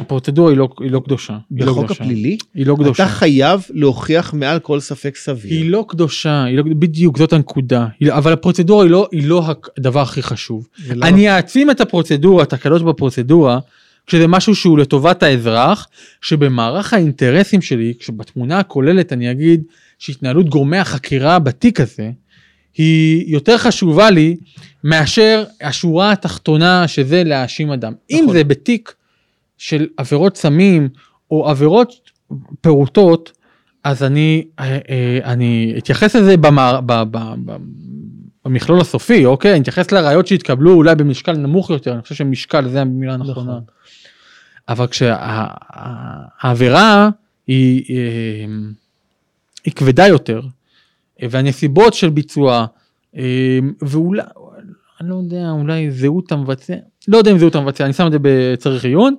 הפרוצדורה 0.00 0.50
היא 0.50 0.58
לא, 0.58 0.68
היא 0.80 0.90
לא 0.90 1.00
קדושה. 1.04 1.38
היא 1.50 1.64
לא 1.64 1.72
בחוק 1.72 1.84
קדושה. 1.84 2.04
הפלילי, 2.04 2.36
היא 2.54 2.66
לא 2.66 2.76
קדושה. 2.80 3.02
אתה 3.02 3.12
חייב 3.12 3.62
להוכיח 3.70 4.34
מעל 4.34 4.58
כל 4.58 4.80
ספק 4.80 5.16
סביר. 5.16 5.52
היא 5.52 5.70
לא 5.70 5.84
קדושה, 5.88 6.44
היא 6.44 6.56
לא, 6.56 6.62
בדיוק 6.62 7.18
זאת 7.18 7.32
הנקודה. 7.32 7.86
היא, 8.00 8.08
לא- 8.08 8.14
אבל 8.14 8.32
הפרוצדורה 8.32 8.84
היא 8.84 8.90
לא, 8.90 9.08
היא 9.12 9.28
לא 9.28 9.42
הדבר 9.78 10.00
הכי 10.00 10.22
חשוב. 10.22 10.68
ולמה? 10.86 11.08
אני 11.08 11.30
אעצים 11.30 11.70
את 11.70 11.80
הפרוצדורה, 11.80 12.44
תקלות 12.44 12.84
בפרוצדורה, 12.84 13.58
כשזה 14.06 14.26
משהו 14.26 14.54
שהוא 14.54 14.78
לטובת 14.78 15.22
האזרח, 15.22 15.88
שבמערך 16.20 16.94
האינטרסים 16.94 17.62
שלי, 17.62 17.94
כשבתמונה 17.98 18.58
הכוללת 18.58 19.12
אני 19.12 19.30
אגיד 19.30 19.62
שהתנהלות 19.98 20.48
גורמי 20.48 20.78
החקירה 20.78 21.38
בתיק 21.38 21.80
הזה, 21.80 22.10
היא 22.76 23.24
יותר 23.32 23.58
חשובה 23.58 24.10
לי 24.10 24.36
מאשר 24.84 25.44
השורה 25.62 26.12
התחתונה 26.12 26.88
שזה 26.88 27.24
להאשים 27.24 27.70
אדם. 27.70 27.92
אם 28.10 28.20
נכון. 28.22 28.36
זה 28.36 28.44
בתיק 28.44 28.94
של 29.58 29.86
עבירות 29.96 30.36
סמים 30.36 30.88
או 31.30 31.48
עבירות 31.48 32.10
פעוטות, 32.60 33.32
אז 33.84 34.02
אני, 34.02 34.44
אה, 34.58 34.78
אה, 34.88 35.18
אני 35.24 35.74
אתייחס 35.78 36.16
לזה 36.16 36.36
במער, 36.36 36.80
ב, 36.80 36.92
ב, 36.92 37.18
ב, 37.44 37.56
במכלול 38.44 38.80
הסופי, 38.80 39.26
אוקיי? 39.26 39.52
אני 39.52 39.60
אתייחס 39.60 39.92
לראיות 39.92 40.26
שהתקבלו 40.26 40.72
אולי 40.72 40.94
במשקל 40.94 41.32
נמוך 41.32 41.70
יותר, 41.70 41.92
אני 41.92 42.02
חושב 42.02 42.14
שמשקל 42.14 42.68
זה 42.68 42.80
המילה 42.80 43.14
הנכונה. 43.14 43.50
נכון. 43.50 43.62
אבל 44.68 44.86
כשהעבירה 44.86 46.30
היא, 47.46 47.96
אה, 47.96 48.44
היא 49.64 49.72
כבדה 49.74 50.06
יותר, 50.06 50.40
והנסיבות 51.22 51.94
של 51.94 52.10
ביצוע, 52.10 52.66
ואולי, 53.82 54.22
אני 55.00 55.08
לא 55.08 55.14
יודע, 55.14 55.50
אולי 55.50 55.90
זהות 55.90 56.32
המבצע, 56.32 56.74
לא 57.08 57.18
יודע 57.18 57.30
אם 57.30 57.38
זהות 57.38 57.54
המבצע, 57.54 57.84
אני 57.84 57.92
שם 57.92 58.06
את 58.06 58.12
זה 58.12 58.18
בצריך 58.22 58.84
עיון, 58.84 59.14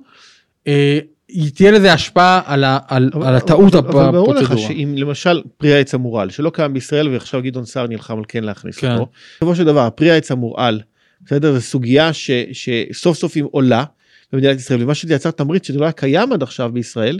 תהיה 1.54 1.70
לזה 1.70 1.92
השפעה 1.92 2.42
על, 2.46 2.64
ה, 2.64 2.78
על, 2.88 3.10
אבל- 3.14 3.26
על 3.26 3.34
הטעות 3.36 3.74
אבל 3.74 4.10
ברור 4.10 4.34
לך. 4.34 4.58
שאם 4.58 4.94
למשל 4.98 5.42
פרי 5.56 5.74
העץ 5.74 5.94
המורעל 5.94 6.30
שלא 6.30 6.50
קיים 6.50 6.72
בישראל 6.72 7.08
ועכשיו 7.08 7.42
גדעון 7.42 7.64
סער 7.64 7.86
נלחם 7.86 8.18
על 8.18 8.24
כן 8.28 8.44
להכניס 8.44 8.78
כן. 8.78 8.92
אותו. 8.92 9.10
בסופו 9.36 9.54
של 9.56 9.64
דבר 9.64 9.88
פרי 9.94 10.10
העץ 10.10 10.30
המורעל 10.30 10.80
בסדר 11.24 11.52
זו 11.54 11.60
סוגיה 11.60 12.12
ש, 12.12 12.30
שסוף 12.52 13.16
סוף 13.16 13.32
היא 13.36 13.44
עולה 13.50 13.84
במדינת 14.32 14.58
ישראל 14.58 14.82
ומה 14.82 14.94
שזה 14.94 15.14
יצר 15.14 15.30
תמריץ 15.30 15.66
שזה 15.66 15.78
לא 15.78 15.84
היה 15.84 15.92
קיים 15.92 16.32
עד 16.32 16.42
עכשיו 16.42 16.70
בישראל 16.72 17.18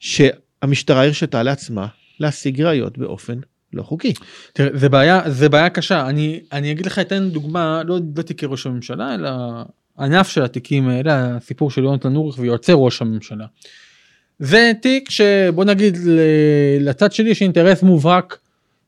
שהמשטרה 0.00 1.04
הרשתה 1.04 1.42
לעצמה 1.42 1.86
להשיג 2.20 2.62
ראיות 2.62 2.98
באופן 2.98 3.38
לא 3.72 3.82
חוקי. 3.82 4.12
תראה, 4.52 4.78
זה 4.78 4.88
בעיה, 4.88 5.20
זה 5.30 5.48
בעיה 5.48 5.70
קשה. 5.70 6.06
אני, 6.08 6.40
אני 6.52 6.72
אגיד 6.72 6.86
לך, 6.86 6.98
אתן 6.98 7.28
דוגמה, 7.30 7.82
לא, 7.86 7.98
לא 8.16 8.22
תיקי 8.22 8.46
ראש 8.46 8.66
הממשלה, 8.66 9.14
אלא 9.14 9.30
ענף 9.98 10.28
של 10.28 10.42
התיקים 10.42 10.88
האלה, 10.88 11.36
הסיפור 11.36 11.70
של 11.70 11.84
יונתן 11.84 12.16
אוריך 12.16 12.38
ויועצי 12.38 12.72
ראש 12.74 13.02
הממשלה. 13.02 13.44
זה 14.38 14.72
תיק 14.82 15.10
שבוא 15.10 15.64
נגיד 15.64 15.96
לצד 16.80 17.12
שלי 17.12 17.30
יש 17.30 17.42
אינטרס 17.42 17.82
מובהק 17.82 18.38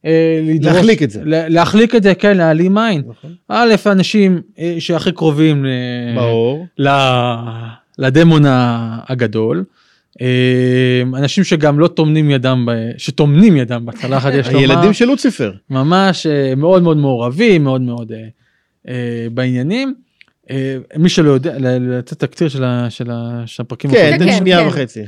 אה, 0.04 0.40
לדרוש, 0.44 0.74
להחליק 0.74 1.02
את 1.02 1.10
זה. 1.10 1.20
לה- 1.24 1.48
להחליק 1.48 1.94
את 1.94 2.02
זה, 2.02 2.14
כן, 2.14 2.36
להעלים 2.36 2.78
עין. 2.78 3.02
נכון. 3.08 3.34
א', 3.48 3.74
אנשים 3.86 4.40
אה, 4.58 4.76
שהכי 4.78 5.12
קרובים 5.12 5.64
ל- 5.64 5.68
ברור. 6.16 6.66
ל- 6.78 6.88
לדמון 7.98 8.42
הגדול. 9.08 9.64
אה, 10.20 11.02
אנשים 11.16 11.44
שגם 11.44 11.78
לא 11.78 11.88
טומנים 11.88 12.30
ידם, 12.30 12.66
ב- 12.68 12.90
שטומנים 12.98 13.56
ידם 13.56 13.86
בצלחת, 13.86 14.32
יש 14.34 14.46
לומר. 14.46 14.58
הילדים 14.58 14.92
של 14.92 15.04
לוציפר. 15.04 15.52
ממש 15.70 16.26
אה, 16.26 16.54
מאוד 16.56 16.82
מאוד 16.82 16.96
מעורבים, 16.96 17.64
מאוד 17.64 17.80
מאוד 17.80 18.12
אה, 18.12 18.18
אה, 18.88 18.94
בעניינים. 19.34 19.94
אה, 20.50 20.76
מי 20.96 21.08
שלא 21.08 21.30
יודע, 21.30 21.58
ל- 21.58 21.98
לתת 21.98 22.18
תקציר 22.20 22.48
של 22.48 22.64
ה- 22.64 22.86
של 22.90 23.10
ה- 23.10 23.42
של 23.46 23.62
הפרקים 23.62 23.90
כן, 23.90 24.16
כן, 24.18 24.32
שנייה 24.38 24.60
כן. 24.60 24.66
וחצי. 24.68 25.02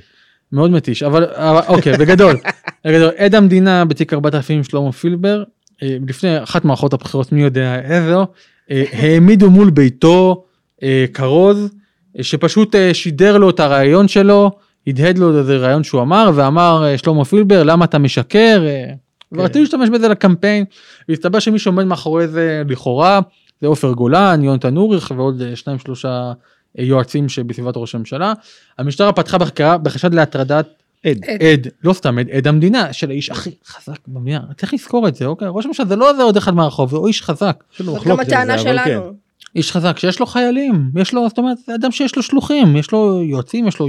מאוד 0.53 0.71
מתיש, 0.71 1.03
אבל 1.03 1.25
אבל, 1.25 1.61
אוקיי, 1.69 1.93
בגדול, 1.99 2.37
בגדול, 2.85 3.11
עד 3.17 3.35
המדינה 3.35 3.85
בתיק 3.85 4.13
4000 4.13 4.65
שלמה 4.65 4.93
פילבר, 4.93 5.43
אה, 5.83 5.97
לפני 6.09 6.43
אחת 6.43 6.65
מערכות 6.65 6.93
הבחירות, 6.93 7.33
מי 7.33 7.43
יודע 7.43 7.81
איזו, 7.85 8.27
אה, 8.71 8.85
העמידו 8.93 9.51
מול 9.51 9.71
ביתו 9.71 10.45
אה, 10.83 11.05
כרוז, 11.15 11.71
אה, 12.19 12.23
שפשוט 12.23 12.75
אה, 12.75 12.95
שידר 12.95 13.39
לו 13.39 13.51
את 13.51 13.61
הרעיון 13.61 14.09
שלו, 14.09 14.51
הדהד 14.87 15.19
לו 15.19 15.39
איזה 15.39 15.57
רעיון 15.57 15.85
שהוא 15.85 16.03
אמר, 16.03 16.31
ואמר 16.35 16.85
אה, 16.87 16.99
שלמה 16.99 17.25
פילבר, 17.25 17.63
למה 17.63 17.85
אתה 17.85 17.99
משקר? 17.99 18.63
אה, 18.67 18.93
ורציתי 19.33 19.61
להשתמש 19.61 19.89
בזה 19.89 20.09
לקמפיין, 20.09 20.65
והסתבר 21.09 21.39
שמי 21.39 21.59
שעומד 21.59 21.85
מאחורי 21.85 22.29
זה 22.29 22.63
לכאורה, 22.69 23.21
זה 23.61 23.67
עופר 23.67 23.93
גולן, 23.93 24.45
יונתן 24.45 24.77
אוריך 24.77 25.13
ועוד 25.17 25.43
אה, 25.43 25.57
שניים 25.57 25.79
שלושה 25.79 26.33
אה, 26.79 26.85
יועצים 26.85 27.29
שבסביבת 27.29 27.77
ראש 27.77 27.95
הממשלה. 27.95 28.33
המשטרה 28.79 29.13
פתחה 29.13 29.39
בחקירה 29.39 29.79
בחשד 29.79 30.15
להטרדת 30.15 30.69
עד. 31.07 31.19
עד. 31.29 31.43
עד, 31.43 31.67
לא 31.85 31.93
סתם 31.93 32.19
עד, 32.19 32.31
עד 32.31 32.49
המדינה, 32.49 32.93
של 32.93 33.11
האיש 33.11 33.31
הכי 33.31 33.51
חזק 33.67 33.99
במדינה, 34.09 34.41
צריך 34.57 34.75
לזכור 34.75 35.09
את 35.09 35.15
זה, 35.15 35.27
אוקיי? 35.27 35.49
ראש 35.51 35.65
הממשלה 35.65 35.87
זה 35.87 35.97
לא 35.97 36.25
עוד 36.25 36.37
אחד 36.37 36.55
מהרחוב, 36.55 36.91
זה 36.91 36.97
איש 37.07 37.23
חזק. 37.23 37.65
זאת 37.79 38.05
גם 38.07 38.21
הטענה 38.21 38.55
אבל 38.55 38.63
כן. 38.63 38.87
שלנו. 38.87 39.13
איש 39.57 39.73
חזק 39.73 39.99
שיש 39.99 40.21
לו 40.21 40.27
חיילים, 40.27 40.91
יש 40.97 41.15
לו, 41.15 41.29
זאת 41.29 41.39
אומרת, 41.39 41.59
זה 41.67 41.75
אדם 41.75 41.91
שיש 41.91 42.17
לו 42.17 42.23
שלוחים, 42.23 42.77
יש 42.77 42.93
לו 42.93 43.23
יועצים, 43.23 43.69
יש 43.69 43.79
לו... 43.79 43.87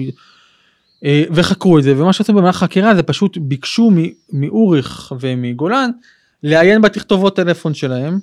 אה, 1.05 1.23
וחקרו 1.31 1.79
את 1.79 1.83
זה, 1.83 1.93
ומה 1.97 2.13
שעשו 2.13 2.33
במהלך 2.33 2.55
החקירה 2.55 2.95
זה 2.95 3.03
פשוט 3.03 3.37
ביקשו 3.41 3.91
מ- 3.91 4.09
מאוריך 4.33 5.13
ומגולן 5.19 5.89
לעיין 6.43 6.81
בתכתובות 6.81 7.35
טלפון 7.35 7.73
שלהם, 7.73 8.19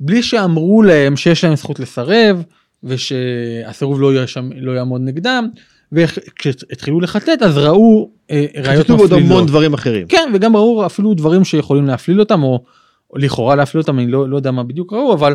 בלי 0.00 0.22
שאמרו 0.22 0.82
להם 0.82 1.16
שיש 1.16 1.44
להם 1.44 1.56
זכות 1.56 1.80
לסרב, 1.80 2.42
ושהסירוב 2.84 4.00
לא, 4.00 4.22
ישם, 4.22 4.50
לא 4.56 4.72
יעמוד 4.72 5.00
נגדם, 5.04 5.48
וכשהתחילו 5.92 7.00
לחטט 7.00 7.42
אז 7.42 7.58
ראו 7.58 8.10
אה, 8.30 8.46
ראיות 8.64 8.84
כתוב 8.84 9.00
עוד 9.00 9.12
המון 9.12 9.22
מפלילות. 9.24 9.46
דברים 9.46 9.74
אחרים. 9.74 10.06
כן, 10.06 10.30
וגם 10.34 10.56
ראו 10.56 10.86
אפילו 10.86 11.14
דברים 11.14 11.44
שיכולים 11.44 11.86
להפליל 11.86 12.20
אותם, 12.20 12.42
או, 12.42 12.64
או 13.12 13.18
לכאורה 13.18 13.54
להפליל 13.56 13.80
אותם, 13.80 13.98
אני 13.98 14.06
לא, 14.10 14.28
לא 14.28 14.36
יודע 14.36 14.50
מה 14.50 14.62
בדיוק 14.64 14.92
ראו, 14.92 15.12
אבל 15.14 15.34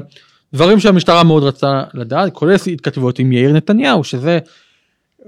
דברים 0.54 0.80
שהמשטרה 0.80 1.23
מאוד 1.23 1.43
רצתה 1.43 1.84
לדעת, 1.93 2.34
כולל 2.34 2.56
התכתבויות 2.73 3.19
עם 3.19 3.32
יאיר 3.32 3.52
נתניהו, 3.54 4.04
שזה 4.04 4.39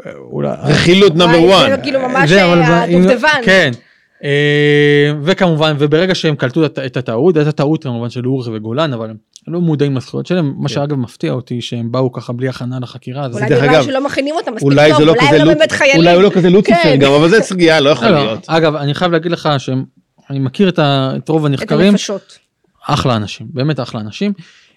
אה, 0.05 0.11
אולי... 0.15 0.49
רכילות 0.63 1.15
נאמר 1.15 1.31
וואי, 1.39 1.45
וואן. 1.45 1.69
זה 1.69 1.77
כאילו 1.77 1.99
ממש 1.99 2.31
אבל- 2.31 2.61
הדובדבן. 2.61 3.41
כן. 3.45 3.71
אה, 4.23 5.11
וכמובן, 5.23 5.75
וברגע 5.79 6.15
שהם 6.15 6.35
קלטו 6.35 6.65
את, 6.65 6.97
הטעות, 6.97 7.37
הייתה 7.37 7.51
טעות 7.51 7.83
כמובן 7.83 8.09
של 8.09 8.27
אורך 8.27 8.47
וגולן, 8.53 8.93
אבל 8.93 9.09
הם 9.09 9.53
לא 9.53 9.61
מודעים 9.61 9.97
לזכויות 9.97 10.25
שלהם, 10.25 10.53
מה 10.57 10.69
כן. 10.69 10.73
שאגב 10.73 10.95
מפתיע 10.95 11.31
אותי 11.31 11.61
שהם 11.61 11.91
באו 11.91 12.11
ככה 12.11 12.33
בלי 12.33 12.49
הכנה 12.49 12.79
לחקירה. 12.81 13.27
אולי 13.33 13.45
בגלל 13.45 13.83
שלא 13.83 14.05
מכינים 14.05 14.35
אותם 14.35 14.51
מספיק 14.53 14.63
אולי 14.63 14.89
טוב, 14.89 14.99
זה 14.99 15.05
לא 15.05 15.11
אולי 15.11 15.27
כזה 15.27 15.41
הם 15.41 15.47
לא 15.47 15.53
באמת 15.53 15.71
חיילים. 15.71 15.97
אולי 15.97 16.13
הוא 16.13 16.23
לא 16.23 16.29
כזה 16.29 16.49
לוציפר 16.49 16.79
כן. 16.83 16.99
גם 16.99 17.11
אבל 17.11 17.29
זה 17.29 17.41
סוגיה 17.41 17.79
לא 17.79 17.89
יכול 17.89 18.07
לא, 18.07 18.13
לא. 18.13 18.25
להיות. 18.25 18.45
אגב, 18.47 18.75
אני 18.75 18.93
חייב 18.93 19.11
להגיד 19.11 19.31
לך 19.31 19.49
שהם, 19.57 19.85
אני 20.29 20.39
מכיר 20.39 20.69
את, 20.69 21.29
רוב 21.29 21.45
הנחקרים. 21.45 21.93
אחלה 22.87 23.15
אנשים, 23.15 23.47
באמת 23.49 23.79
אחלה 23.79 24.01
אנשים. 24.01 24.33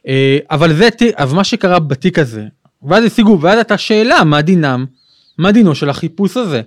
אה, 0.08 0.38
אבל 0.50 0.74
זה, 0.74 0.88
אבל 1.18 1.36
מה 1.36 1.44
שקרה 1.44 1.78
בתיק 1.78 2.18
הזה, 2.18 2.44
ואז 2.82 3.04
השיגו, 3.04 3.40
ואז 3.40 3.58
הייתה 3.58 3.78
שאלה 3.78 4.24
מה 4.24 4.42
דינם, 4.42 4.86
מה 5.38 5.52
דינו 5.52 5.74
של 5.74 5.90
החיפוש 5.90 6.36
הזה. 6.36 6.62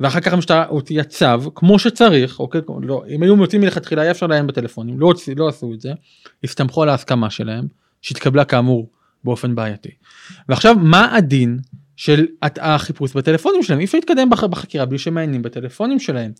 ואחר 0.00 0.20
כך 0.20 0.32
המשטרה 0.32 0.66
הוציאה 0.66 1.04
צו 1.04 1.54
כמו 1.54 1.78
שצריך, 1.78 2.40
אוקיי, 2.40 2.60
לא, 2.82 3.02
אם 3.08 3.22
היו 3.22 3.36
מוצאים 3.36 3.60
מלכתחילה 3.60 4.02
היה 4.02 4.10
אפשר 4.10 4.26
לעיין 4.26 4.46
בטלפונים, 4.46 5.00
לא, 5.00 5.06
הוציא- 5.06 5.34
לא 5.36 5.48
עשו 5.48 5.72
את 5.74 5.80
זה, 5.80 5.92
הסתמכו 6.44 6.82
על 6.82 6.88
ההסכמה 6.88 7.30
שלהם, 7.30 7.66
שהתקבלה 8.02 8.44
כאמור 8.44 8.90
באופן 9.24 9.54
בעייתי. 9.54 9.88
ועכשיו 10.48 10.74
מה 10.80 11.16
הדין 11.16 11.58
של 11.96 12.26
החיפוש 12.42 13.12
בטלפונים 13.12 13.62
שלהם, 13.62 13.80
אי 13.80 13.84
אפשר 13.84 13.98
להתקדם 13.98 14.30
בח- 14.30 14.44
בחקירה 14.44 14.84
בלי 14.84 14.98
שמעיינים 14.98 15.42
בטלפונים 15.42 15.98
שלהם. 15.98 16.32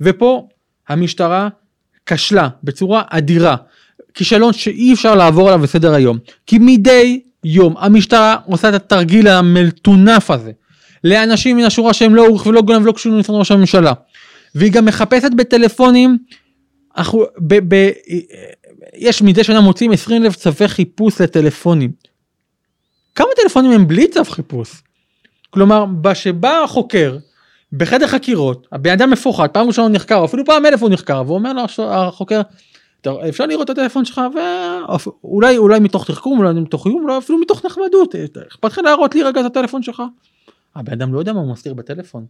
ופה 0.00 0.48
המשטרה 0.88 1.48
כשלה 2.06 2.48
בצורה 2.64 3.02
אדירה. 3.10 3.56
כישלון 4.14 4.52
שאי 4.52 4.92
אפשר 4.92 5.14
לעבור 5.14 5.48
עליו 5.48 5.60
בסדר 5.62 5.94
היום. 5.94 6.18
כי 6.46 6.58
מדי 6.60 7.22
יום 7.44 7.74
המשטרה 7.78 8.36
עושה 8.46 8.68
את 8.68 8.74
התרגיל 8.74 9.28
המטונף 9.28 10.30
הזה 10.30 10.52
לאנשים 11.06 11.56
מן 11.56 11.64
השורה 11.64 11.92
שהם 11.92 12.14
לא 12.14 12.26
אורך 12.26 12.46
ולא 12.46 12.62
גונב 12.62 12.82
ולא 12.82 12.92
קשורים 12.92 13.18
למשרד 13.18 13.38
ראש 13.38 13.50
הממשלה. 13.50 13.92
והיא 14.54 14.72
גם 14.72 14.84
מחפשת 14.84 15.30
בטלפונים, 15.36 16.18
אנחנו, 16.96 17.24
ב, 17.38 17.74
ב, 17.74 17.90
יש 18.94 19.22
מדי 19.22 19.44
שנה 19.44 19.60
מוצאים 19.60 19.92
20 19.92 20.24
אלף 20.24 20.36
צווי 20.36 20.68
חיפוש 20.68 21.20
לטלפונים. 21.20 21.92
כמה 23.14 23.28
טלפונים 23.42 23.70
הם 23.70 23.88
בלי 23.88 24.08
צו 24.08 24.24
חיפוש? 24.24 24.82
כלומר, 25.50 25.84
שבא 26.14 26.62
החוקר 26.64 27.18
בחדר 27.72 28.06
חקירות, 28.06 28.66
הבן 28.72 28.90
אדם 28.90 29.10
מפוחד, 29.10 29.48
פעם 29.48 29.66
ראשונה 29.66 29.88
הוא 29.88 29.94
נחקר, 29.94 30.24
אפילו 30.24 30.44
פעם 30.44 30.66
אלף 30.66 30.82
הוא 30.82 30.90
נחקר, 30.90 31.22
ואומר 31.26 31.52
לו 31.52 31.62
החוקר, 31.84 32.40
אפשר 33.28 33.46
לראות 33.46 33.70
את 33.70 33.78
הטלפון 33.78 34.04
שלך 34.04 34.20
ואולי 35.24 35.56
אולי 35.56 35.80
מתוך 35.80 36.06
תחכום 36.06 36.38
אולי 36.38 36.60
מתוך 36.60 36.86
איום 36.86 37.02
אולי 37.02 37.18
אפילו 37.18 37.38
מתוך 37.38 37.64
נחמדות 37.64 38.14
אכפת 38.48 38.72
לך 38.72 38.78
להראות 38.78 39.14
לי 39.14 39.22
רגע 39.22 39.40
את 39.40 39.46
הטלפון 39.46 39.82
שלך. 39.82 40.02
הבן 40.76 40.92
אדם 40.92 41.14
לא 41.14 41.18
יודע 41.18 41.32
מה 41.32 41.40
הוא 41.40 41.52
מסתיר 41.52 41.74
בטלפון. 41.74 42.26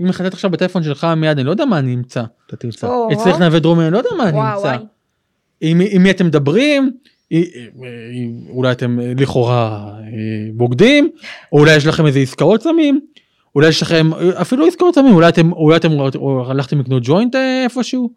אם 0.00 0.08
מחטט 0.08 0.32
עכשיו 0.32 0.50
בטלפון 0.50 0.82
שלך 0.82 1.06
מיד 1.16 1.38
אני 1.38 1.46
לא 1.46 1.50
יודע 1.50 1.64
מה 1.64 1.78
אני 1.78 1.94
אמצא. 1.94 2.24
אתה 2.46 2.56
תמצא. 2.56 2.88
אצלך 3.12 3.38
נווה 3.38 3.58
דרומי 3.58 3.84
אני 3.84 3.92
לא 3.92 3.98
יודע 3.98 4.10
מה 4.18 4.28
אני 4.28 4.38
אמצא. 4.38 4.76
עם 5.60 5.78
מי 6.02 6.10
אתם 6.10 6.26
מדברים 6.26 6.90
אולי 8.50 8.72
אתם 8.72 8.98
לכאורה 9.18 9.92
אה, 9.98 10.52
בוגדים 10.54 11.10
או 11.52 11.58
אולי 11.58 11.76
יש 11.76 11.86
לכם 11.86 12.06
איזה 12.06 12.18
עסקאות 12.18 12.62
סמים 12.62 13.00
אולי 13.54 13.68
יש 13.68 13.82
לכם 13.82 14.10
אפילו 14.40 14.66
עסקאות 14.66 14.94
סמים 14.94 15.14
אולי 15.14 15.28
אתם 15.28 15.52
אולי 15.52 15.76
אתם 15.76 15.90
הלכתם 16.46 16.80
לקנות 16.80 17.02
ג'וינט 17.06 17.34
אה, 17.34 17.64
איפשהו. 17.64 18.10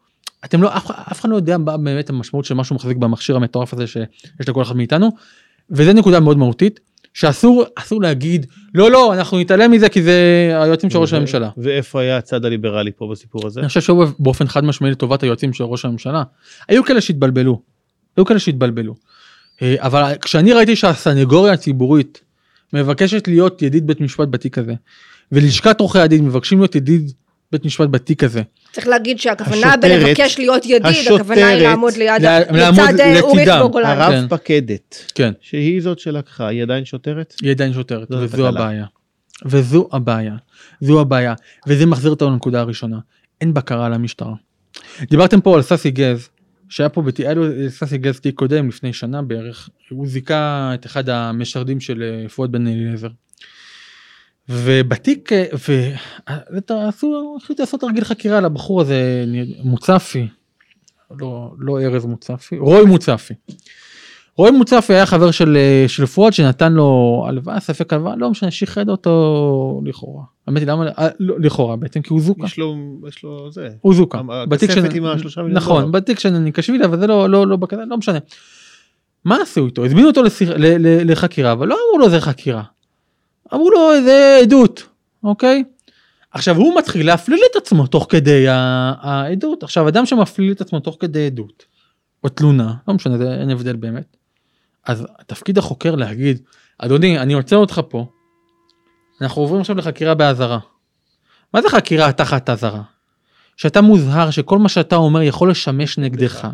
אתם 0.46 0.62
לא 0.62 0.78
אף, 0.78 0.92
אף 0.92 1.20
אחד 1.20 1.30
לא 1.30 1.36
יודע 1.36 1.58
באמת 1.58 2.10
המשמעות 2.10 2.46
של 2.46 2.56
משהו 2.56 2.76
מחזיק 2.76 2.98
במכשיר 2.98 3.36
המטורף 3.36 3.74
הזה 3.74 3.88
שיש 3.88 4.50
לכל 4.50 4.62
אחד 4.62 4.76
מאיתנו 4.76 5.10
וזה 5.72 5.94
נקודה 5.94 6.20
מאוד 6.20 6.38
מהותית 6.38 6.80
שאסור 7.20 7.66
אסור 7.76 8.02
להגיד 8.02 8.46
לא 8.74 8.92
לא 8.92 9.14
אנחנו 9.14 9.40
נתעלם 9.40 9.72
מזה 9.72 9.90
כי 9.90 10.04
זה 10.04 10.14
היועצים 10.62 10.90
של 10.90 10.98
ראש 10.98 11.14
הממשלה. 11.14 11.50
ואיפה 11.58 12.02
היה 12.02 12.18
הצד 12.18 12.46
הליברלי 12.46 12.92
פה 12.96 13.08
בסיפור 13.12 13.48
הזה? 13.48 13.60
אני 13.60 13.68
חושב 13.68 13.82
שהוא 13.82 14.06
באופן 14.20 14.48
חד 14.48 14.64
משמעי 14.64 14.92
לטובת 14.92 15.24
היועצים 15.24 15.54
של 15.54 15.64
ראש 15.64 15.86
הממשלה. 15.86 16.24
היו 16.68 16.84
כאלה 16.84 17.02
שהתבלבלו. 17.02 17.62
היו 18.18 18.26
כאלה 18.26 18.40
שהתבלבלו. 18.40 18.96
אה, 19.62 19.76
אבל 19.80 20.04
כשאני 20.22 20.54
ראיתי 20.54 20.76
שהסנגוריה 20.76 21.54
הציבורית 21.54 22.22
מבקשת 22.74 23.28
להיות 23.28 23.62
ידיד 23.62 23.88
בית 23.88 24.02
משפט 24.02 24.28
בתיק 24.28 24.58
הזה 24.58 24.74
ולשכת 25.32 25.80
עורכי 25.80 26.00
הדין 26.00 26.26
מבקשים 26.26 26.60
להיות 26.60 26.76
ידיד 26.76 27.12
בית 27.52 27.66
משפט 27.66 27.90
בתיק 27.90 28.24
הזה. 28.24 28.42
צריך 28.72 28.88
להגיד 28.88 29.20
שהכוונה 29.20 29.78
בלבקש 29.78 30.38
להיות 30.40 30.66
ידיד, 30.66 31.12
הכוונה 31.16 31.48
היא 31.48 31.68
לעמוד 31.68 31.94
ליד, 31.94 32.22
לצד 32.52 33.00
אה, 33.00 33.20
אורי 33.22 33.46
גולן. 33.72 33.86
הרב 33.86 34.12
כן. 34.12 34.28
פקדת, 34.30 35.12
כן. 35.16 35.34
שהיא 35.42 35.82
זאת 35.82 36.00
שלקחה, 36.00 36.48
היא 36.48 36.64
עדיין 36.64 36.86
שוטרת? 36.86 37.34
היא 37.42 37.52
עדיין 37.52 37.74
שוטרת, 37.74 38.12
וזו. 38.12 38.48
הבעיה. 38.48 38.86
וזו 39.46 39.90
הבעיה. 39.92 40.36
זו 40.82 41.02
הבעיה. 41.02 41.34
וזה 41.68 41.86
מחזיר 41.86 42.12
אותנו 42.12 42.30
לנקודה 42.30 42.60
הראשונה. 42.60 43.00
אין 43.42 43.54
בקרה 43.54 43.86
על 43.86 43.94
המשטרה. 43.94 44.34
דיברתם 45.02 45.42
פה 45.42 45.56
על 45.56 45.62
ססי 45.62 45.92
גז, 45.92 46.30
שהיה 46.70 46.90
פה, 46.90 47.04
היה 47.18 47.34
לו 47.34 47.46
ססי 47.70 47.98
גז 47.98 48.20
תיק 48.20 48.36
קודם, 48.36 48.70
לפני 48.70 48.94
שנה 48.94 49.22
בערך, 49.22 49.70
הוא 49.90 50.08
זיכה 50.08 50.72
את 50.74 50.86
אחד 50.86 51.10
המשרדים 51.10 51.80
של 51.80 52.28
פואד 52.36 52.52
בן 52.52 52.68
אליעזר. 52.68 53.08
ובתיק, 54.50 55.34
אה, 55.34 55.46
ועשו, 56.70 57.38
החליטו 57.42 57.64
לעשות 57.64 57.82
תרגיל 57.82 58.04
חקירה 58.04 58.42
לבחור 58.42 58.82
הזה, 58.82 59.26
מוצפי, 59.64 60.28
לא, 61.20 61.52
לא 61.60 61.82
ארז 61.82 62.06
מוצפי, 62.06 62.58
רוי 62.58 62.86
מוצפי. 62.86 63.34
רועי 64.40 64.52
מוצפי 64.52 64.94
היה 64.94 65.06
חבר 65.06 65.32
של, 65.32 65.58
אה, 65.58 65.86
של 65.88 66.06
פואד 66.06 66.34
שנתן 66.34 66.74
לו 66.74 67.24
הלוואה, 67.28 67.60
ספק 67.60 67.94
הלוואה, 67.94 68.16
לא 68.16 68.30
משנה, 68.30 68.52
שיחד 68.52 68.90
אותו 68.90 69.82
לכאורה. 69.86 70.24
האמת 70.48 70.60
היא 70.60 70.68
למה, 70.68 70.88
אה, 70.88 71.08
לא, 71.20 71.40
לכאורה 71.40 71.76
בעצם, 71.76 72.02
כי 72.02 72.14
הוא 72.14 72.22
זוכה. 72.22 72.46
יש 72.46 72.58
לו, 72.58 72.76
יש 73.08 73.24
לו 73.24 73.52
זה. 73.52 73.70
הוא 73.82 73.94
זוכה. 73.94 74.22
הכספת 74.52 74.94
עם 74.94 75.06
השלושה 75.06 75.42
מיליון 75.42 75.58
נכון, 75.58 75.82
דולר. 75.82 75.92
בתיק 75.92 76.20
של 76.20 76.30
ניקשווילי, 76.30 76.86
אבל 76.86 77.00
זה 77.00 77.08
לא, 77.08 77.30
לא, 77.30 77.48
לא 77.48 77.56
בכזה, 77.56 77.82
לא 77.88 77.98
משנה. 77.98 78.20
מה 79.26 79.38
עשו 79.42 79.66
איתו? 79.66 79.86
הזמינו 79.86 80.08
אותו 80.08 80.24
לשיח, 80.24 80.50
ל, 80.50 80.66
ל, 80.88 81.12
לחקירה, 81.12 81.52
אבל 81.52 81.68
לא 81.68 81.78
אמרו 81.88 82.00
לו 82.00 82.10
זה 82.10 82.22
חקירה. 82.22 82.64
אמרו 83.54 83.70
לו 83.70 84.04
זה 84.04 84.40
עדות, 84.42 84.84
אוקיי? 85.24 85.64
עכשיו 86.32 86.56
הוא 86.56 86.78
מתחיל 86.78 87.06
להפליל 87.06 87.40
את 87.52 87.56
עצמו 87.56 87.88
תוך 87.88 88.06
כדי 88.10 88.46
העדות. 88.48 89.64
עכשיו 89.64 89.88
אדם 89.88 90.06
שמפליל 90.06 90.52
את 90.52 90.62
עצמו 90.62 90.80
תוך 90.80 90.98
כדי 91.00 91.26
עדות, 91.26 91.66
או 92.24 92.30
תלונה, 92.30 92.74
לא 92.88 92.94
משנה, 92.94 93.18
זה 93.18 93.36
אין 93.42 93.50
הבדל 93.50 93.76
באמת. 93.76 94.18
אז 94.86 95.06
תפקיד 95.28 95.58
החוקר 95.58 95.96
להגיד, 95.96 96.42
אדוני, 96.78 97.20
אני 97.20 97.34
עוצר 97.34 97.56
אותך 97.56 97.82
פה, 97.90 98.06
אנחנו 99.22 99.42
עוברים 99.42 99.62
עכשיו 99.62 99.76
לחקירה 99.76 100.14
באזהרה. 100.14 100.60
מה 101.54 101.62
זה 101.62 101.70
חקירה 101.70 102.12
תחת 102.12 102.50
אזהרה? 102.50 102.82
שאתה 103.58 103.82
מוזהר 103.82 104.32
שכל 104.32 104.58
מה 104.58 104.70
שאתה 104.70 104.96
אומר 104.96 105.22
יכול 105.22 105.52
לשמש 105.52 105.98
נגדך, 105.98 106.48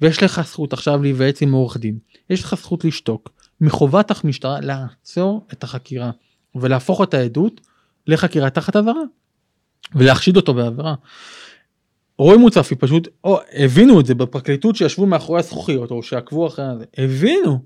ויש 0.00 0.22
לך 0.22 0.40
זכות 0.40 0.72
עכשיו 0.72 1.02
להיוועץ 1.02 1.42
עם 1.42 1.52
עורך 1.52 1.76
דין, 1.76 1.98
יש 2.30 2.44
לך 2.44 2.54
זכות 2.54 2.84
לשתוק, 2.84 3.30
מחובת 3.60 4.24
המשטרה 4.24 4.60
לעצור 4.60 5.46
את 5.52 5.64
החקירה 5.64 6.10
ולהפוך 6.60 7.02
את 7.02 7.14
העדות 7.14 7.60
לחקירה 8.06 8.50
תחת 8.50 8.76
אזהרה 8.76 9.02
ולהחשיד 9.94 10.36
אותו 10.36 10.54
בעבירה. 10.54 10.94
רועי 12.18 12.38
מוצפי 12.38 12.74
פשוט 12.74 13.08
או, 13.24 13.38
הבינו 13.52 14.00
את 14.00 14.06
זה 14.06 14.14
בפרקליטות 14.14 14.76
שישבו 14.76 15.06
מאחורי 15.06 15.38
הזכוכיות 15.38 15.90
או 15.90 16.02
שעקבו 16.02 16.46
אחרי 16.46 16.64
זה 16.78 16.84
הבינו 16.98 17.58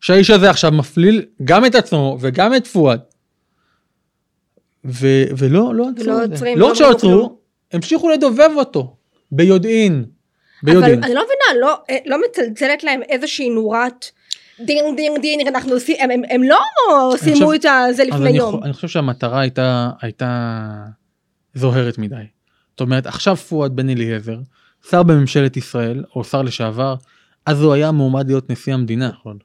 שהאיש 0.00 0.30
הזה 0.30 0.50
עכשיו 0.50 0.72
מפליל 0.72 1.24
גם 1.44 1.64
את 1.64 1.74
עצמו 1.74 2.18
וגם 2.20 2.54
את 2.54 2.66
פואד. 2.66 3.00
ו, 4.84 5.06
ולא 5.38 5.74
לא 5.74 5.88
עצרו 5.88 6.04
ולא 6.04 6.24
את 6.24 6.36
זה. 6.36 6.44
לא 6.44 6.56
לא 6.56 6.66
רק 6.66 6.80
אמרו 6.80 6.92
שעצרו. 6.92 7.38
המשיכו 7.72 8.08
לדובב 8.08 8.50
אותו 8.56 8.96
ביודעין. 9.32 10.04
אבל 10.64 10.72
ביודעין. 10.72 11.04
אני 11.04 11.14
לא 11.14 11.22
מבינה, 11.24 11.60
לא, 11.66 11.78
אה, 11.90 11.98
לא 12.06 12.18
מצלצלת 12.28 12.84
להם 12.84 13.00
איזושהי 13.02 13.50
נורת 13.50 14.06
דינג 14.60 14.96
דינג 14.96 15.20
דינג, 15.20 15.48
אנחנו 15.48 15.72
עושים, 15.72 15.96
הם, 16.00 16.10
הם, 16.10 16.22
הם 16.30 16.42
לא 16.42 16.58
סיימו 17.16 17.54
את 17.54 17.62
זה 17.92 18.04
לפני 18.04 18.28
אני, 18.28 18.38
יום. 18.38 18.64
אני 18.64 18.72
חושב 18.72 18.88
שהמטרה 18.88 19.40
הייתה 19.40 19.90
הייתה 20.00 20.60
זוהרת 21.54 21.98
מדי. 21.98 22.16
זאת 22.70 22.80
אומרת 22.80 23.06
עכשיו 23.06 23.36
פואד 23.36 23.76
בן 23.76 23.88
אליעזר 23.88 24.38
שר 24.90 25.02
בממשלת 25.02 25.56
ישראל 25.56 26.04
או 26.16 26.24
שר 26.24 26.42
לשעבר 26.42 26.94
אז 27.46 27.62
הוא 27.62 27.72
היה 27.72 27.90
מועמד 27.90 28.26
להיות 28.26 28.50
נשיא 28.50 28.74
המדינה 28.74 29.08
נכון. 29.08 29.38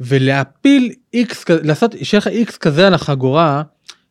ולהפיל 0.00 0.92
איקס 1.14 1.44
כזה 1.44 1.62
לעשות 1.62 1.94
שיהיה 2.02 2.18
לך 2.18 2.26
איקס 2.26 2.56
כזה 2.56 2.86
על 2.86 2.94
החגורה 2.94 3.62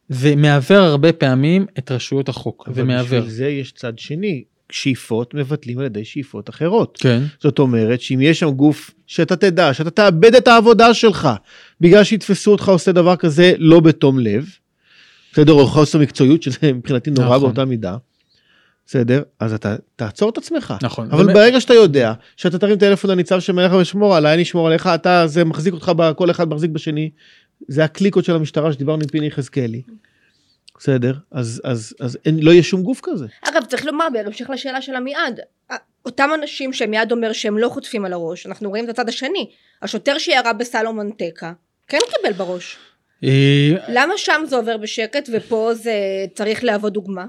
זה 0.09 0.36
מעוור 0.36 0.77
הרבה 0.77 1.13
פעמים 1.13 1.65
את 1.79 1.91
רשויות 1.91 2.29
החוק 2.29 2.63
זה 2.67 2.82
אבל 2.82 2.84
מעוור. 2.84 3.03
בשביל 3.03 3.29
זה 3.29 3.47
יש 3.47 3.71
צד 3.71 3.99
שני, 3.99 4.43
שאיפות 4.72 5.34
מבטלים 5.34 5.80
על 5.80 5.86
ידי 5.86 6.05
שאיפות 6.05 6.49
אחרות. 6.49 6.97
כן 7.01 7.22
זאת 7.41 7.59
אומרת 7.59 8.01
שאם 8.01 8.22
יש 8.22 8.39
שם 8.39 8.49
גוף 8.49 8.91
שאתה 9.07 9.36
תדע 9.36 9.74
שאתה 9.74 9.89
תאבד 9.89 10.36
את 10.36 10.47
העבודה 10.47 10.93
שלך 10.93 11.30
בגלל 11.82 12.03
שיתפסו 12.03 12.51
אותך 12.51 12.69
עושה 12.69 12.91
דבר 12.91 13.15
כזה 13.15 13.53
לא 13.57 13.80
בתום 13.80 14.19
לב. 14.19 14.45
בסדר 15.34 15.53
או 15.53 15.67
חוסר 15.67 15.99
מקצועיות 15.99 16.43
שזה 16.43 16.57
מבחינתי 16.74 17.11
נורא 17.11 17.26
נכון. 17.28 17.39
באותה 17.39 17.65
מידה. 17.65 17.97
בסדר 18.88 19.22
אז 19.39 19.53
אתה 19.53 19.76
תעצור 19.95 20.30
את 20.30 20.38
עצמך. 20.38 20.74
נכון 20.84 21.07
אבל 21.11 21.26
זה- 21.26 21.34
ברגע 21.34 21.61
שאתה 21.61 21.74
יודע 21.74 22.13
שאתה 22.38 22.59
תרים 22.59 22.78
טלפון 22.78 23.11
לניצב 23.11 23.39
שמעליך 23.39 23.74
ושמור 23.74 24.15
עליי 24.15 24.34
אני 24.34 24.41
אשמור 24.43 24.67
עליך 24.67 24.88
אתה 24.88 25.28
זה 25.28 25.45
מחזיק 25.45 25.74
אותך 25.74 25.91
כל 26.15 26.32
אחד 26.32 26.49
מחזיק 26.49 26.72
בשני. 26.72 27.09
זה 27.67 27.84
הקליקות 27.84 28.26
של 28.26 28.36
המשטרה 28.36 28.74
שדיברנו 28.74 29.01
עם 29.01 29.07
פיני 29.07 29.28
יחזקאלי. 29.28 29.82
בסדר 30.80 31.13
אז 31.32 31.61
אז 31.63 31.93
אז 31.99 32.17
אין, 32.26 32.39
לא 32.39 32.51
יהיה 32.51 32.63
שום 32.63 32.84
גוף 32.84 32.99
כזה. 33.03 33.26
אגב, 33.49 33.65
צריך 33.65 33.86
לומר, 33.86 34.07
בהמשך 34.13 34.49
לשאלה 34.49 34.82
של 34.82 34.95
עמיעד, 34.95 35.39
אותם 36.05 36.30
אנשים 36.41 36.74
שמיד 36.74 37.11
אומר 37.11 37.34
שהם 37.34 37.57
לא 37.57 37.69
חוטפים 37.69 38.05
על 38.05 38.13
הראש, 38.13 38.45
אנחנו 38.45 38.69
רואים 38.69 38.86
את 38.86 38.89
הצד 38.89 39.09
השני. 39.09 39.49
השוטר 39.82 40.17
שירה 40.17 40.53
בסלומון 40.53 41.11
טקה, 41.11 41.53
כן 41.88 41.97
קיבל 42.09 42.34
בראש. 42.38 42.78
אה, 43.24 43.30
למה 43.89 44.13
שם 44.17 44.41
זה 44.45 44.55
עובר 44.55 44.78
בשקט 44.78 45.30
ופה 45.34 45.72
זה 45.74 45.93
צריך 46.34 46.63
להוות 46.63 46.93
דוגמה? 46.93 47.26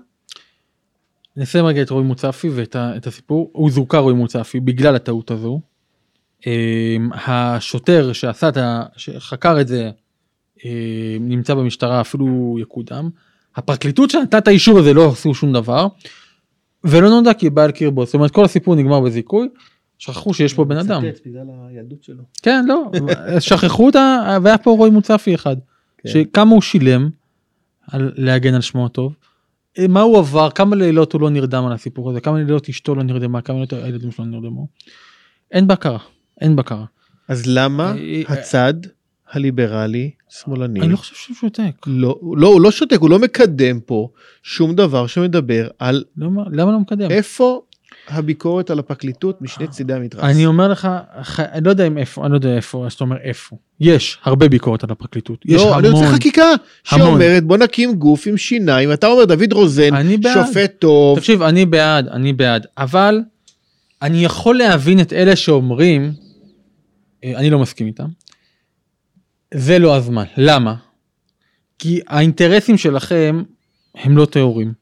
נסיים 1.36 1.64
רגע 1.64 1.82
את 1.82 1.90
רועי 1.90 2.05
מוצפי 2.05 2.49
ואת 2.49 2.76
ה- 2.76 2.93
הסיפור 3.07 3.51
הוא 3.53 3.70
זוכה 3.70 3.99
רועי 3.99 4.14
מוצפי 4.14 4.61
בגלל 4.61 4.97
הטעות 4.97 5.30
הזו. 5.30 5.61
אמ, 6.47 7.11
השוטר 7.12 8.12
שעשה 8.12 8.49
את 8.49 8.57
ה... 8.57 8.82
שחקר 8.97 9.61
את 9.61 9.68
זה 9.68 9.90
אמ, 10.64 10.70
נמצא 11.20 11.55
במשטרה 11.55 12.01
אפילו 12.01 12.57
יקודם. 12.61 13.11
הפרקליטות 13.57 14.11
שנתנה 14.11 14.38
את 14.38 14.48
האישור 14.48 14.78
הזה 14.78 14.94
לא 14.94 15.11
עשו 15.12 15.34
שום 15.34 15.53
דבר. 15.53 15.86
ולא 16.84 17.11
נודע 17.11 17.34
כי 17.34 17.50
בא 17.50 17.64
על 17.64 17.70
קרבו 17.70 18.05
זאת 18.05 18.14
אומרת 18.14 18.30
כל 18.30 18.44
הסיפור 18.44 18.74
נגמר 18.74 19.00
בזיכוי. 19.00 19.48
שכחו 20.03 20.34
שיש 20.34 20.55
פה 20.55 20.64
בן 20.64 20.76
אדם. 20.76 21.03
בגלל 21.26 21.46
הילדות 21.68 22.03
שלו. 22.03 22.22
כן 22.42 22.64
לא 22.66 22.90
שכחו 23.40 23.86
אותה 23.86 24.38
והיה 24.42 24.59
פה 24.59 24.70
רועי 24.70 24.90
מוצפי 24.90 25.34
אחד. 25.34 25.57
כן. 25.98 26.09
שכמה 26.09 26.50
הוא 26.50 26.62
שילם 26.62 27.11
על 27.90 28.12
להגן 28.16 28.55
על 28.55 28.61
שמו 28.61 28.86
הטוב. 28.86 29.14
אה, 29.78 29.88
מה 29.88 30.00
הוא 30.00 30.18
עבר 30.18 30.50
כמה 30.50 30.76
לילות 30.76 31.12
הוא 31.12 31.20
לא 31.20 31.30
נרדם 31.30 31.64
על 31.66 31.72
הסיפור 31.72 32.11
הזה 32.11 32.20
כמה 32.20 32.38
לילות 32.38 32.68
אשתו 32.68 32.94
לא 32.94 33.03
נרדמה 33.03 33.40
כמה 33.40 33.57
לילות 33.57 33.72
הילדים 33.72 34.11
שלו 34.11 34.24
לא 34.24 34.30
נרדמו. 34.30 34.66
אין 35.50 35.66
בקרה, 35.66 35.98
אין 36.40 36.57
בקרה. 36.57 36.84
אז 37.28 37.42
למה 37.46 37.94
אה, 37.98 38.22
הצד 38.28 38.74
הליברלי, 39.33 40.11
שמאלני, 40.28 40.80
אני 40.80 40.93
לא 40.93 40.97
חושב 40.97 41.14
שהוא 41.14 41.37
שותק. 41.37 41.87
לא, 41.87 42.18
לא, 42.37 42.49
הוא 42.49 42.61
לא 42.61 42.70
שותק, 42.70 42.99
הוא 43.01 43.11
לא 43.11 43.18
מקדם 43.18 43.80
פה 43.80 44.09
שום 44.43 44.74
דבר 44.74 45.07
שמדבר 45.07 45.68
על 45.78 46.05
למה 46.16 46.43
למה 46.53 46.72
לא 46.72 46.80
מקדם? 46.80 47.11
איפה 47.11 47.61
הביקורת 48.09 48.70
על 48.70 48.78
הפרקליטות 48.78 49.43
משני 49.43 49.68
צידי 49.68 49.95
המתרס. 49.95 50.24
אני 50.24 50.47
אומר 50.47 50.68
לך, 50.68 50.89
אני 51.39 51.64
לא 51.64 51.70
יודע 51.70 51.87
אם 51.87 51.99
איפה, 51.99 52.22
אני 52.24 52.30
לא 52.33 52.37
יודע 52.37 52.57
איפה, 52.57 52.87
אז 52.87 52.93
אתה 52.93 53.05
אומר 53.05 53.16
איפה. 53.22 53.57
יש 53.80 54.18
הרבה 54.24 54.49
ביקורת 54.49 54.85
על 54.85 54.91
הפרקליטות. 54.91 55.45
יש 55.45 55.62
לא, 55.62 55.78
אני 55.78 55.89
רוצה 55.89 56.05
המון. 56.05 56.14
חקיקה 56.16 56.45
המון. 56.45 56.57
שאומרת 56.85 57.45
בוא 57.45 57.57
נקים 57.57 57.95
גוף 57.95 58.26
עם 58.26 58.37
שיניים, 58.37 58.93
אתה 58.93 59.07
אומר 59.07 59.24
דוד 59.24 59.53
רוזן, 59.53 59.95
אני 59.95 60.16
בעד. 60.16 60.47
שופט 60.47 60.72
טוב, 60.78 61.18
תקשיב, 61.18 61.43
אני 61.43 61.66
בעד, 61.66 62.09
אני 62.09 62.33
בעד, 62.33 62.66
אבל 62.78 63.20
אני 64.03 64.24
יכול 64.24 64.57
להבין 64.57 65.01
את 65.01 65.12
אלה 65.12 65.37
שאומרים, 65.37 66.12
אה, 67.24 67.33
אני 67.37 67.51
לא 67.51 67.59
מסכים 67.59 67.87
איתם, 67.87 68.07
זה 69.55 69.78
לא 69.78 69.96
הזמן. 69.96 70.24
למה? 70.36 70.74
כי 71.78 72.00
האינטרסים 72.09 72.76
שלכם 72.78 73.42
הם 73.94 74.16
לא 74.16 74.24
טהורים. 74.24 74.72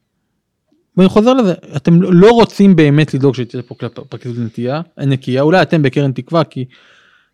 ואני 0.96 1.08
חוזר 1.08 1.34
לזה, 1.34 1.54
אתם 1.76 2.02
לא 2.02 2.30
רוצים 2.30 2.76
באמת 2.76 3.14
לדאוג 3.14 3.34
שתהיה 3.34 3.62
פה 3.62 3.74
פרקליטות 4.08 4.40
נטייה, 4.40 4.80
נקייה, 4.98 5.42
אולי 5.42 5.62
אתם 5.62 5.82
בקרן 5.82 6.12
תקווה, 6.12 6.44
כי, 6.44 6.64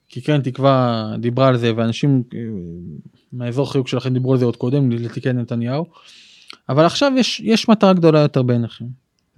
כי 0.09 0.21
קרן 0.21 0.41
תקווה 0.41 1.05
דיברה 1.19 1.49
על 1.49 1.57
זה, 1.57 1.73
ואנשים 1.77 2.23
אה, 2.35 2.39
מהאזור 3.33 3.73
חיוג 3.73 3.89
שלכם 3.89 4.13
דיברו 4.13 4.33
על 4.33 4.39
זה 4.39 4.45
עוד 4.45 4.57
קודם, 4.57 4.91
לתיקן 4.91 5.39
נתניהו, 5.39 5.87
אבל 6.69 6.85
עכשיו 6.85 7.13
יש, 7.17 7.41
יש 7.45 7.69
מטרה 7.69 7.93
גדולה 7.93 8.21
יותר 8.21 8.43
בעיניכם. 8.43 8.85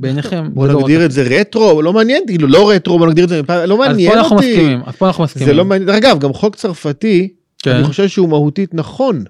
בעיניכם, 0.00 0.54
בוא 0.54 0.68
לא 0.68 0.80
נגדיר 0.80 1.04
את 1.04 1.10
זה 1.12 1.22
רטרו, 1.22 1.82
לא 1.82 1.92
מעניין, 1.92 2.22
כאילו 2.26 2.48
לא 2.48 2.70
רטרו, 2.70 2.98
בוא 2.98 3.06
נגדיר 3.06 3.24
את 3.24 3.28
זה, 3.28 3.42
לא 3.66 3.74
אז 3.74 3.88
מעניין 3.88 4.12
פה 4.12 4.18
אנחנו 4.18 4.36
אותי. 4.36 4.52
מסכימים, 4.52 4.80
אז 4.86 4.96
פה 4.96 5.06
אנחנו 5.06 5.24
מסכימים. 5.24 5.48
זה 5.48 5.54
לא 5.54 5.64
מעניין, 5.64 5.86
דרך 5.86 5.96
אגב, 5.96 6.18
גם 6.18 6.32
חוק 6.32 6.56
צרפתי, 6.56 7.28
כן. 7.62 7.70
אני 7.70 7.84
חושב 7.84 8.08
שהוא 8.08 8.28
מהותית 8.28 8.74
נכון. 8.74 9.24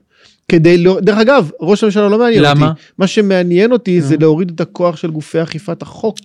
כדי 0.53 0.79
לא, 0.79 1.01
דרך 1.01 1.19
אגב, 1.19 1.51
ראש 1.61 1.83
הממשלה 1.83 2.09
לא 2.09 2.19
מעניין 2.19 2.43
למה? 2.43 2.69
אותי. 2.69 2.81
מה 2.99 3.07
שמעניין 3.07 3.73
אותי 3.73 4.01
זה 4.01 4.15
נו. 4.15 4.21
להוריד 4.21 4.51
את 4.55 4.61
הכוח 4.61 4.97
של 4.97 5.11
גופי 5.11 5.43
אכיפת 5.43 5.83
החוק. 5.83 6.19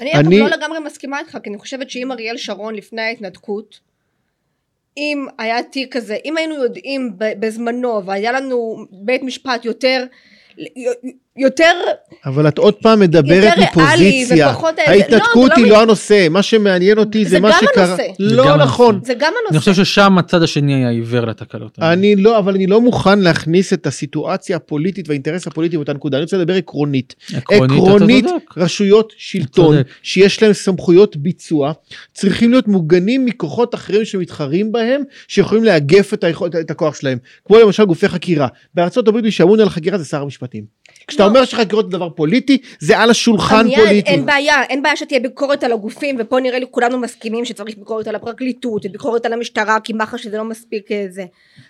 אני, 0.00 0.12
אני- 0.12 0.38
לא 0.40 0.46
לגמרי 0.48 0.78
מסכימה 0.78 1.18
איתך, 1.18 1.38
כי 1.42 1.50
אני 1.50 1.58
חושבת 1.58 1.90
שאם 1.90 2.12
אריאל 2.12 2.36
שרון 2.36 2.74
לפני 2.74 3.02
ההתנתקות, 3.02 3.80
אם 4.96 5.26
היה 5.38 5.62
תיק 5.62 5.96
כזה, 5.96 6.16
אם 6.24 6.36
היינו 6.36 6.54
יודעים 6.54 7.12
בזמנו 7.18 8.02
והיה 8.06 8.32
לנו 8.32 8.76
בית 8.92 9.22
משפט 9.22 9.64
יותר, 9.64 10.04
יותר, 11.38 11.72
אבל 12.26 12.48
את 12.48 12.58
עוד 12.58 12.74
פעם 12.74 13.00
מדברת 13.00 13.52
מפוזיציה. 13.58 14.52
לא, 14.62 14.68
ההתנתקות 14.86 15.50
זה 15.56 15.62
היא 15.62 15.64
לא- 15.64 15.70
לא 15.70 15.82
הנושא, 15.82 16.26
מה 16.30 16.42
שמעניין 16.42 16.98
אותי 16.98 17.24
זה 17.24 17.30
זה 17.30 17.40
מה 17.40 17.50
גם 17.50 17.58
שקרה. 17.72 17.84
הנושא. 17.84 18.02
זה 18.18 18.36
לא 18.36 18.48
גם 18.48 18.60
נכון. 18.60 18.94
הנושא. 18.94 19.06
זה 19.06 19.14
גם 19.14 19.32
הנושא. 19.40 19.50
אני 19.50 19.58
חושב 19.58 19.74
ששם 19.84 20.18
הצד 20.18 20.42
השני 20.42 20.74
היה 20.74 20.90
עיוור 20.90 21.24
לתקלות. 21.26 21.78
אני 21.82 22.16
לא, 22.16 22.38
אבל 22.38 22.54
אני 22.54 22.66
לא 22.66 22.80
מוכן 22.80 23.18
להכניס 23.18 23.72
את 23.72 23.86
הסיטואציה 23.86 24.56
הפוליטית 24.56 25.08
והאינטרס 25.08 25.46
הפוליטי 25.46 25.76
באותה 25.76 25.92
נקודה. 25.92 26.16
אני 26.16 26.22
רוצה 26.24 26.36
לדבר 26.36 26.54
עקרונית. 26.54 27.14
עקרונית. 27.34 28.24
רשויות 28.56 29.12
שלטון. 29.16 29.76
שיש 30.02 30.42
להם 30.42 30.52
סמכויות 30.52 31.16
ביצוע 31.16 31.72
צריכים 32.12 32.50
להיות 32.50 32.68
מוגנים 32.68 33.24
מכוחות 33.24 33.74
אחרים 33.74 34.04
שמתחרים 34.04 34.72
בהם 34.72 35.02
שיכולים 35.28 35.64
לאגף 35.64 36.14
את, 36.14 36.24
הכוח 36.70 36.94
שלהם 37.00 37.18
כמו 37.44 37.58
למשל 37.58 37.84
גופי 37.84 38.08
חקירה 38.08 38.46
בארצות 38.74 39.08
הברית 39.08 39.24
מי 39.24 39.30
שאמון 39.30 39.60
על 39.60 39.66
החקירה 39.66 39.98
זה 39.98 40.04
שר 40.04 40.22
המשפטים. 40.22 40.77
כשאתה 41.08 41.22
לא. 41.22 41.28
אומר 41.28 41.44
שחקירות 41.44 41.84
זה 41.90 41.96
דבר 41.96 42.08
פוליטי 42.10 42.58
זה 42.78 42.98
על 42.98 43.10
השולחן 43.10 43.58
אני- 43.60 43.76
פוליטי. 43.76 44.10
אין 44.10 44.26
בעיה, 44.26 44.62
אין 44.62 44.82
בעיה 44.82 44.96
שתהיה 44.96 45.20
ביקורת 45.20 45.62
על 45.64 45.72
הגופים, 45.72 46.16
ופה 46.18 46.40
נראה 46.40 46.58
לי 46.58 46.66
כולנו 46.70 46.98
מסכימים 46.98 47.44
שצריך 47.44 47.78
ביקורת 47.78 48.08
על 48.08 48.14
הפרקליטות, 48.14 48.86
וביקורת 48.86 49.26
על 49.26 49.32
המשטרה, 49.32 49.80
כי 49.80 49.92
מח"ש 49.92 50.26
זה 50.26 50.36
לא 50.38 50.44
מספיק 50.44 50.92
אה, 50.92 51.06
זה. 51.10 51.24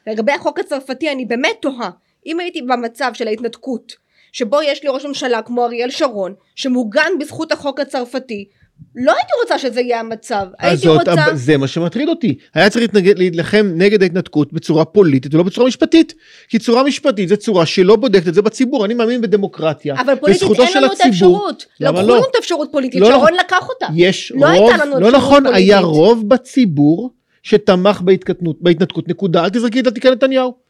לגבי 0.07 0.33
החוק 0.33 0.59
הצרפתי, 0.59 1.13
אני 1.13 1.25
באמת 1.25 1.57
תוהה, 1.61 1.91
אם 2.27 2.41
הייתי 2.41 2.63
במצב 2.63 3.11
של 3.15 3.29
ההתנתקות, 3.29 3.93
שבו 4.33 4.63
יש 4.63 4.83
לי 4.83 4.89
ראש 4.89 5.05
ממשלה 5.05 5.43
כמו 5.43 5.65
אריאל 5.65 5.91
שרון, 5.91 6.35
שמוגן 6.55 7.11
בזכות 7.21 7.53
החוק 7.53 7.81
הצרפתי, 7.81 8.49
לא 8.97 9.13
הייתי 9.13 9.33
רוצה 9.43 9.59
שזה 9.59 9.81
יהיה 9.81 10.01
המצב, 10.01 10.47
הייתי 10.59 10.77
זאת, 10.77 11.09
רוצה... 11.09 11.35
זה 11.35 11.57
מה 11.57 11.67
שמטריד 11.67 12.09
אותי. 12.09 12.39
היה 12.55 12.71
צריך 12.71 12.83
להתנגד, 12.83 13.19
להילחם 13.19 13.71
נגד 13.75 14.03
ההתנתקות 14.03 14.53
בצורה 14.53 14.85
פוליטית 14.85 15.35
ולא 15.35 15.43
בצורה 15.43 15.67
משפטית. 15.67 16.15
כי 16.49 16.59
צורה 16.59 16.83
משפטית 16.83 17.29
זה 17.29 17.37
צורה 17.37 17.67
שלא 17.67 17.97
בודקת 17.97 18.29
את 18.29 18.35
זה 18.35 18.43
בציבור. 18.43 18.85
אני 18.85 18.95
מאמין 18.95 19.21
בדמוקרטיה. 19.21 20.01
אבל 20.01 20.15
פוליטית 20.15 20.43
אין 20.61 20.83
לנו 20.83 20.93
את. 20.93 21.01
האפשרות. 21.01 21.67
לקחו 21.81 22.03
לא? 22.03 22.03
לנו 22.03 22.25
את 22.31 22.35
האפשרות 22.35 22.69
פוליטית, 22.73 23.01
לא 23.01 23.07
שרון 23.07 23.21
נכון. 23.21 23.35
לקח 23.35 23.69
אותה. 23.69 23.87
יש 23.95 24.33
לא 24.35 24.47
רוב, 24.47 24.69
הייתה 24.71 24.85
לנו 24.85 25.01
לא 25.01 25.13
נכון, 25.13 25.47
היה 25.47 25.81
פוליטית. 25.81 25.97
רוב 25.97 26.29
בציבור 26.29 27.11
שתמך 27.43 28.01
בהתקטנות, 28.01 28.57
בהתנתקות, 28.61 29.09
נקודה, 29.09 29.45
אל 29.45 29.51
תזרקי 29.51 29.81
את 29.81 29.87
התיקי 29.87 30.11
נתניהו. 30.11 30.68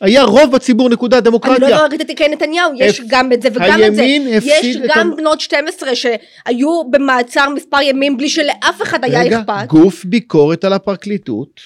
היה 0.00 0.22
רוב 0.22 0.52
בציבור, 0.52 0.88
נקודה, 0.88 1.18
אני 1.18 1.24
דמוקרטיה. 1.24 1.70
לא 1.70 1.76
ראיתי 1.76 2.04
תיקי 2.04 2.28
נתניהו, 2.28 2.70
יש 2.76 3.00
גם 3.06 3.32
את 3.32 3.42
זה 3.42 3.48
וגם 3.54 3.80
את 3.86 3.94
זה. 3.94 4.02
יש 4.02 4.76
את 4.76 4.82
גם 4.96 5.16
בנות 5.16 5.40
12 5.40 5.94
שהיו 5.94 6.84
במעצר 6.90 7.48
מספר 7.54 7.80
ימים 7.82 8.16
בלי 8.16 8.28
שלאף 8.28 8.82
אחד 8.82 9.04
היה 9.04 9.20
רגע, 9.20 9.40
אכפת. 9.40 9.66
גוף 9.66 10.04
ביקורת 10.04 10.64
על 10.64 10.72
הפרקליטות, 10.72 11.60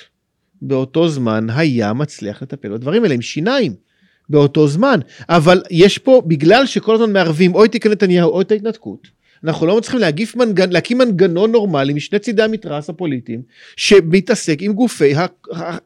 באותו 0.63 1.09
זמן 1.09 1.47
היה 1.51 1.93
מצליח 1.93 2.43
לטפל 2.43 2.69
בדברים 2.69 3.03
האלה 3.03 3.15
עם 3.15 3.23
שיניים. 3.23 3.93
באותו 4.29 4.69
זמן. 4.69 5.01
אבל 5.29 5.63
יש 5.71 5.99
פה, 5.99 6.23
בגלל 6.27 6.67
שכל 6.67 6.95
הזמן 6.95 7.13
מערבים 7.13 7.55
או 7.55 7.65
את 7.65 7.73
תיקי 7.73 7.89
נתניהו 7.89 8.31
או 8.31 8.41
את 8.41 8.51
ההתנתקות, 8.51 9.09
אנחנו 9.45 9.67
לא 9.67 9.77
מצליחים 9.79 10.01
להגיף 10.01 10.37
מנגנ... 10.37 10.71
להקים 10.71 10.99
מנגנון 10.99 11.53
נורמלי 11.53 11.93
משני 11.93 12.19
צידי 12.19 12.43
המתרס 12.43 12.91
הפוליטיים, 12.91 13.43
שמתעסק 13.77 14.59
עם 14.61 14.73
גופי 14.73 15.13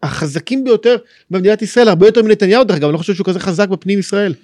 החזקים 0.02 0.64
ביותר 0.64 0.96
במדינת 1.30 1.62
ישראל, 1.62 1.88
הרבה 1.88 2.06
יותר 2.06 2.22
מנתניהו 2.22 2.64
דרך 2.64 2.76
אגב, 2.76 2.84
אני 2.84 2.92
לא 2.92 2.98
חושב 2.98 3.14
שהוא 3.14 3.24
כזה 3.26 3.40
חזק 3.40 3.68
בפנים 3.68 3.98
ישראל. 3.98 4.34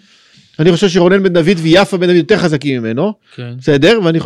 אני 0.58 0.72
חושב 0.72 0.88
שרונן 0.88 1.22
בן 1.22 1.32
דוד 1.32 1.56
ויפה 1.58 1.96
בן 1.96 2.06
דוד 2.06 2.16
יותר 2.16 2.36
חזקים 2.38 2.80
ממנו, 2.82 3.12
כן. 3.34 3.54
בסדר? 3.58 4.00
ואני... 4.04 4.18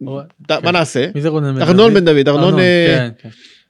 רואה- 0.00 0.24
מה 0.62 0.70
נעשה? 0.72 1.06
מי 1.14 1.20
זה 1.20 1.28
רונן 1.28 1.54
בן 1.54 1.62
ארנון 1.62 1.94
בן 1.94 2.04
דוד, 2.04 2.28
ארנון 2.28 2.58
אה, 2.58 2.86
כן, 2.88 3.28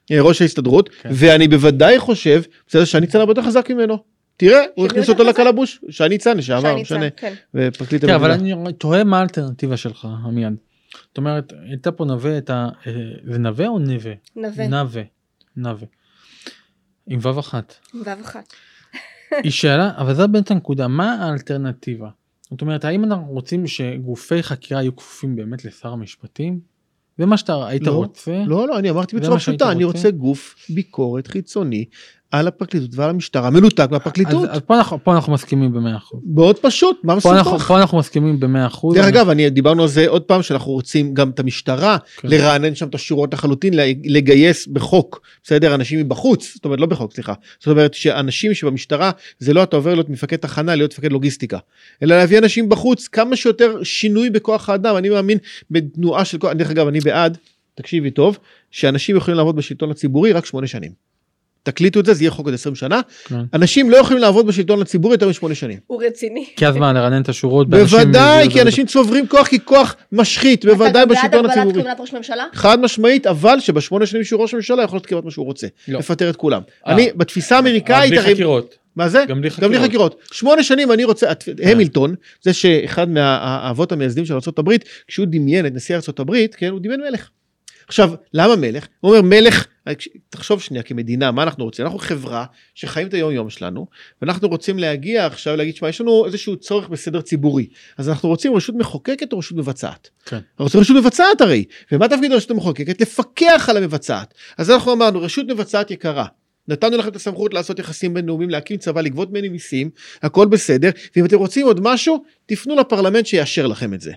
כן. 0.09 0.15
אה, 0.15 0.21
ראש 0.21 0.41
ההסתדרות, 0.41 0.89
כן. 1.01 1.09
ואני 1.13 1.47
בוודאי 1.47 1.99
חושב, 1.99 2.41
בסדר, 2.67 2.99
ניצן 2.99 3.19
הרבה 3.19 3.31
יותר 3.31 3.41
חזק 3.43 3.69
ממנו. 3.69 4.14
תראה, 4.37 4.59
הוא 4.75 4.85
הכניס 4.85 5.09
אותו? 5.09 5.23
לקלבוש, 5.23 5.81
שי 5.89 6.03
ניצן 6.09 6.37
לשעבר, 6.37 6.61
שי 6.61 6.67
לא 6.67 6.75
ניצן, 6.75 6.95
משנה, 6.95 7.09
כן. 7.09 7.33
ופרקליט 7.53 8.05
כן, 8.05 8.13
אבל 8.13 8.31
המדינה. 8.31 8.61
אני 8.61 8.73
תוהה 8.73 9.03
מה 9.03 9.19
האלטרנטיבה 9.19 9.77
שלך, 9.77 10.07
עמיעד. 10.25 10.55
זאת 11.07 11.17
אומרת, 11.17 11.53
הייתה 11.69 11.91
פה 11.91 12.05
נווה 12.05 12.37
את 12.37 12.49
ה... 12.49 12.69
אה, 12.87 12.93
זה 13.31 13.39
נווה 13.39 13.67
או 13.67 13.79
נווה? 13.79 14.13
נווה, 14.35 14.67
נווה. 14.67 15.03
נווה. 15.57 15.87
עם 17.07 17.19
וו 17.19 17.39
אחת. 17.39 17.75
וו 17.93 18.11
אחת. 18.21 18.53
היא 19.43 19.51
שאלה, 19.51 19.91
אבל 19.97 20.13
זו 20.13 20.27
באמת 20.27 20.51
הנקודה, 20.51 20.87
מה 20.87 21.13
האלטרנטיבה? 21.13 22.09
זאת 22.51 22.61
אומרת, 22.61 22.85
האם 22.85 23.03
אנחנו 23.03 23.27
רוצים 23.27 23.67
שגופי 23.67 24.43
חקירה 24.43 24.81
יהיו 24.81 24.95
כפופים 24.95 25.35
באמת 25.35 25.65
לשר 25.65 25.89
המשפטים? 25.89 26.59
זה 27.17 27.25
מה 27.25 27.37
שאתה 27.37 27.67
היית 27.67 27.83
לא, 27.83 27.91
רוצה? 27.91 28.43
לא, 28.45 28.67
לא, 28.67 28.79
אני 28.79 28.89
אמרתי 28.89 29.15
בצורה 29.15 29.37
פשוטה, 29.37 29.71
אני 29.71 29.83
רוצה? 29.83 29.97
רוצה 29.97 30.11
גוף 30.11 30.55
ביקורת 30.69 31.27
חיצוני 31.27 31.85
על 32.39 32.47
הפרקליטות 32.47 32.89
ועל 32.95 33.09
המשטרה, 33.09 33.49
מנותק 33.49 33.87
מהפרקליטות. 33.91 34.49
אז, 34.49 34.55
אז 34.55 34.59
פה, 34.59 34.77
אנחנו, 34.77 34.97
פה 35.03 35.15
אנחנו 35.15 35.33
מסכימים 35.33 35.73
במאה 35.73 35.97
אחוז. 35.97 36.19
מאוד 36.35 36.59
פשוט, 36.59 36.99
מה 37.03 37.21
פה 37.21 37.33
מסובך? 37.33 37.63
פה 37.67 37.77
אנחנו 37.79 37.97
מסכימים 37.97 38.39
במאה 38.39 38.67
אחוז. 38.67 38.95
דרך 38.95 39.05
אני- 39.05 39.13
אגב, 39.13 39.29
אני 39.29 39.49
דיברנו 39.49 39.81
על 39.81 39.87
זה 39.87 40.07
עוד 40.07 40.21
פעם, 40.21 40.41
שאנחנו 40.41 40.71
רוצים 40.71 41.13
גם 41.13 41.29
את 41.29 41.39
המשטרה, 41.39 41.97
כן. 42.17 42.27
לרענן 42.27 42.75
שם 42.75 42.87
את 42.87 42.95
השורות 42.95 43.33
לחלוטין, 43.33 43.73
לגייס 44.05 44.67
בחוק, 44.67 45.21
בסדר? 45.43 45.75
אנשים 45.75 45.99
מבחוץ, 45.99 46.51
זאת 46.55 46.65
אומרת 46.65 46.79
לא 46.79 46.85
בחוק, 46.85 47.13
סליחה. 47.13 47.33
זאת 47.59 47.67
אומרת 47.67 47.93
שאנשים 47.93 48.53
שבמשטרה, 48.53 49.11
זה 49.39 49.53
לא 49.53 49.63
אתה 49.63 49.75
עובר 49.75 49.93
להיות 49.93 50.09
מפקד 50.09 50.35
תחנה, 50.37 50.75
להיות 50.75 50.93
מפקד 50.93 51.11
לוגיסטיקה, 51.11 51.57
אלא 52.03 52.17
להביא 52.17 52.37
אנשים 52.37 52.69
בחוץ, 52.69 53.07
כמה 53.07 53.35
שיותר 53.35 53.83
שינוי 53.83 54.29
בכוח 54.29 54.69
האדם, 54.69 54.97
אני 54.97 55.09
מאמין 55.09 55.37
בתנועה 55.71 56.25
של 56.25 56.37
כוח, 56.37 56.51
דרך 56.51 56.69
אגב, 56.71 56.87
אני 56.87 56.99
בעד, 56.99 57.37
תקשיבי 57.75 58.11
טוב, 58.11 58.37
שאנשים 58.71 59.15
יכולים 59.17 59.37
לעבוד 59.37 59.55
בשלטון 59.55 59.91
הציבורי 59.91 60.31
רק 60.31 60.45
שמונה 60.45 60.67
שנים. 60.67 60.91
תקליטו 61.65 61.99
את 61.99 62.05
זה, 62.05 62.13
זה 62.13 62.23
יהיה 62.23 62.31
חוק 62.31 62.45
עוד 62.45 62.53
20 62.53 62.75
שנה. 62.75 63.01
כן. 63.27 63.35
אנשים 63.53 63.89
לא 63.89 63.97
יכולים 63.97 64.21
לעבוד 64.21 64.47
בשלטון 64.47 64.81
הציבורי 64.81 65.13
יותר 65.13 65.29
משמונה 65.29 65.55
שנים. 65.55 65.79
הוא 65.87 66.03
רציני. 66.03 66.45
כי 66.55 66.65
הזמן 66.65 66.95
לרענן 66.95 67.21
את 67.21 67.29
השורות. 67.29 67.69
באנשים- 67.69 67.97
בוודאי, 67.99 68.49
כי 68.49 68.61
אנשים 68.61 68.85
צוברים 68.85 69.27
כוח 69.27 69.47
כי 69.47 69.59
כוח 69.65 69.95
משחית, 70.11 70.65
בוודאי 70.65 71.05
בשלטון 71.05 71.27
אתה 71.27 71.37
גם 71.37 71.43
בעד 71.43 71.51
הציבורי. 71.51 71.69
הגבלת 71.79 71.83
כהונת 71.85 71.99
ראש 71.99 72.13
ממשלה? 72.13 72.45
חד 72.53 72.79
משמעית, 72.79 73.27
אבל 73.27 73.59
שבשמונה 73.59 74.05
שנים 74.05 74.23
שהוא 74.23 74.41
ראש 74.41 74.53
הממשלה 74.53 74.83
יכול 74.83 74.95
להיות 74.97 75.05
כמעט 75.05 75.23
מה 75.23 75.31
שהוא 75.31 75.45
רוצה. 75.45 75.67
לא. 75.87 75.99
לפטר 75.99 76.29
את 76.29 76.35
כולם. 76.35 76.61
אה. 76.87 76.93
אני, 76.93 77.09
בתפיסה 77.15 77.59
אבל 77.59 77.67
האמריקאית, 77.67 78.09
בלי 78.11 78.21
חקירות. 78.21 78.75
מה 78.95 79.09
זה? 79.09 79.23
גם 79.27 79.41
בלי 79.41 79.49
גם 79.59 79.69
בלי 79.69 79.79
חקירות. 79.79 79.85
חקירות. 79.89 80.19
שמונה 80.31 80.63
שנים 80.63 80.91
אני 80.91 81.03
רוצה, 81.03 81.31
את- 81.31 81.49
אה. 81.63 81.71
המילטון, 81.71 82.15
זה 82.41 82.53
שאחד 82.53 83.09
מהאבות 83.09 83.91
המייסדים 83.91 84.25
של 84.25 84.33
ארה"ב, 84.33 84.71
כשהוא 85.07 85.25
דמיין 85.29 85.65
את 85.65 85.73
נשיא 85.73 85.95
ארה"ב, 85.95 86.31
כן, 86.57 86.69
הוא 86.69 86.79
דמיין 86.83 87.01
מלך. 87.09 87.29
עכשיו, 87.87 88.11
למה 88.33 88.55
מלך? 88.55 88.87
הוא 88.99 89.09
אומר 89.15 89.21
מלך 89.21 89.65
תחשוב 90.29 90.61
שנייה 90.61 90.83
כמדינה, 90.83 91.31
מה 91.31 91.43
אנחנו 91.43 91.63
רוצים? 91.63 91.85
אנחנו 91.85 91.99
חברה 91.99 92.45
שחיים 92.75 93.07
את 93.07 93.13
היום 93.13 93.31
יום 93.31 93.49
שלנו, 93.49 93.87
ואנחנו 94.21 94.47
רוצים 94.47 94.79
להגיע 94.79 95.25
עכשיו 95.25 95.55
להגיד, 95.55 95.75
שמע, 95.75 95.89
יש 95.89 96.01
לנו 96.01 96.25
איזשהו 96.25 96.57
צורך 96.57 96.89
בסדר 96.89 97.21
ציבורי. 97.21 97.67
אז 97.97 98.09
אנחנו 98.09 98.29
רוצים 98.29 98.55
רשות 98.55 98.75
מחוקקת 98.75 99.33
או 99.33 99.37
רשות 99.37 99.57
מבצעת? 99.57 100.09
כן. 100.25 100.35
אנחנו 100.35 100.65
רוצים 100.65 100.79
רשות 100.79 100.97
מבצעת 100.97 101.41
הרי. 101.41 101.63
ומה 101.91 102.07
תפקיד 102.07 102.31
הרשות 102.31 102.51
המחוקקת? 102.51 103.01
לפקח 103.01 103.67
על 103.69 103.77
המבצעת. 103.77 104.33
אז 104.57 104.71
אנחנו 104.71 104.93
אמרנו, 104.93 105.21
רשות 105.21 105.45
מבצעת 105.47 105.91
יקרה. 105.91 106.25
נתנו 106.67 106.97
לכם 106.97 107.09
את 107.09 107.15
הסמכות 107.15 107.53
לעשות 107.53 107.79
יחסים 107.79 108.13
בינלאומיים, 108.13 108.49
להקים 108.49 108.77
צבא, 108.77 109.01
לגבות 109.01 109.29
ממני 109.31 109.49
מיסים, 109.49 109.89
הכל 110.21 110.47
בסדר, 110.47 110.89
ואם 111.15 111.25
אתם 111.25 111.37
רוצים 111.37 111.65
עוד 111.65 111.79
משהו, 111.83 112.23
תפנו 112.45 112.75
לפרלמנט 112.75 113.25
שיאשר 113.25 113.67
לכם 113.67 113.93
את 113.93 114.01
זה. 114.01 114.13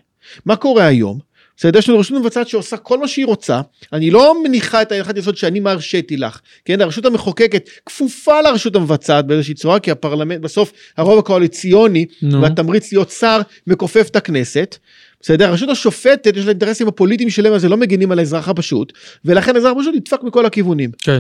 מה 0.47 0.57
קורה 0.57 0.87
היום? 0.87 1.19
בסדר, 1.59 1.79
יש 1.79 1.89
לנו 1.89 1.99
רשות 1.99 2.21
מבצעת 2.21 2.49
שעושה 2.49 2.77
כל 2.77 2.99
מה 2.99 3.09
שהיא 3.09 3.27
רוצה, 3.27 3.61
אני 3.93 4.11
לא 4.11 4.43
מניחה 4.45 4.83
את 4.83 4.93
ההנחת 4.93 5.17
יסוד 5.17 5.37
שאני 5.37 5.61
מרשיתי 5.61 6.17
לך, 6.17 6.41
כן, 6.65 6.81
הרשות 6.81 7.07
המחוקקת 7.07 7.69
כפופה 7.87 8.41
לרשות 8.41 8.77
המבצעת 8.77 9.27
באיזושהי 9.27 9.55
צורה, 9.55 9.81
כי 9.81 9.91
הפרלמנט, 9.91 10.41
בסוף 10.41 10.73
הרוב 10.97 11.19
הקואליציוני, 11.19 12.07
נו. 12.23 12.43
והתמריץ 12.43 12.93
להיות 12.93 13.11
שר, 13.11 13.41
מכופף 13.67 14.09
את 14.11 14.17
הכנסת. 14.17 14.77
בסדר? 15.21 15.49
הרשות 15.49 15.69
השופטת 15.69 16.37
יש 16.37 16.45
לה 16.45 16.51
אינטרסים 16.51 16.89
הפוליטיים 16.89 17.31
שלהם, 17.31 17.53
אז 17.53 17.65
הם 17.65 17.71
לא 17.71 17.77
מגינים 17.77 18.13
על 18.13 18.19
האזרח 18.19 18.49
הפשוט, 18.49 18.93
ולכן 19.25 19.57
האזרח 19.57 19.73
הפשוט 19.77 19.95
נדפק 19.95 20.23
מכל 20.23 20.47
הכיוונים. 20.47 20.91
כן. 20.99 21.19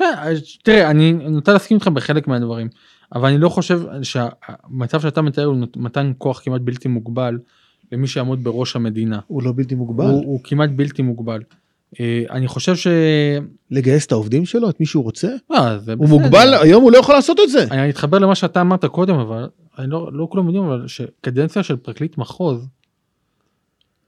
אז 0.00 0.42
תראה, 0.62 0.90
אני 0.90 1.12
נוטה 1.12 1.52
להסכים 1.52 1.76
איתך 1.76 1.88
בחלק 1.88 2.28
מהדברים, 2.28 2.68
אבל 3.14 3.28
אני 3.28 3.38
לא 3.38 3.48
חושב 3.48 3.80
שהמצב 4.02 5.00
שאתה 5.00 5.22
מתאר 5.22 5.44
הוא 5.44 5.56
מתן 5.76 6.12
כוח 6.18 6.40
כמעט 6.44 6.60
בלתי 6.60 6.88
מוגבל 6.88 7.38
למי 7.92 8.06
שיעמוד 8.06 8.44
בראש 8.44 8.76
המדינה. 8.76 9.20
הוא 9.26 9.42
לא 9.42 9.52
בלתי 9.56 9.74
מוגבל. 9.74 10.04
הוא, 10.04 10.24
הוא 10.24 10.40
כמעט 10.44 10.70
בלתי 10.76 11.02
מוגבל. 11.02 11.42
אה, 12.00 12.24
אני 12.30 12.48
חושב 12.48 12.76
ש... 12.76 12.86
לגייס 13.70 14.06
את 14.06 14.12
העובדים 14.12 14.46
שלו, 14.46 14.70
את 14.70 14.80
מי 14.80 14.86
שהוא 14.86 15.04
רוצה? 15.04 15.28
אה, 15.52 15.78
זה 15.78 15.92
הוא 15.92 16.04
בסדר. 16.06 16.18
מוגבל, 16.18 16.54
היום 16.62 16.82
הוא 16.82 16.92
לא 16.92 16.98
יכול 16.98 17.14
לעשות 17.14 17.40
את 17.44 17.50
זה. 17.50 17.64
אני 17.70 17.90
אתחבר 17.90 18.18
למה 18.18 18.34
שאתה 18.34 18.60
אמרת 18.60 18.84
קודם, 18.84 19.14
אבל 19.14 19.48
אני 19.78 19.90
לא, 19.90 20.10
לא 20.12 20.26
כולם 20.30 20.46
יודעים, 20.46 20.64
אבל 20.64 20.88
שקדנציה 20.88 21.62
של 21.62 21.76
פרקליט 21.76 22.18
מחוז 22.18 22.68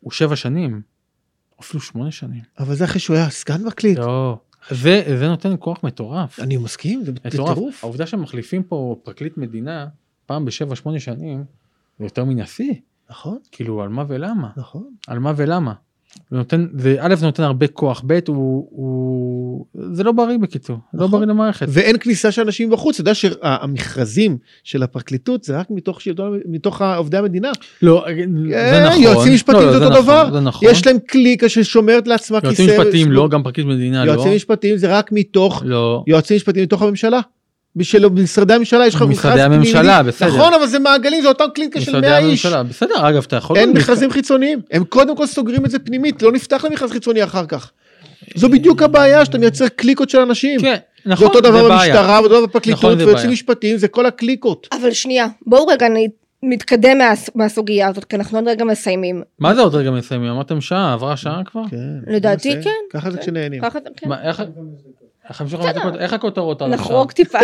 הוא 0.00 0.12
שבע 0.12 0.36
שנים, 0.36 0.80
אפילו 1.60 1.80
שמונה 1.80 2.10
שנים. 2.10 2.42
אבל 2.58 2.74
זה 2.74 2.84
אחרי 2.84 3.00
שהוא 3.00 3.16
היה 3.16 3.30
סגן 3.30 3.62
מקליט. 3.64 3.98
לא, 3.98 4.38
זה, 4.70 5.02
זה 5.18 5.28
נותן 5.28 5.54
כוח 5.58 5.84
מטורף. 5.84 6.40
אני 6.40 6.56
מסכים, 6.56 7.04
זה 7.04 7.12
מטורף. 7.12 7.54
טירוף. 7.54 7.84
העובדה 7.84 8.06
שמחליפים 8.06 8.62
פה 8.62 8.96
פרקליט 9.02 9.36
מדינה 9.36 9.86
פעם 10.26 10.44
בשבע 10.44 10.76
שמונה 10.76 11.00
שנים, 11.00 11.44
זה 11.98 12.04
יותר 12.04 12.24
מנשיא. 12.24 12.74
נכון, 13.14 13.38
כאילו 13.52 13.82
על 13.82 13.88
מה 13.88 14.04
ולמה? 14.08 14.48
נכון. 14.56 14.82
על 15.08 15.18
מה 15.18 15.32
ולמה? 15.36 15.72
זה 16.30 16.36
נותן, 16.36 16.66
זה 16.78 16.96
א' 17.00 17.14
זה 17.14 17.26
נותן 17.26 17.42
הרבה 17.42 17.66
כוח, 17.66 18.02
ב' 18.06 18.18
הוא, 18.28 18.68
הוא 18.70 19.66
זה 19.92 20.02
לא 20.04 20.12
בריא 20.12 20.38
בקיצור, 20.38 20.76
לא 20.94 21.06
נכון. 21.06 21.10
בריא 21.20 21.28
למערכת. 21.32 21.66
ואין 21.68 21.96
כניסה 21.98 22.30
של 22.32 22.42
אנשים 22.42 22.70
בחוץ, 22.70 22.94
אתה 22.94 23.00
יודע 23.00 23.14
שהמכרזים 23.14 24.38
של 24.64 24.82
הפרקליטות 24.82 25.44
זה 25.44 25.58
רק 25.58 25.66
מתוך 25.70 26.00
שלטון, 26.00 26.40
מתוך 26.48 26.82
עובדי 26.82 27.16
המדינה. 27.16 27.50
לא, 27.82 28.06
אה, 28.06 28.14
זה 28.70 28.84
נכון. 28.88 29.02
יועצים 29.02 29.34
משפטיים 29.34 29.66
לא, 29.66 29.72
לא, 29.72 29.78
זה 29.78 29.84
אותו 29.84 29.90
נכון, 29.90 30.04
דבר. 30.04 30.32
זה 30.32 30.40
נכון. 30.40 30.68
יש 30.70 30.86
להם 30.86 30.98
קליקה 30.98 31.48
ששומרת 31.48 32.06
לעצמה 32.08 32.40
כיסא. 32.40 32.62
יועצים 32.62 32.80
משפטיים 32.80 33.06
יש- 33.08 33.14
לא, 33.16 33.28
גם 33.28 33.42
פרקליט 33.42 33.66
מדינה 33.66 34.04
לא. 34.04 34.12
יועצים 34.12 34.34
משפטיים 34.36 34.76
זה 34.76 34.98
רק 34.98 35.12
מתוך 35.12 35.62
לא. 35.66 36.04
יועצים 36.06 36.36
משפטיים 36.36 36.64
מתוך 36.64 36.82
הממשלה. 36.82 37.20
בשביל 37.76 38.08
משרדי 38.08 38.54
הממשלה 38.54 38.86
יש 38.86 38.94
לך 38.94 39.02
משרדי 39.02 39.34
מכרז 39.34 39.52
הממשלה, 39.52 39.94
פנימי. 39.94 40.08
בסדר. 40.08 40.28
נכון, 40.28 40.54
אבל 40.54 40.66
זה 40.66 40.78
מעגלים, 40.78 41.22
זה 41.22 41.28
אותם 41.28 41.44
קליניקה 41.54 41.80
של 41.80 41.90
משרדי 41.90 42.06
100 42.06 42.18
איש. 42.18 42.46
הממשלה, 42.46 42.62
בסדר, 42.62 43.08
אגב, 43.08 43.24
אתה 43.26 43.36
יכול... 43.36 43.56
אין 43.56 43.70
מכרזים 43.72 44.10
חיצוניים, 44.10 44.60
הם 44.70 44.84
קודם 44.84 45.16
כל 45.16 45.26
סוגרים 45.26 45.64
את 45.64 45.70
זה 45.70 45.78
פנימית, 45.78 46.22
לא 46.22 46.32
נפתח 46.32 46.64
למכרז 46.64 46.90
חיצוני 46.90 47.24
אחר 47.24 47.46
כך. 47.46 47.70
זו 48.34 48.48
בדיוק 48.48 48.82
הבעיה, 48.82 49.24
שאתה 49.24 49.38
מייצר 49.38 49.68
קליקות 49.68 50.10
של 50.10 50.18
אנשים. 50.20 50.60
כן, 50.60 50.76
זה 51.04 51.10
נכון, 51.10 51.26
אותו 51.26 51.40
דבר 51.40 51.68
בעיה. 51.68 51.94
במשטרה, 51.94 52.20
ואותו 52.20 52.28
דבר 52.28 52.46
בפרקליטות, 52.46 52.78
נכון, 52.84 52.98
זה 52.98 53.04
ויועצים 53.04 53.22
בעיה. 53.22 53.32
משפטיים, 53.32 53.76
זה 53.76 53.88
כל 53.88 54.06
הקליקות. 54.06 54.68
אבל 54.80 54.90
שנייה, 54.92 55.26
בואו 55.46 55.66
רגע 55.66 55.88
נ- 55.88 56.24
נתקדם 56.52 56.98
מה, 56.98 57.12
מהסוגיה 57.34 57.88
הזאת, 57.88 58.04
כי 58.04 58.16
אנחנו 58.16 58.38
עוד 58.38 58.48
רגע 58.48 58.64
מסיימים. 58.64 59.22
מה 59.38 59.54
זה 59.54 59.60
עוד 59.60 59.74
רגע 59.74 59.90
מסיימים? 59.90 60.30
אמרתם 60.30 60.60
שעה, 60.60 60.92
עברה 60.92 61.16
שעה 61.16 61.40
כבר? 61.44 61.62
כן. 61.70 61.76
לדעתי. 62.12 62.62
כן. 62.64 62.70
ככה 62.92 63.10
זה 63.10 63.18
כשנהנים. 63.18 63.62
איך... 65.28 65.36
חמישה 65.36 65.56
חמש 65.56 65.66
דקות, 65.74 65.96
איך 65.96 66.12
הכותרות 66.12 66.62
עד 66.62 66.70
נחרוג 66.70 67.10
עכשיו? 67.10 67.24
טיפה. 67.24 67.38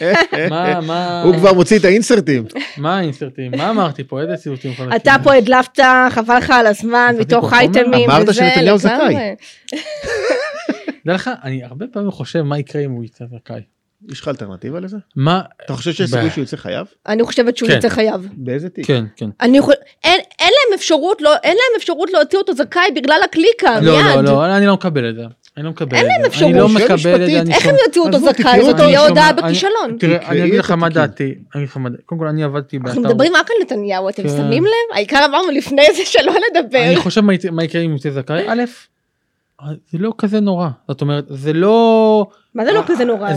מה, 0.50 0.80
מה... 0.80 1.22
הוא 1.22 1.34
כבר 1.34 1.52
מוציא 1.52 1.78
את 1.78 1.84
האינסרטים. 1.84 2.44
מה 2.76 2.98
האינסרטים? 2.98 3.52
מה 3.56 3.70
אמרתי 3.70 4.04
פה? 4.04 4.20
איזה 4.20 4.36
ציטוטים 4.36 4.72
חדשים? 4.74 4.92
אתה 4.92 5.14
פה 5.22 5.34
הדלפת, 5.34 5.78
חבל 6.10 6.36
לך 6.38 6.50
על 6.50 6.66
הזמן, 6.66 7.14
מתוך. 7.18 7.52
אייטמים 7.52 8.08
וזה. 8.08 8.16
אמרת 8.16 8.34
שנתניהו 8.34 8.78
זכאי. 8.78 9.14
דע 11.06 11.14
לך, 11.14 11.30
אני 11.44 11.64
הרבה 11.64 11.86
פעמים 11.92 12.10
חושב 12.10 12.42
מה 12.42 12.58
יקרה 12.58 12.82
אם 12.82 12.90
הוא 12.90 13.04
יצא 13.04 13.24
זכאי. 13.26 13.60
יש 14.08 14.20
לך 14.20 14.28
אלטרנטיבה 14.28 14.80
לזה? 14.80 14.96
מה... 15.16 15.42
אתה 15.64 15.74
חושב 15.74 15.92
שיש 15.92 16.10
סיכוי 16.10 16.30
שהוא 16.30 16.44
יצא 16.44 16.56
חייב? 16.56 16.86
אני 17.06 17.24
חושבת 17.24 17.56
שהוא 17.56 17.68
כן. 17.68 17.78
יצא 17.78 17.88
חייב. 17.88 18.28
באיזה 18.32 18.68
תיק? 18.68 18.86
כן, 18.86 19.04
כן. 19.16 19.30
אני 19.40 19.58
יכול... 19.58 19.74
אין, 20.04 20.20
אין 20.38 20.48
להם 20.48 20.78
אפשרות, 20.78 21.22
לא, 21.22 21.36
אין 21.42 21.56
להם 21.56 21.76
אפשרות 21.78 22.10
להוציא 22.12 22.38
אותו 22.38 22.54
זכאי 22.54 22.90
בגלל 22.96 23.20
הקליקה, 23.24 23.80
לא, 23.80 23.96
מיד. 23.96 24.16
לא, 24.16 24.22
לא, 24.22 24.56
אני 24.56 24.66
לא 24.66 24.74
מקבל 24.74 25.10
את 25.10 25.14
זה. 25.14 25.22
אני 25.56 25.64
לא 25.64 25.70
מקבל 25.70 25.88
את 25.88 26.02
אין 26.02 26.06
זה. 26.06 26.12
להם 26.18 26.26
אפשרות. 26.26 26.50
אני 26.50 26.58
לא 26.60 26.68
שאלה 26.68 26.84
מקבל 26.84 27.24
את. 27.24 27.46
זה. 27.46 27.52
איך 27.52 27.66
הם 27.66 27.74
יוציאו 27.86 28.06
אותו 28.06 28.18
זכאי? 28.18 28.64
זאת 28.64 28.76
תהיה 28.76 28.86
אני 29.00 29.08
הודעה 29.08 29.32
בכישלון. 29.32 29.96
תראה, 29.98 30.28
אני 30.28 30.44
אגיד 30.44 30.58
לך 30.58 30.70
מה. 30.70 30.88
דעתי. 30.88 31.24
אני 31.24 31.34
אגיד 31.54 31.68
לך 31.68 31.76
מה 31.76 31.88
דעתי. 31.90 32.02
קודם 32.06 32.20
כל 32.20 32.26
אני 32.26 32.44
עבדתי 32.44 32.78
באתר. 32.78 32.90
אנחנו 32.90 33.02
מדברים 33.02 33.32
רק 33.36 33.50
על 33.50 33.56
נתניהו, 33.62 34.08
אתם 34.08 34.22
כן. 34.22 34.28
שמים 34.28 34.64
לב? 34.64 34.94
העיקר 34.94 35.24
אמרנו 35.24 35.50
לפני 35.50 35.82
זה 35.96 36.04
שלא 36.04 36.32
לדבר. 36.50 36.84
אני 36.86 36.96
חושב 36.96 37.20
מה 37.50 37.64
יקרה 37.64 37.82
אם 37.82 37.90
הוא 37.90 37.96
יצא 37.96 38.10
זכאי. 38.10 38.44
א', 38.48 38.62
זה 39.92 39.98
לא 39.98 40.12
כזה 40.18 40.40
נורא. 40.40 40.68
זאת 40.88 41.00
אומרת, 41.00 41.24
זה 41.28 41.52
לא... 41.52 42.26
מה 42.54 42.64
זה 42.64 42.72
לא 42.72 42.82
כזה 42.86 43.04
נורא? 43.04 43.30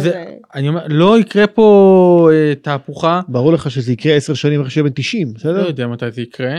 אני 0.55 0.69
אומר, 0.69 0.81
לא 0.87 1.19
יקרה 1.19 1.47
פה 1.47 2.29
אה, 2.33 2.53
תהפוכה. 2.61 3.21
ברור 3.27 3.53
לך 3.53 3.71
שזה 3.71 3.91
יקרה 3.91 4.15
עשר 4.15 4.33
שנים 4.33 4.59
אחרי 4.61 4.71
שיהיה 4.71 4.83
בן 4.83 4.89
90, 4.95 5.27
לא 5.27 5.33
בסדר? 5.35 5.67
יודע 5.67 5.87
מתי 5.87 6.11
זה 6.11 6.21
יקרה, 6.21 6.55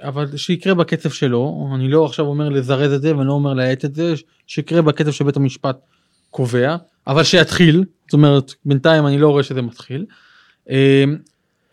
אבל 0.00 0.36
שיקרה 0.36 0.74
בקצב 0.74 1.10
שלו, 1.10 1.68
אני 1.74 1.88
לא 1.88 2.04
עכשיו 2.04 2.26
אומר 2.26 2.48
לזרז 2.48 2.92
את 2.92 3.02
זה 3.02 3.16
ואני 3.16 3.28
לא 3.28 3.32
אומר 3.32 3.54
להאט 3.54 3.84
את 3.84 3.94
זה, 3.94 4.14
שיקרה 4.46 4.82
בקצב 4.82 5.10
שבית 5.10 5.36
המשפט 5.36 5.76
קובע, 6.30 6.76
אבל 7.06 7.24
שיתחיל, 7.24 7.84
זאת 8.06 8.12
אומרת 8.12 8.54
בינתיים 8.64 9.06
אני 9.06 9.18
לא 9.18 9.28
רואה 9.28 9.42
שזה 9.42 9.62
מתחיל. 9.62 10.04
אה, 10.70 11.04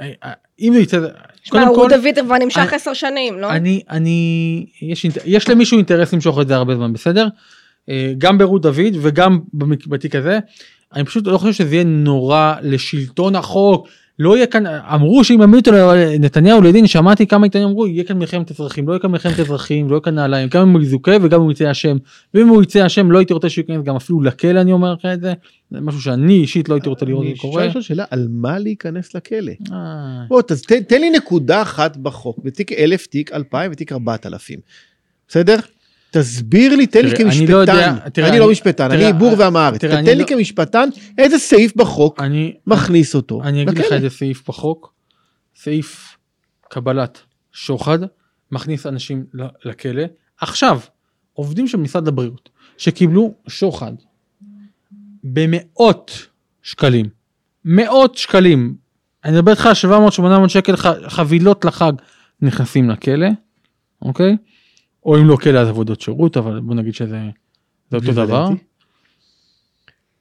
אה, 0.01 0.33
אם 0.59 0.73
זה 0.73 0.79
יצא, 0.79 0.99
שמע, 1.43 1.59
קודם 1.59 1.67
רות 1.67 1.89
כל, 1.89 1.97
דוד 1.97 2.25
כבר 2.25 2.37
נמשך 2.37 2.73
עשר 2.73 2.93
שנים, 2.93 3.39
לא? 3.39 3.51
אני, 3.51 3.81
אני, 3.89 4.65
יש, 4.81 5.05
יש 5.25 5.49
למישהו 5.49 5.77
אינטרס 5.77 6.13
למשוך 6.13 6.39
את 6.41 6.47
זה 6.47 6.55
הרבה 6.55 6.75
זמן, 6.75 6.93
בסדר? 6.93 7.27
אה, 7.89 8.13
גם 8.17 8.37
ברות 8.37 8.61
דוד 8.61 8.95
וגם 9.01 9.39
בתיק 9.87 10.15
הזה. 10.15 10.39
אני 10.93 11.03
פשוט 11.03 11.27
לא 11.27 11.37
חושב 11.37 11.53
שזה 11.53 11.75
יהיה 11.75 11.83
נורא 11.83 12.53
לשלטון 12.61 13.35
החוק. 13.35 13.87
לא 14.19 14.35
יהיה 14.37 14.47
כאן, 14.47 14.65
אמרו 14.67 15.23
שאם 15.23 15.41
ימיתו 15.41 15.71
לנתניהו 15.71 16.61
לדין, 16.61 16.87
שמעתי 16.87 17.27
כמה 17.27 17.45
עיתונים 17.45 17.67
אמרו, 17.67 17.87
יהיה 17.87 18.03
כאן 18.03 18.17
מלחמת 18.19 18.51
אזרחים, 18.51 18.87
לא 18.87 18.93
יהיה 18.93 18.99
כאן 18.99 19.11
מלחמת 19.11 19.39
אזרחים, 19.39 19.87
לא 19.89 19.95
יהיה 19.95 20.01
כאן 20.01 20.15
נעליים, 20.15 20.49
גם 20.51 20.61
אם 20.61 20.73
הוא 20.73 20.81
יזוכה 20.81 21.11
וגם 21.21 21.39
אם 21.39 21.45
הוא 21.45 21.51
יצא 21.51 21.71
אשם. 21.71 21.97
ואם 22.33 22.47
הוא 22.47 22.63
יצא 22.63 22.85
אשם 22.85 23.11
לא 23.11 23.17
הייתי 23.17 23.33
רוצה 23.33 23.49
שהוא 23.49 23.63
ייכנס 23.69 23.85
גם 23.85 23.95
אפילו 23.95 24.21
לכלא, 24.21 24.61
אני 24.61 24.71
אומר 24.71 24.93
לך 24.93 25.05
את 25.13 25.21
זה. 25.21 25.33
זה 25.71 25.81
משהו 25.81 26.01
שאני 26.01 26.33
אישית 26.33 26.69
לא 26.69 26.73
הייתי 26.75 26.89
רוצה 26.89 27.05
לראות 27.05 27.23
את 27.23 27.27
אני 27.27 27.35
זה 27.35 27.41
קורה. 27.41 27.65
לשאול 27.65 27.83
שאלה, 27.83 28.05
על 28.09 28.27
מה 28.31 28.59
להיכנס 28.59 29.15
לכלא? 29.15 29.51
אה, 29.71 29.77
בוא, 30.27 30.41
תן- 30.41 30.83
תן 30.87 31.01
לי 31.01 31.09
נקודה 31.09 31.61
אחת 31.61 31.97
בחוק, 31.97 32.39
בתיק 32.43 32.71
1000, 32.71 33.05
תיק 33.07 33.33
2000 33.33 33.71
ותיק 33.73 33.91
4000. 33.91 34.59
בסדר? 35.27 35.55
תסביר 36.11 36.75
לי, 36.75 36.87
תן 36.87 37.05
לי 37.05 37.11
תראה, 37.15 37.31
אני 37.31 37.47
לא 37.47 37.57
יודע- 37.57 37.73
כמשפטן, 37.91 38.09
תראה, 38.09 38.29
אני 38.29 38.39
לא 38.39 38.51
משפטן, 38.51 38.89
תראה, 38.89 39.09
אני 39.09 39.13
בור 39.19 39.33
ועם 39.37 39.55
הארץ, 39.55 39.81
תן 39.81 40.05
לי 40.05 40.15
לא- 40.15 40.25
כמשפטן 40.27 40.89
איזה 41.17 41.39
סעיף 41.39 41.75
בחוק 41.75 42.19
אני, 42.21 42.53
מכניס 42.67 43.15
אותו. 43.15 43.43
אני 43.43 43.63
אגיד 43.63 43.77
לך. 43.79 43.91
איזה 43.91 44.09
סעיף 44.09 44.49
בחוק, 44.49 44.93
סעיף 45.55 46.17
קבלת 46.69 47.19
שוחד, 47.51 47.99
מכניס 48.51 48.85
אנשים 48.85 49.25
לכלא. 49.65 50.03
עכשיו, 50.41 50.79
עובדים 51.33 51.67
של 51.67 51.77
משרד 51.77 52.07
הבריאות 52.07 52.49
שקיבלו 52.77 53.33
שוחד 53.47 53.93
במאות 55.23 56.27
שקלים, 56.61 57.05
מאות 57.65 58.17
שקלים, 58.17 58.75
אני 59.25 59.33
מדבר 59.33 59.51
איתך 59.51 59.65
על 59.65 59.73
700-800 60.45 60.49
שקל 60.49 60.75
ח- 60.75 61.07
חבילות 61.07 61.65
לחג 61.65 61.93
נכנסים 62.41 62.89
לכלא, 62.89 63.27
אוקיי? 64.01 64.37
או 65.09 65.17
אם 65.17 65.27
לא 65.27 65.35
כלא 65.35 65.59
אז 65.59 65.67
עבודות 65.67 66.01
שירות, 66.01 66.37
אבל 66.37 66.59
בוא 66.59 66.75
נגיד 66.75 66.95
שזה 66.95 67.19
זה 67.91 67.97
אותו 67.97 68.11
דבר. 68.11 68.49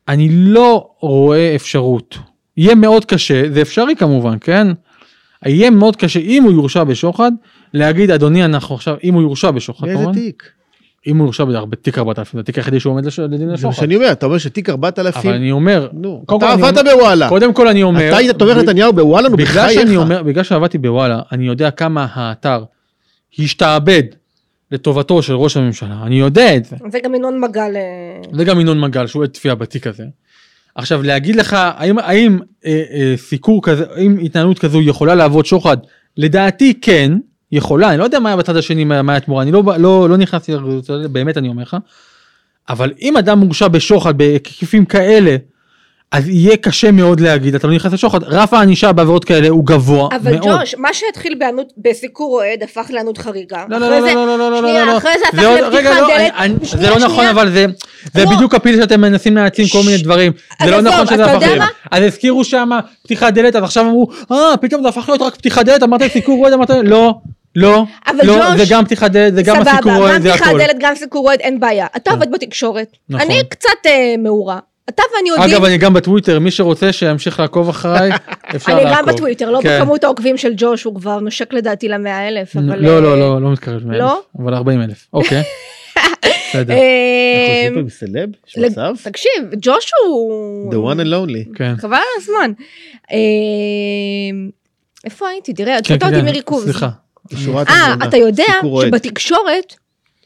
אני 0.09 0.28
לא 0.30 0.91
רואה 1.01 1.55
אפשרות. 1.57 2.18
יהיה 2.57 2.74
מאוד 2.74 3.05
קשה, 3.05 3.43
זה 3.53 3.62
אפשרי 3.62 3.97
כמובן, 3.97 4.36
כן? 4.41 4.66
יהיה 5.47 5.70
מאוד 5.70 5.97
קשה 5.97 6.20
אם 6.20 6.43
הוא 6.45 6.53
יורשע 6.53 6.84
בשוחד, 6.84 7.32
להגיד 7.74 8.11
אדוני 8.11 8.45
אנחנו 8.45 8.74
עכשיו, 8.74 8.97
אם 9.05 9.14
הוא 9.14 9.22
יורשע 9.22 9.51
בשוחד 9.51 9.86
באיזה 9.86 10.05
תיק? 10.12 10.43
אם 11.07 11.16
הוא 11.16 11.26
יורשע 11.26 11.45
בתיק 11.45 11.99
4000, 11.99 12.32
זה 12.34 12.41
התיק 12.41 12.57
היחידי 12.57 12.80
שהוא 12.80 12.93
עומד 12.93 13.05
לדין 13.05 13.39
זה 13.39 13.47
מה 13.47 13.53
לשוחד. 13.53 13.76
שאני 13.76 13.97
אומר, 13.97 14.12
אתה 14.12 14.26
אומר 14.26 14.39
שתיק 14.39 14.68
אבל 14.68 14.89
4000, 14.89 15.32
אני 15.32 15.53
אומר, 15.53 15.89
נו, 15.93 16.24
אתה 16.36 16.53
עבדת 16.53 16.84
בוואלה, 16.93 17.28
קודם 17.28 17.55
כל 17.55 17.68
אני 17.68 17.82
אומר, 17.82 18.09
אתה 18.09 18.16
היית 18.16 18.36
תומך 18.36 18.57
נתניהו 18.57 18.93
בוואלה, 18.93 19.28
נו 19.28 19.36
בגלל 19.36 19.68
שאני 19.68 19.84
בחייך. 19.84 19.99
אומר, 19.99 20.22
בגלל 20.22 20.45
שעבדתי 20.45 20.78
בוואלה, 20.78 21.22
אני 21.32 21.47
יודע 21.47 21.70
כמה 21.70 22.07
האתר 22.12 22.64
השתעבד 23.39 24.03
לטובתו 24.73 25.23
של 25.23 25.35
ראש 25.35 25.57
הממשלה, 25.57 26.03
אני 26.03 26.21
יודע 26.21 26.57
את 26.57 26.64
זה. 26.64 26.77
זה 26.91 26.99
גם 27.05 27.14
ינון 27.14 27.41
מגל. 27.41 27.77
אה, 27.77 28.23
זה 28.33 28.45
גם 28.45 28.61
ינון 28.61 28.81
מגל 28.81 29.07
שהוא 29.07 29.23
עד 29.25 29.31
תביעה 29.31 29.55
בתיק 29.55 29.87
הזה. 29.87 30.05
עכשיו 30.75 31.03
להגיד 31.03 31.37
לך 31.37 31.57
האם 31.59 31.99
האם 31.99 32.39
אה, 32.66 32.83
אה, 32.93 33.14
סיקור 33.16 33.62
כזה 33.62 33.85
האם 33.95 34.19
התנהלות 34.19 34.59
כזו 34.59 34.83
יכולה 34.83 35.14
להוות 35.14 35.47
שוחד 35.47 35.77
לדעתי 36.16 36.75
כן 36.81 37.12
יכולה 37.53 37.91
אני 37.91 37.99
לא 37.99 38.05
יודע 38.05 38.19
מה 38.19 38.29
היה 38.29 38.37
בצד 38.37 38.57
השני 38.57 38.85
מה 38.85 39.03
מה 39.03 39.12
היה 39.12 39.16
התמורה 39.16 39.43
אני 39.43 39.53
לא 39.53 39.62
לא 39.79 40.09
לא 40.09 40.16
נכנסתי 40.16 40.53
לזה, 40.89 41.09
באמת 41.09 41.39
אני 41.39 41.49
אומר 41.49 41.62
לך. 41.62 41.77
אבל 42.69 42.93
אם 43.01 43.16
אדם 43.16 43.39
מורשע 43.39 43.69
בשוחד 43.69 44.19
בהיקפים 44.19 44.85
כאלה 44.85 45.37
אז 46.13 46.29
יהיה 46.29 46.57
קשה 46.57 46.91
מאוד 46.91 47.21
להגיד 47.21 47.55
אתה 47.55 47.67
לא 47.67 47.75
נכנס 47.75 47.93
לשוחד 47.93 48.25
רף 48.25 48.53
הענישה 48.53 48.93
בעבירות 48.93 49.25
כאלה 49.25 49.49
הוא 49.49 49.67
גבוה 49.67 50.09
אבל 50.17 50.37
מאוד. 50.37 50.61
ג'וש, 50.61 50.75
מה 50.79 50.89
שהתחיל 50.95 51.35
בענות- 51.39 51.73
בסיקור 51.77 52.35
אוהד 52.35 52.63
הפך 52.63 52.87
לענות 52.91 53.19
חריגה. 53.19 53.65
לא, 53.69 53.79
לא, 53.79 53.91
לא, 53.91 54.01
לא, 54.01 54.27
לא, 54.27 54.39
לא, 54.39 54.51
לא, 54.51 54.59
שנייה, 54.59 54.85
לא, 54.85 54.93
לא. 54.93 54.97
אחרי 54.99 55.11
זה 55.19 55.25
הפך 55.29 55.39
לפתיחת 55.67 56.01
לא, 56.01 56.09
דלת. 56.09 56.65
זה 56.65 56.91
לא 56.91 56.99
נכון. 56.99 57.27
אבל 57.27 57.51
זה 57.51 57.67
זה 58.15 58.25
לא. 58.25 58.31
בדיוק 58.31 58.55
הפיל 58.55 58.81
שאתם 58.81 59.01
מנסים 59.01 59.37
להעצים 59.37 59.67
כל 59.73 59.79
מיני 59.87 59.99
דברים 60.03 60.33
זה 60.65 60.71
לא 60.71 60.81
נכון 60.81 61.07
שזה 61.07 61.25
הפך 61.25 61.47
להיות? 61.47 61.63
אז 61.91 62.03
הזכירו 62.03 62.45
שם 62.45 62.71
פתיחת 63.05 63.33
דלת 63.33 63.57
אז 63.57 63.63
עכשיו 63.63 63.85
אמרו 63.85 64.09
אה 64.31 64.57
פתאום 64.61 64.83
זה 64.83 64.89
הפך 64.89 65.09
להיות 65.09 65.23
רק 65.23 65.37
פתיחת 65.37 65.65
דלת 65.65 65.83
אמרת 65.83 66.03
סיקור 66.13 66.41
אוהד 66.43 66.53
אמרת 66.53 66.71
לא 66.83 67.15
לא 67.57 67.85
אבל 68.07 68.27
לא 68.27 68.57
זה 68.57 68.65
גם 68.71 68.85
פתיחת 68.85 69.11
דלת 69.11 69.35
זה 69.35 69.43
גם 69.43 69.57
סבבה, 69.57 69.71
הסיקור 69.71 69.97
אוהד 69.97 70.15
גם 70.15 70.23
זה 70.23 70.31
פתיחת 70.31 70.47
הכל 70.47 70.59
דלת, 70.59 70.77
גם 70.81 70.95
סיקור 70.95 71.27
אוהד, 71.27 71.41
אין 71.41 71.61
בעיה. 71.61 71.87
אתה 71.97 72.11
עובד 72.11 72.33
בתקשורת. 72.33 72.97
נכון. 73.09 73.27
אני 73.27 73.43
קצת 73.49 73.69
אה, 73.87 74.15
מעורה. 74.19 74.59
אתה 74.89 75.03
ואני 75.16 75.28
יודעים, 75.28 75.51
אגב 75.51 75.64
אני 75.64 75.78
גם 75.78 75.95
בטוויטר 75.95 76.39
מי 76.39 76.51
שרוצה 76.51 76.93
שימשיך 76.93 77.41
לעקוב 77.41 77.68
אחריי 77.68 78.11
אפשר 78.57 78.72
אני 78.72 78.84
לעקוב. 78.84 78.99
גם 78.99 79.14
בטוויטר, 79.14 79.51
לא 79.51 79.61
כן. 79.62 79.78
בכמות 79.80 80.05
העוקבים 80.05 80.36
של 80.36 80.53
ג'וש, 80.57 80.84
הוא 80.84 80.95
כבר 80.95 81.20
נושק 81.20 81.53
לדעתי 81.53 81.89
למאה 81.89 82.28
אלף, 82.28 82.57
אבל... 82.57 82.78
לא 82.78 83.03
לא 83.03 83.18
לא 83.18 83.43
לא 83.43 83.53
מתקרב 83.53 83.86
ל-100,000, 83.86 83.99
לא? 83.99 84.22
אבל 84.39 84.55
40 84.55 84.82
אלף 84.82 85.07
אוקיי. 85.12 85.43
בסדר. 86.51 86.74
אה, 86.74 87.68
אנחנו 87.68 87.91
סלב? 87.91 88.28
יש 88.49 88.59
מצב? 88.59 88.93
תקשיב, 89.03 89.45
ג'וש 89.62 89.91
הוא... 90.05 90.72
The 90.72 90.76
one 90.76 90.99
and 90.99 91.09
lonely. 91.09 91.57
כן. 91.59 91.74
חבל 91.78 91.95
על 91.95 92.03
הזמן. 92.16 92.53
אה, 93.12 93.18
איפה 95.05 95.28
הייתי? 95.28 95.55
תראה, 95.55 95.76
הוצאת 95.76 96.03
כן, 96.03 96.14
אותי 96.14 96.22
מריכוז. 96.22 96.64
סליחה. 96.64 96.89
אה, 97.68 97.95
אתה 98.09 98.16
יודע. 98.16 98.45
שבתקשורת 98.82 99.74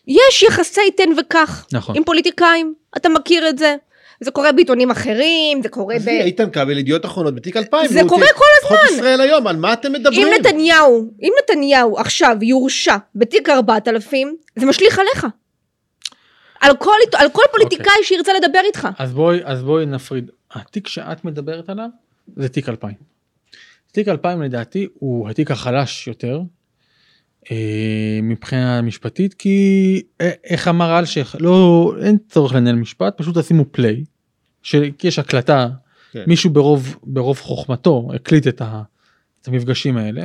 יש 0.07 0.43
יחסי 0.43 0.91
תן 0.97 1.09
וקח 1.21 1.67
נכון. 1.73 1.97
עם 1.97 2.05
פוליטיקאים, 2.05 2.75
אתה 2.97 3.09
מכיר 3.09 3.49
את 3.49 3.59
זה. 3.59 3.77
זה 4.23 4.31
קורה 4.31 4.53
בעיתונים 4.53 4.91
אחרים, 4.91 5.63
זה 5.63 5.69
קורה 5.69 5.95
ב... 5.95 5.99
עזבי, 5.99 6.21
איתן 6.21 6.51
כבל, 6.51 6.79
ידיעות 6.79 7.05
אחרונות 7.05 7.35
בתיק 7.35 7.57
2000. 7.57 7.89
זה 7.89 8.01
קורה 8.09 8.27
כל 8.35 8.69
חוק 8.69 8.79
ישראל 8.91 9.21
היום, 9.21 9.47
על 9.47 9.57
מה 9.57 9.73
אתם 9.73 9.93
מדברים? 9.93 10.27
אם 10.27 10.33
נתניהו, 10.41 11.11
אם 11.23 11.33
נתניהו 11.43 11.99
עכשיו 11.99 12.37
יורשע 12.43 12.97
בתיק 13.15 13.49
4000, 13.49 14.37
זה 14.57 14.67
משליך 14.67 14.99
עליך. 14.99 15.27
על 16.61 16.77
כל, 16.77 16.91
על 17.15 17.29
כל 17.31 17.43
פוליטיקאי 17.53 17.93
שירצה 18.03 18.33
לדבר 18.33 18.61
איתך. 18.65 18.89
אז 18.99 19.13
בואי 19.13 19.41
אז 19.45 19.63
בואי 19.63 19.87
נפריד 19.87 20.31
התיק 20.53 20.89
שאת 20.89 21.25
מדברת 21.25 21.69
עליו 21.69 21.89
זה 22.37 22.49
תיק 22.49 22.69
2000. 22.69 22.95
תיק 23.93 24.09
2000 24.09 24.43
לדעתי 24.43 24.87
הוא 24.95 25.29
התיק 25.29 25.51
החלש 25.51 26.07
יותר 26.07 26.41
אה, 27.51 28.21
מבחינה 28.23 28.83
משפטית 28.83 29.35
כי 29.35 30.03
אה, 30.21 30.31
איך 30.45 30.69
אמר 30.69 30.99
אלשיך 30.99 31.37
לא 31.41 31.95
אין 32.03 32.19
צורך 32.29 32.55
לנהל 32.55 32.75
משפט 32.75 33.15
פשוט 33.17 33.39
תשימו 33.39 33.65
פליי. 33.71 34.05
כי 34.63 35.09
יש 35.09 35.19
הקלטה 35.19 35.69
כן. 36.13 36.25
מישהו 36.27 36.51
ברוב 36.51 36.97
ברוב 37.05 37.39
חוכמתו 37.41 38.09
הקליט 38.15 38.47
את, 38.49 38.61
ה, 38.61 38.83
את 39.43 39.49
המפגשים 39.49 39.97
האלה 39.97 40.23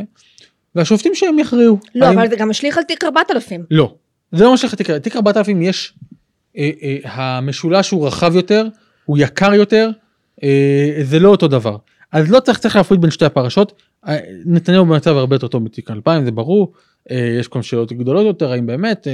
והשופטים 0.75 1.15
שהם 1.15 1.39
יכריעו. 1.39 1.79
לא, 1.95 2.05
האם- 2.05 2.19
אבל 2.19 2.29
זה 2.29 2.35
גם 2.35 2.49
משליך 2.49 2.77
על 2.77 2.83
תיק 2.83 3.03
4000. 3.03 3.63
לא, 3.71 3.95
זה 4.31 4.43
לא 4.43 4.53
משליך 4.53 4.73
לתיק, 4.73 4.91
תיק 4.91 5.15
4000 5.15 5.61
יש, 5.61 5.93
אה, 6.57 6.69
אה, 6.83 6.97
המשולש 7.37 7.89
הוא 7.89 8.07
רחב 8.07 8.35
יותר, 8.35 8.67
הוא 9.05 9.17
יקר 9.17 9.53
יותר, 9.53 9.89
אה, 10.43 10.97
זה 11.03 11.19
לא 11.19 11.29
אותו 11.29 11.47
דבר. 11.47 11.77
אז 12.11 12.31
לא 12.31 12.39
צריך, 12.39 12.57
צריך 12.59 12.75
להפריד 12.75 13.01
בין 13.01 13.11
שתי 13.11 13.25
הפרשות, 13.25 13.73
אה, 14.07 14.17
נתניהו 14.45 14.85
במצב 14.85 15.15
הרבה 15.17 15.35
יותר 15.35 15.47
טוב 15.47 15.65
בתיק 15.65 15.91
2000 15.91 16.25
זה 16.25 16.31
ברור, 16.31 16.73
אה, 17.11 17.35
יש 17.39 17.47
כל 17.47 17.61
שאלות 17.61 17.93
גדולות 17.93 18.25
יותר, 18.25 18.51
האם 18.51 18.65
באמת, 18.65 19.07
אה, 19.07 19.13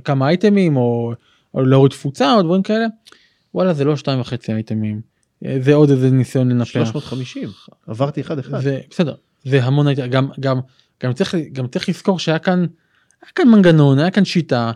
כמה 0.00 0.28
אייטמים 0.28 0.76
או, 0.76 1.12
או 1.54 1.64
להוריד 1.64 1.90
תפוצה 1.90 2.34
או 2.34 2.42
דברים 2.42 2.62
כאלה, 2.62 2.86
וואלה 3.54 3.74
זה 3.74 3.84
לא 3.84 3.96
שתיים 3.96 4.20
וחצי 4.20 4.52
אייטמים, 4.52 5.00
זה 5.60 5.74
עוד 5.74 5.90
איזה 5.90 6.10
ניסיון 6.10 6.48
לנפח. 6.48 6.70
350. 6.70 7.48
עברתי 7.86 8.20
אחד 8.20 8.38
אחד. 8.38 8.60
זה 8.60 8.80
בסדר 8.90 9.14
זה 9.44 9.64
המון 9.64 9.86
הייתי 9.86 10.08
גם 10.08 10.28
גם 10.40 10.60
גם 11.02 11.12
צריך 11.12 11.34
גם 11.52 11.66
צריך 11.66 11.88
לזכור 11.88 12.18
שהיה 12.18 12.38
כאן 12.38 12.66
היה 13.22 13.32
כאן 13.34 13.48
מנגנון 13.48 13.98
היה 13.98 14.10
כאן 14.10 14.24
שיטה 14.24 14.72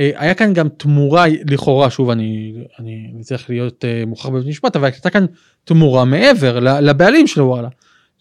אה, 0.00 0.10
היה 0.14 0.34
כאן 0.34 0.52
גם 0.52 0.68
תמורה 0.68 1.24
לכאורה 1.50 1.90
שוב 1.90 2.10
אני 2.10 2.54
אני 2.78 3.22
צריך 3.22 3.50
להיות 3.50 3.84
אה, 3.84 4.02
מוכרח 4.06 4.30
בבית 4.30 4.46
משפט 4.46 4.76
אבל 4.76 4.84
הייתה 4.84 5.10
כאן 5.10 5.26
תמורה 5.64 6.04
מעבר 6.04 6.60
לבעלים 6.60 7.26
של 7.26 7.40
וואלה. 7.40 7.68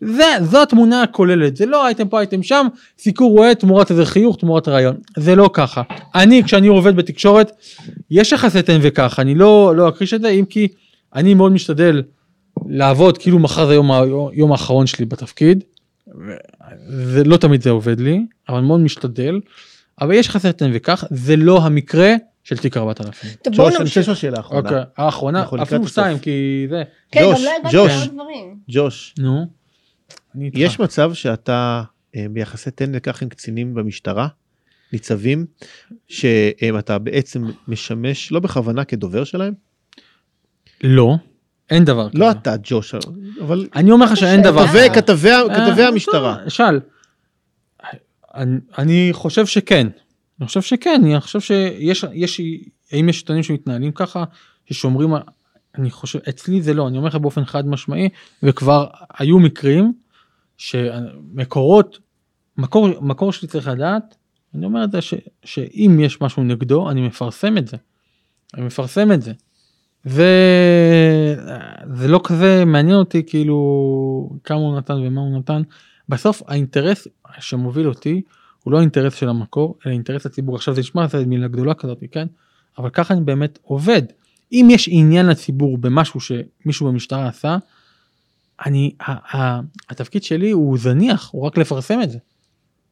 זה 0.02 0.26
זו 0.42 0.62
התמונה 0.62 1.04
הכוללת 1.04 1.58
זה 1.58 1.66
לא 1.66 1.86
אייטם 1.86 2.08
פה 2.08 2.20
אייטם 2.20 2.44
שם 2.44 2.68
סיקור 2.98 3.32
רואה 3.32 3.56
תמורת 3.56 3.92
איזה 3.92 4.06
חיוך 4.06 4.38
תמורת 4.38 4.68
רעיון 4.68 4.96
זה 5.18 5.36
לא 5.36 5.50
ככה 5.54 5.82
אני 6.16 6.44
כשאני 6.44 6.68
עובד 6.68 6.96
בתקשורת 6.96 7.52
יש 8.12 8.32
יחסי 8.32 8.62
תן 8.62 8.80
וכך 8.82 9.20
אני 9.20 9.36
לא 9.36 9.74
לא 9.76 9.90
אכחיש 9.90 10.14
את 10.14 10.22
זה 10.22 10.30
אם 10.30 10.46
כי 10.46 10.68
אני 11.16 11.34
מאוד 11.34 11.52
משתדל 11.52 12.04
לעבוד 12.68 13.18
כאילו 13.18 13.40
מחר 13.40 13.68
זה 13.68 13.74
יום, 13.74 13.92
יום 14.34 14.52
האחרון 14.52 14.88
שלי 14.88 15.06
בתפקיד. 15.06 15.64
זה 16.90 17.24
לא 17.24 17.38
תמיד 17.38 17.62
זה 17.62 17.70
עובד 17.70 18.00
לי 18.00 18.26
אבל 18.50 18.60
מאוד 18.60 18.80
משתדל 18.80 19.40
אבל 20.02 20.14
יש 20.14 20.28
יחסי 20.28 20.54
תן 20.54 20.70
וכך 20.74 21.04
זה 21.10 21.36
לא 21.36 21.62
המקרה 21.62 22.16
של 22.44 22.58
תיק 22.58 22.78
4000. 22.78 23.32
טוב, 23.42 23.56
בואו 23.56 23.80
נמשיך. 23.80 24.16
שאלה 24.16 24.40
אחרונה. 24.40 24.70
אוקיי 24.70 24.82
האחרונה 24.98 25.44
אפילו. 25.62 25.88
שתיים 25.88 26.20
כי 26.20 26.66
זה 26.70 26.84
כן, 27.12 27.22
ג'וש, 27.24 27.40
גם 27.40 27.46
לא 27.46 27.52
הבנתי 27.60 27.76
ג'וש. 27.78 27.92
עוד 27.92 28.14
דברים. 28.14 28.56
ג'וש, 28.70 29.16
נו. 29.20 29.59
יש 30.54 30.80
מצב 30.80 31.14
שאתה 31.14 31.84
אה, 32.16 32.26
ביחסי 32.30 32.72
תן 32.72 32.92
וכך 32.94 33.22
עם 33.22 33.30
קצינים 33.30 33.74
במשטרה, 33.74 34.28
ניצבים, 34.94 35.46
שאתה 36.08 36.98
בעצם 36.98 37.46
משמש 37.68 38.32
לא 38.32 38.40
בכוונה 38.40 38.84
כדובר 38.84 39.24
שלהם? 39.24 39.54
לא 40.84 41.16
אין 41.70 41.86
דבר 41.86 42.08
לא 42.14 42.26
כזה. 42.30 42.40
אתה 42.40 42.56
ג'וש, 42.64 42.96
אבל 43.42 43.68
אני 43.76 43.92
אומר 43.92 44.06
לך 44.06 44.18
שאין. 44.18 44.42
דבר 44.42 44.68
כזה. 44.68 44.88
כתבי 44.94 45.30
כתבי 45.56 45.82
אה, 45.82 45.88
המשטרה. 45.88 46.38
שאל. 46.50 46.80
אני, 48.36 48.58
אני 48.78 49.10
חושב 49.14 49.46
שכן. 49.46 49.88
אני 50.40 50.48
חושב 50.48 50.62
שכן, 50.62 51.02
אני 51.04 51.20
חושב 51.20 51.40
שיש, 51.40 52.06
יש, 52.14 52.42
האם 52.92 53.10
יש 53.10 53.18
עיתונים 53.20 53.44
שמתנהלים 53.44 53.92
ככה, 53.92 54.24
ששומרים, 54.66 55.14
על- 55.14 55.22
אני 55.78 55.92
חושב, 55.92 56.20
אצלי 56.30 56.62
זה 56.62 56.74
לא, 56.74 56.88
אני 56.88 56.98
אומר 56.98 57.08
לך 57.08 57.16
באופן 57.16 57.46
חד 57.46 57.68
משמעי, 57.68 58.10
וכבר 58.44 58.88
היו 59.20 59.40
מקרים 59.40 59.94
שמקורות, 60.60 62.00
מקור, 62.58 62.90
מקור 63.02 63.34
שלי 63.34 63.48
צריך 63.48 63.68
לדעת, 63.68 64.16
אני 64.56 64.66
אומר 64.66 64.84
את 64.84 64.92
זה, 64.92 65.02
ש, 65.02 65.14
שאם 65.44 66.00
יש 66.04 66.22
משהו 66.22 66.44
נגדו, 66.44 66.90
אני 66.90 67.02
מפרסם 67.02 67.58
את 67.58 67.68
זה. 67.68 67.78
אני 68.54 68.66
מפרסם 68.66 69.12
את 69.12 69.22
זה. 69.22 69.34
וזה 70.06 72.08
לא 72.08 72.22
כזה 72.24 72.66
מעניין 72.66 72.96
אותי 72.96 73.24
כאילו 73.28 74.30
כמה 74.44 74.58
הוא 74.58 74.78
נתן 74.78 74.94
ומה 74.94 75.22
הוא 75.22 75.40
נתן. 75.40 75.62
בסוף 76.10 76.42
האינטרס 76.48 77.08
שמוביל 77.40 77.88
אותי 77.88 78.22
הוא 78.64 78.72
לא 78.72 78.78
האינטרס 78.78 79.16
של 79.16 79.30
המקור 79.30 79.78
אלא 79.86 79.94
אינטרס 79.94 80.26
הציבור 80.26 80.56
עכשיו 80.56 80.74
זה 80.74 80.82
נשמע 80.82 81.08
זה 81.08 81.26
מילה 81.26 81.48
גדולה 81.48 81.74
כזאת 81.74 82.04
כן 82.12 82.28
אבל 82.78 82.90
ככה 82.90 83.14
אני 83.14 83.22
באמת 83.22 83.60
עובד. 83.62 84.02
אם 84.52 84.68
יש 84.72 84.90
עניין 84.92 85.26
לציבור 85.26 85.78
במשהו 85.78 86.20
שמישהו 86.20 86.88
במשטרה 86.88 87.28
עשה 87.28 87.58
אני 88.66 88.92
ה, 89.02 89.38
ה, 89.38 89.60
התפקיד 89.90 90.24
שלי 90.24 90.52
הוא 90.52 90.78
זניח 90.78 91.30
הוא 91.32 91.46
רק 91.46 91.58
לפרסם 91.58 92.02
את 92.02 92.12
זה. 92.12 92.18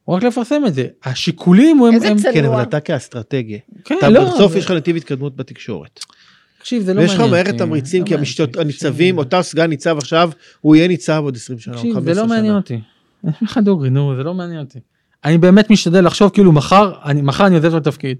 הוא 0.04 0.16
רק 0.16 0.22
לפרסם 0.22 0.62
את 0.66 0.74
זה 0.74 0.86
השיקולים 1.04 1.82
הם, 1.82 1.94
איזה 1.94 2.08
הם 2.10 2.16
צנוע. 2.18 2.32
כן, 2.34 2.44
אבל 2.44 2.62
אתה 2.62 2.80
כאסטרטגיה. 2.80 3.58
כן, 3.84 3.94
אתה 3.98 4.08
לא, 4.08 4.24
בסוף 4.34 4.52
זה- 4.52 4.58
יש 4.58 4.64
לך 4.64 4.70
נתיב 4.70 4.96
התקדמות 4.96 5.36
בתקשורת. 5.36 6.00
תקשיב 6.58 6.82
זה 6.82 6.94
לא 6.94 7.00
ויש 7.00 7.10
לך 7.10 7.16
מעניין 7.16 7.34
מערכת 7.34 7.48
אותי. 7.52 7.58
תמריצים, 7.58 8.02
לא 8.02 8.06
כי 8.08 8.14
מעניין. 8.14 8.50
הניצבים, 8.58 9.18
אותו 9.18 9.42
סגן 9.42 9.66
ניצב 9.70 9.98
עכשיו, 9.98 10.30
הוא 10.60 10.76
יהיה 10.76 10.88
ניצב 10.88 11.20
עוד 11.24 11.36
20 11.36 11.58
שנה, 11.58 11.74
או 11.74 11.78
תקשיב, 11.78 11.94
15 11.94 12.14
זה 12.14 12.20
שנה. 12.20 12.28
לא 12.28 12.36
מעניין 12.36 12.54
אותי. 12.54 12.74
אני 12.74 12.82
אומר 13.24 13.34
לך 13.42 13.58
דוגרי, 13.58 13.90
נו, 13.90 14.14
זה 14.16 14.22
לא 14.22 14.34
מעניין 14.34 14.60
אותי. 14.60 14.78
אני 15.24 15.38
באמת 15.38 15.70
משתדל 15.70 16.06
לחשוב 16.06 16.30
כאילו 16.30 16.52
מחר, 16.52 16.92
אני, 17.04 17.22
מחר 17.22 17.46
אני 17.46 17.56
עוזב 17.56 17.74
את 17.74 17.86
התפקיד. 17.86 18.16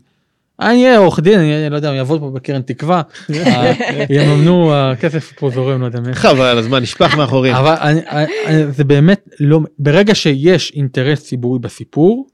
אני 0.60 0.86
אהיה 0.86 0.98
עורך 0.98 1.20
דין, 1.20 1.40
אני 1.40 1.70
לא 1.70 1.76
יודע, 1.76 1.90
אני 1.90 1.98
אעבוד 1.98 2.20
פה 2.20 2.30
בקרן 2.30 2.62
תקווה, 2.62 3.02
אה, 3.30 3.72
יממנו, 4.10 4.74
הכסף 4.74 5.32
פה 5.32 5.50
זורם, 5.50 5.80
לא 5.80 5.86
יודע 5.86 6.00
מאיפה. 6.00 6.20
חבל 6.20 6.58
הזמן, 6.58 6.82
נשפך 6.82 7.16
מאחורים. 7.16 7.54
אבל 7.54 7.74
זה 8.70 8.84
באמת 8.84 9.28
לא, 9.40 9.60
ברגע 9.78 10.14
שיש 10.14 10.72
אינטרס 10.74 11.24
ציבורי 11.24 11.58
בסיפור, 11.58 12.26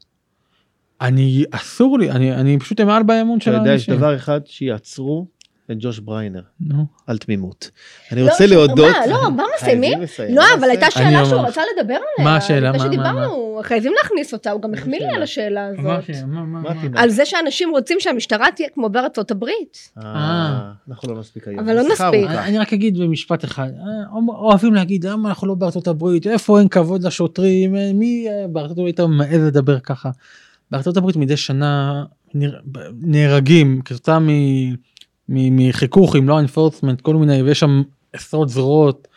אני, 1.00 1.44
אסור 1.50 1.98
לי, 1.98 2.10
אני, 2.10 2.32
אני 2.32 2.58
פשוט 2.58 2.80
אמעל 2.80 3.02
באמון 3.02 3.40
של 3.40 3.50
אתה 3.50 3.60
יודע, 3.60 3.74
יש 3.74 3.88
האנשים. 3.88 3.96
דבר 3.96 4.16
אחד 4.16 4.40
שיעצרו 4.46 5.26
לג'וש 5.68 5.98
בריינר 5.98 6.40
נו. 6.60 6.86
על 7.06 7.18
תמימות. 7.18 7.70
אני 8.12 8.22
לא, 8.22 8.30
רוצה 8.30 8.46
ש- 8.46 8.50
להודות... 8.50 8.78
מה, 8.78 9.06
לא, 9.06 9.16
כבר 9.34 9.44
מסיימים? 9.56 9.98
לא, 10.30 10.42
אבל 10.58 10.70
הייתה? 10.70 10.90
שאלה 10.90 11.24
שהוא 11.26 11.40
רצה 11.40 11.60
לדבר 11.78 11.94
עליה. 11.94 12.30
מה 12.30 12.36
השאלה? 12.36 12.72
מה- 12.72 12.78
מה- 12.78 12.84
שדיברנו, 12.84 13.60
חייבים 13.62 13.92
להכניס 14.02 14.32
אותה, 14.32 14.50
הוא 14.50 14.62
גם 14.62 14.74
החמיא 14.74 15.00
לי? 15.00 15.14
על 15.14 15.22
השאלה 15.22 15.68
מה 15.78 15.96
הזאת. 15.96 16.10
מה- 16.26 16.42
מה-? 16.44 16.72
על 16.94 17.10
זה 17.10 17.26
שאנשים 17.26 17.70
רוצים 17.70 17.96
שהמשטרה 18.00 18.46
תהיה 18.56 18.68
כמו 18.74 18.88
בארצות 18.88 19.30
הברית. 19.30 19.78
אה, 20.02 20.60
אנחנו 20.88 21.14
לא 21.14 21.20
נספיק 21.20 21.48
היום. 21.48 21.60
אבל 21.60 21.76
לא 21.76 21.82
נספיק. 21.82 22.26
אני 22.30 22.58
רק 22.58 22.72
אגיד 22.72 22.98
במשפט 22.98 23.44
אחד, 23.44 23.68
אה, 23.78 24.18
אוהבים 24.28 24.74
להגיד 24.74 25.04
למה 25.06 25.28
אנחנו 25.28 25.46
לא 25.48 25.54
בארצות 25.54 25.88
הברית, 25.88 26.26
איפה 26.26 26.58
אין 26.58 26.68
כבוד 26.68 27.02
לשוטרים, 27.06 27.76
אה, 27.76 27.90
מי 27.94 28.26
אה, 28.28 28.46
בארצות 28.48 28.78
הברית 28.78 29.00
מעז 29.00 29.40
לדבר 29.40 29.80
ככה. 29.80 30.10
בארצות 30.70 30.96
הברית 30.96 31.16
מדי 31.16 31.36
שנה 31.36 32.04
נהרגים 33.02 33.80
כתוצאה 33.84 34.18
מ- 34.18 34.74
מחיכוך 35.28 36.16
עם 36.16 36.28
לא 36.28 36.40
enforcement, 36.40 37.02
כל 37.02 37.16
מיני, 37.16 37.42
ויש 37.42 37.60
שם 37.60 37.82
עשרות 38.12 38.48
זרועות, 38.48 39.08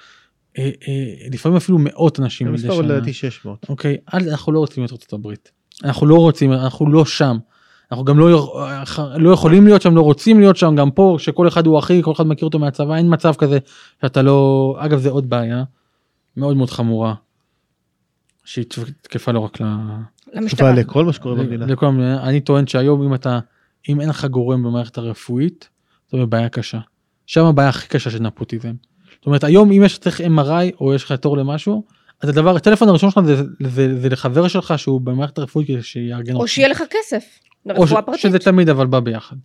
אה, 0.57 0.63
אה, 0.63 1.27
לפעמים 1.31 1.55
אפילו 1.55 1.77
מאות 1.81 2.19
אנשים 2.19 2.51
מדי 2.51 2.61
שנה. 2.61 2.81
לדעתי 2.81 3.13
600. 3.13 3.65
אוקיי, 3.69 3.97
אנחנו 4.13 4.51
לא 4.51 4.59
רוצים 4.59 4.85
את 4.85 4.91
ארצות 4.91 5.13
הברית. 5.13 5.51
אנחנו 5.83 6.07
לא 6.07 6.15
רוצים, 6.15 6.53
אנחנו 6.53 6.91
לא 6.91 7.05
שם. 7.05 7.37
אנחנו 7.91 8.05
גם 8.05 8.19
לא, 8.19 8.53
לא 9.15 9.29
יכולים 9.29 9.65
להיות 9.65 9.81
שם, 9.81 9.95
לא 9.95 10.01
רוצים 10.01 10.39
להיות 10.39 10.57
שם, 10.57 10.75
גם 10.75 10.91
פה, 10.91 11.15
שכל 11.19 11.47
אחד 11.47 11.65
הוא 11.65 11.79
אחי, 11.79 12.01
כל 12.03 12.11
אחד 12.11 12.27
מכיר 12.27 12.45
אותו 12.45 12.59
מהצבא, 12.59 12.95
אין 12.95 13.13
מצב 13.13 13.33
כזה 13.37 13.59
שאתה 14.01 14.21
לא... 14.21 14.75
אגב, 14.79 14.99
זה 14.99 15.09
עוד 15.09 15.29
בעיה 15.29 15.63
מאוד 16.37 16.57
מאוד 16.57 16.69
חמורה, 16.69 17.13
שהיא 18.45 18.65
תקפה 19.01 19.31
לא 19.31 19.39
רק 19.39 19.61
ל... 19.61 19.65
למשטרה. 20.33 20.73
לכל 20.73 21.05
מה 21.05 21.13
שקורה 21.13 21.35
במדינה. 21.35 21.65
לכל 21.65 21.85
המדינה. 21.85 22.23
אני 22.23 22.41
טוען 22.41 22.67
שהיום 22.67 23.03
אם 23.03 23.13
אתה, 23.13 23.39
אם 23.89 24.01
אין 24.01 24.09
לך 24.09 24.25
גורם 24.25 24.63
במערכת 24.63 24.97
הרפואית, 24.97 25.69
זו 26.11 26.27
בעיה 26.27 26.49
קשה. 26.49 26.79
שם 27.25 27.45
הבעיה 27.45 27.69
הכי 27.69 27.87
קשה 27.87 28.09
של 28.09 28.19
נפוטיזם. 28.19 28.73
זאת 29.15 29.25
אומרת, 29.25 29.43
היום 29.43 29.71
אם 29.71 29.83
יש 29.83 29.97
צריך 29.97 30.21
MRI 30.21 30.75
או 30.81 30.93
יש 30.93 31.03
לך 31.03 31.11
תור 31.11 31.37
למשהו, 31.37 31.83
אז 32.21 32.29
הדבר, 32.29 32.55
הטלפון 32.55 32.89
הראשון 32.89 33.09
שלך 33.11 33.25
זה, 33.25 33.35
זה, 33.69 34.01
זה 34.01 34.09
לחבר 34.09 34.47
שלך 34.47 34.73
שהוא 34.77 35.01
במערכת 35.01 35.37
הרפואית 35.37 35.69
שיארגן 35.81 36.33
או 36.33 36.39
אותך. 36.39 36.51
שיהיה 36.51 36.67
לך 36.67 36.83
כסף. 36.89 37.23
או 37.65 37.71
לרפואה 37.71 38.01
פרטית. 38.01 38.21
שזה 38.21 38.39
תמיד 38.39 38.69
אבל 38.69 38.87
בא 38.87 38.99
ביחד. 38.99 39.35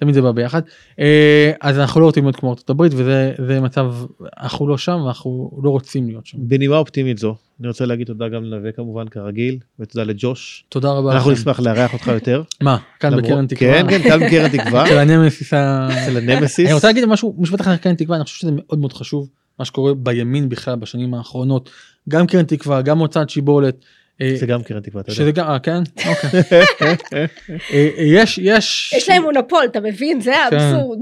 תמיד 0.00 0.14
זה 0.14 0.22
בא 0.22 0.32
ביחד. 0.32 0.62
אה, 1.00 1.52
אז 1.60 1.78
אנחנו 1.78 2.00
לא 2.00 2.06
רוצים 2.06 2.24
להיות 2.24 2.36
כמו 2.36 2.50
ארצות 2.50 2.70
הברית 2.70 2.92
וזה 2.96 3.32
זה 3.46 3.60
מצב, 3.60 3.94
אנחנו 4.40 4.68
לא 4.68 4.78
שם 4.78 5.00
ואנחנו 5.04 5.60
לא 5.62 5.70
רוצים 5.70 6.08
להיות 6.08 6.26
שם. 6.26 6.38
בנימה 6.40 6.76
אופטימית 6.76 7.18
זו, 7.18 7.36
אני 7.60 7.68
רוצה 7.68 7.86
להגיד 7.86 8.06
תודה 8.06 8.28
גם 8.28 8.44
לנווה 8.44 8.72
כמובן 8.72 9.08
כרגיל, 9.08 9.58
ותודה 9.80 10.04
לג'וש. 10.04 10.64
תודה 10.68 10.92
רבה 10.92 11.12
אנחנו. 11.12 11.30
נשמח 11.30 11.60
לארח 11.60 11.92
אותך 11.92 12.06
יותר. 12.06 12.42
מה, 12.60 12.76
כאן 13.00 13.16
בקרן 13.16 13.46
תקווה? 13.46 13.82
כן, 13.82 13.88
כן, 13.88 14.08
כאן 14.08 14.26
בקרן 14.26 14.48
תקווה. 14.48 14.86
של 14.88 14.98
הנמסיס. 14.98 15.54
אצל 15.54 16.16
הנמסיס. 16.16 16.66
אני 16.66 16.74
רוצה 16.74 16.86
להגיד 16.86 17.04
משהו 17.04 17.34
משפט 17.38 17.60
אחד 17.60 17.70
על 17.70 17.76
קרן 17.76 17.94
תקווה 17.94 18.16
אני 18.16 18.24
חושב 18.24 18.36
שזה 18.36 18.50
מאוד 18.52 18.78
מאוד 18.78 18.92
חשוב 18.92 19.28
מה 19.58 19.64
שקורה 19.64 19.94
בימין 19.94 20.48
בכלל 20.48 20.76
בשנים 20.76 21.14
האחרונות 21.14 21.70
גם 22.08 22.26
קרן 22.26 22.44
תקווה 22.44 22.82
גם 22.82 22.98
הוצאת 22.98 23.30
שיבולת. 23.30 23.84
אה, 24.22 24.32
זה 24.36 24.46
גם 24.46 24.62
קרן 24.62 24.80
תקווה, 24.80 25.00
אתה 25.02 25.12
שזה 25.14 25.22
יודע. 25.22 25.42
גם 25.42 25.50
אה, 25.50 25.58
כן 25.58 25.82
אוקיי. 26.08 26.40
אה, 27.12 27.26
אה, 27.72 27.88
יש 27.98 28.38
יש 28.42 28.94
יש 28.96 29.08
להם 29.08 29.22
מונופול, 29.22 29.64
אתה 29.64 29.80
מבין? 29.80 30.20
זה 30.20 30.32
כן. 30.50 30.56
האבסורד. 30.56 30.98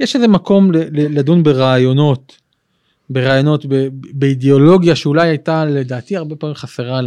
יש 0.00 0.16
איזה 0.16 0.28
מקום 0.28 0.72
ל- 0.72 0.76
ל- 0.78 1.18
לדון 1.18 1.42
ברעיונות 1.42 2.36
ברעיונות 3.10 3.66
ב- 3.66 3.88
באידיאולוגיה 4.12 4.96
שאולי 4.96 5.28
הייתה 5.28 5.64
לדעתי 5.64 6.16
הרבה 6.16 6.36
פעמים 6.36 6.54
חסרה 6.54 7.00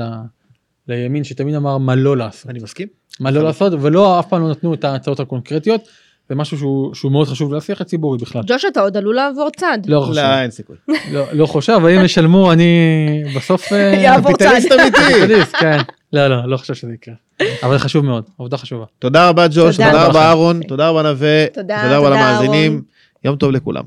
לימין 0.87 1.23
שתמיד 1.23 1.55
אמר 1.55 1.77
מה 1.77 1.95
לא 1.95 2.17
לעשות 2.17 2.49
אני 2.49 2.59
מסכים. 2.59 2.87
מה 3.19 3.31
לא 3.31 3.43
לעשות 3.43 3.73
ולא 3.81 4.19
אף 4.19 4.29
פעם 4.29 4.41
לא 4.41 4.49
נתנו 4.49 4.73
את 4.73 4.83
ההצעות 4.83 5.19
הקונקרטיות 5.19 5.81
זה 6.29 6.35
משהו 6.35 6.57
שהוא 6.57 6.93
שהוא 6.93 7.11
מאוד 7.11 7.27
חשוב 7.27 7.53
לשיח 7.53 7.81
הציבורי 7.81 8.17
בכלל. 8.17 8.41
ג'וש, 8.47 8.65
אתה 8.65 8.81
עוד 8.81 8.97
עלול 8.97 9.15
לעבור 9.15 9.49
צד. 9.57 9.77
לא 9.87 10.01
חושב. 10.01 10.21
לא, 10.21 10.41
אין 10.41 10.51
סיכוי. 10.51 10.75
לא, 11.11 11.23
לא 11.33 11.45
חושב, 11.45 11.73
אבל 11.73 11.89
אם 11.89 12.05
ישלמו 12.05 12.51
אני 12.51 13.23
בסוף... 13.35 13.73
אה, 13.73 13.77
יעבור 14.03 14.37
צד. 14.37 14.55
קפיטליסט 14.69 15.55
כן. 15.61 15.77
לא, 16.13 16.27
לא, 16.27 16.49
לא 16.49 16.57
חושב 16.57 16.73
שזה 16.73 16.93
יקרה. 16.93 17.15
אבל 17.63 17.73
זה 17.77 17.79
חשוב 17.79 18.05
מאוד, 18.05 18.23
עבודה 18.39 18.57
חשובה. 18.57 18.85
תודה 18.99 19.29
רבה 19.29 19.47
ג'וש, 19.47 19.77
תודה 19.77 20.05
רבה. 20.07 20.21
אהרון, 20.25 20.61
תודה 20.67 20.89
רבה 20.89 21.01
נווה, 21.01 21.47
תודה, 21.53 21.97
רבה 21.97 22.09
למאזינים. 22.09 22.81
יום 23.23 23.35
טוב 23.35 23.51
לכולם. 23.51 23.83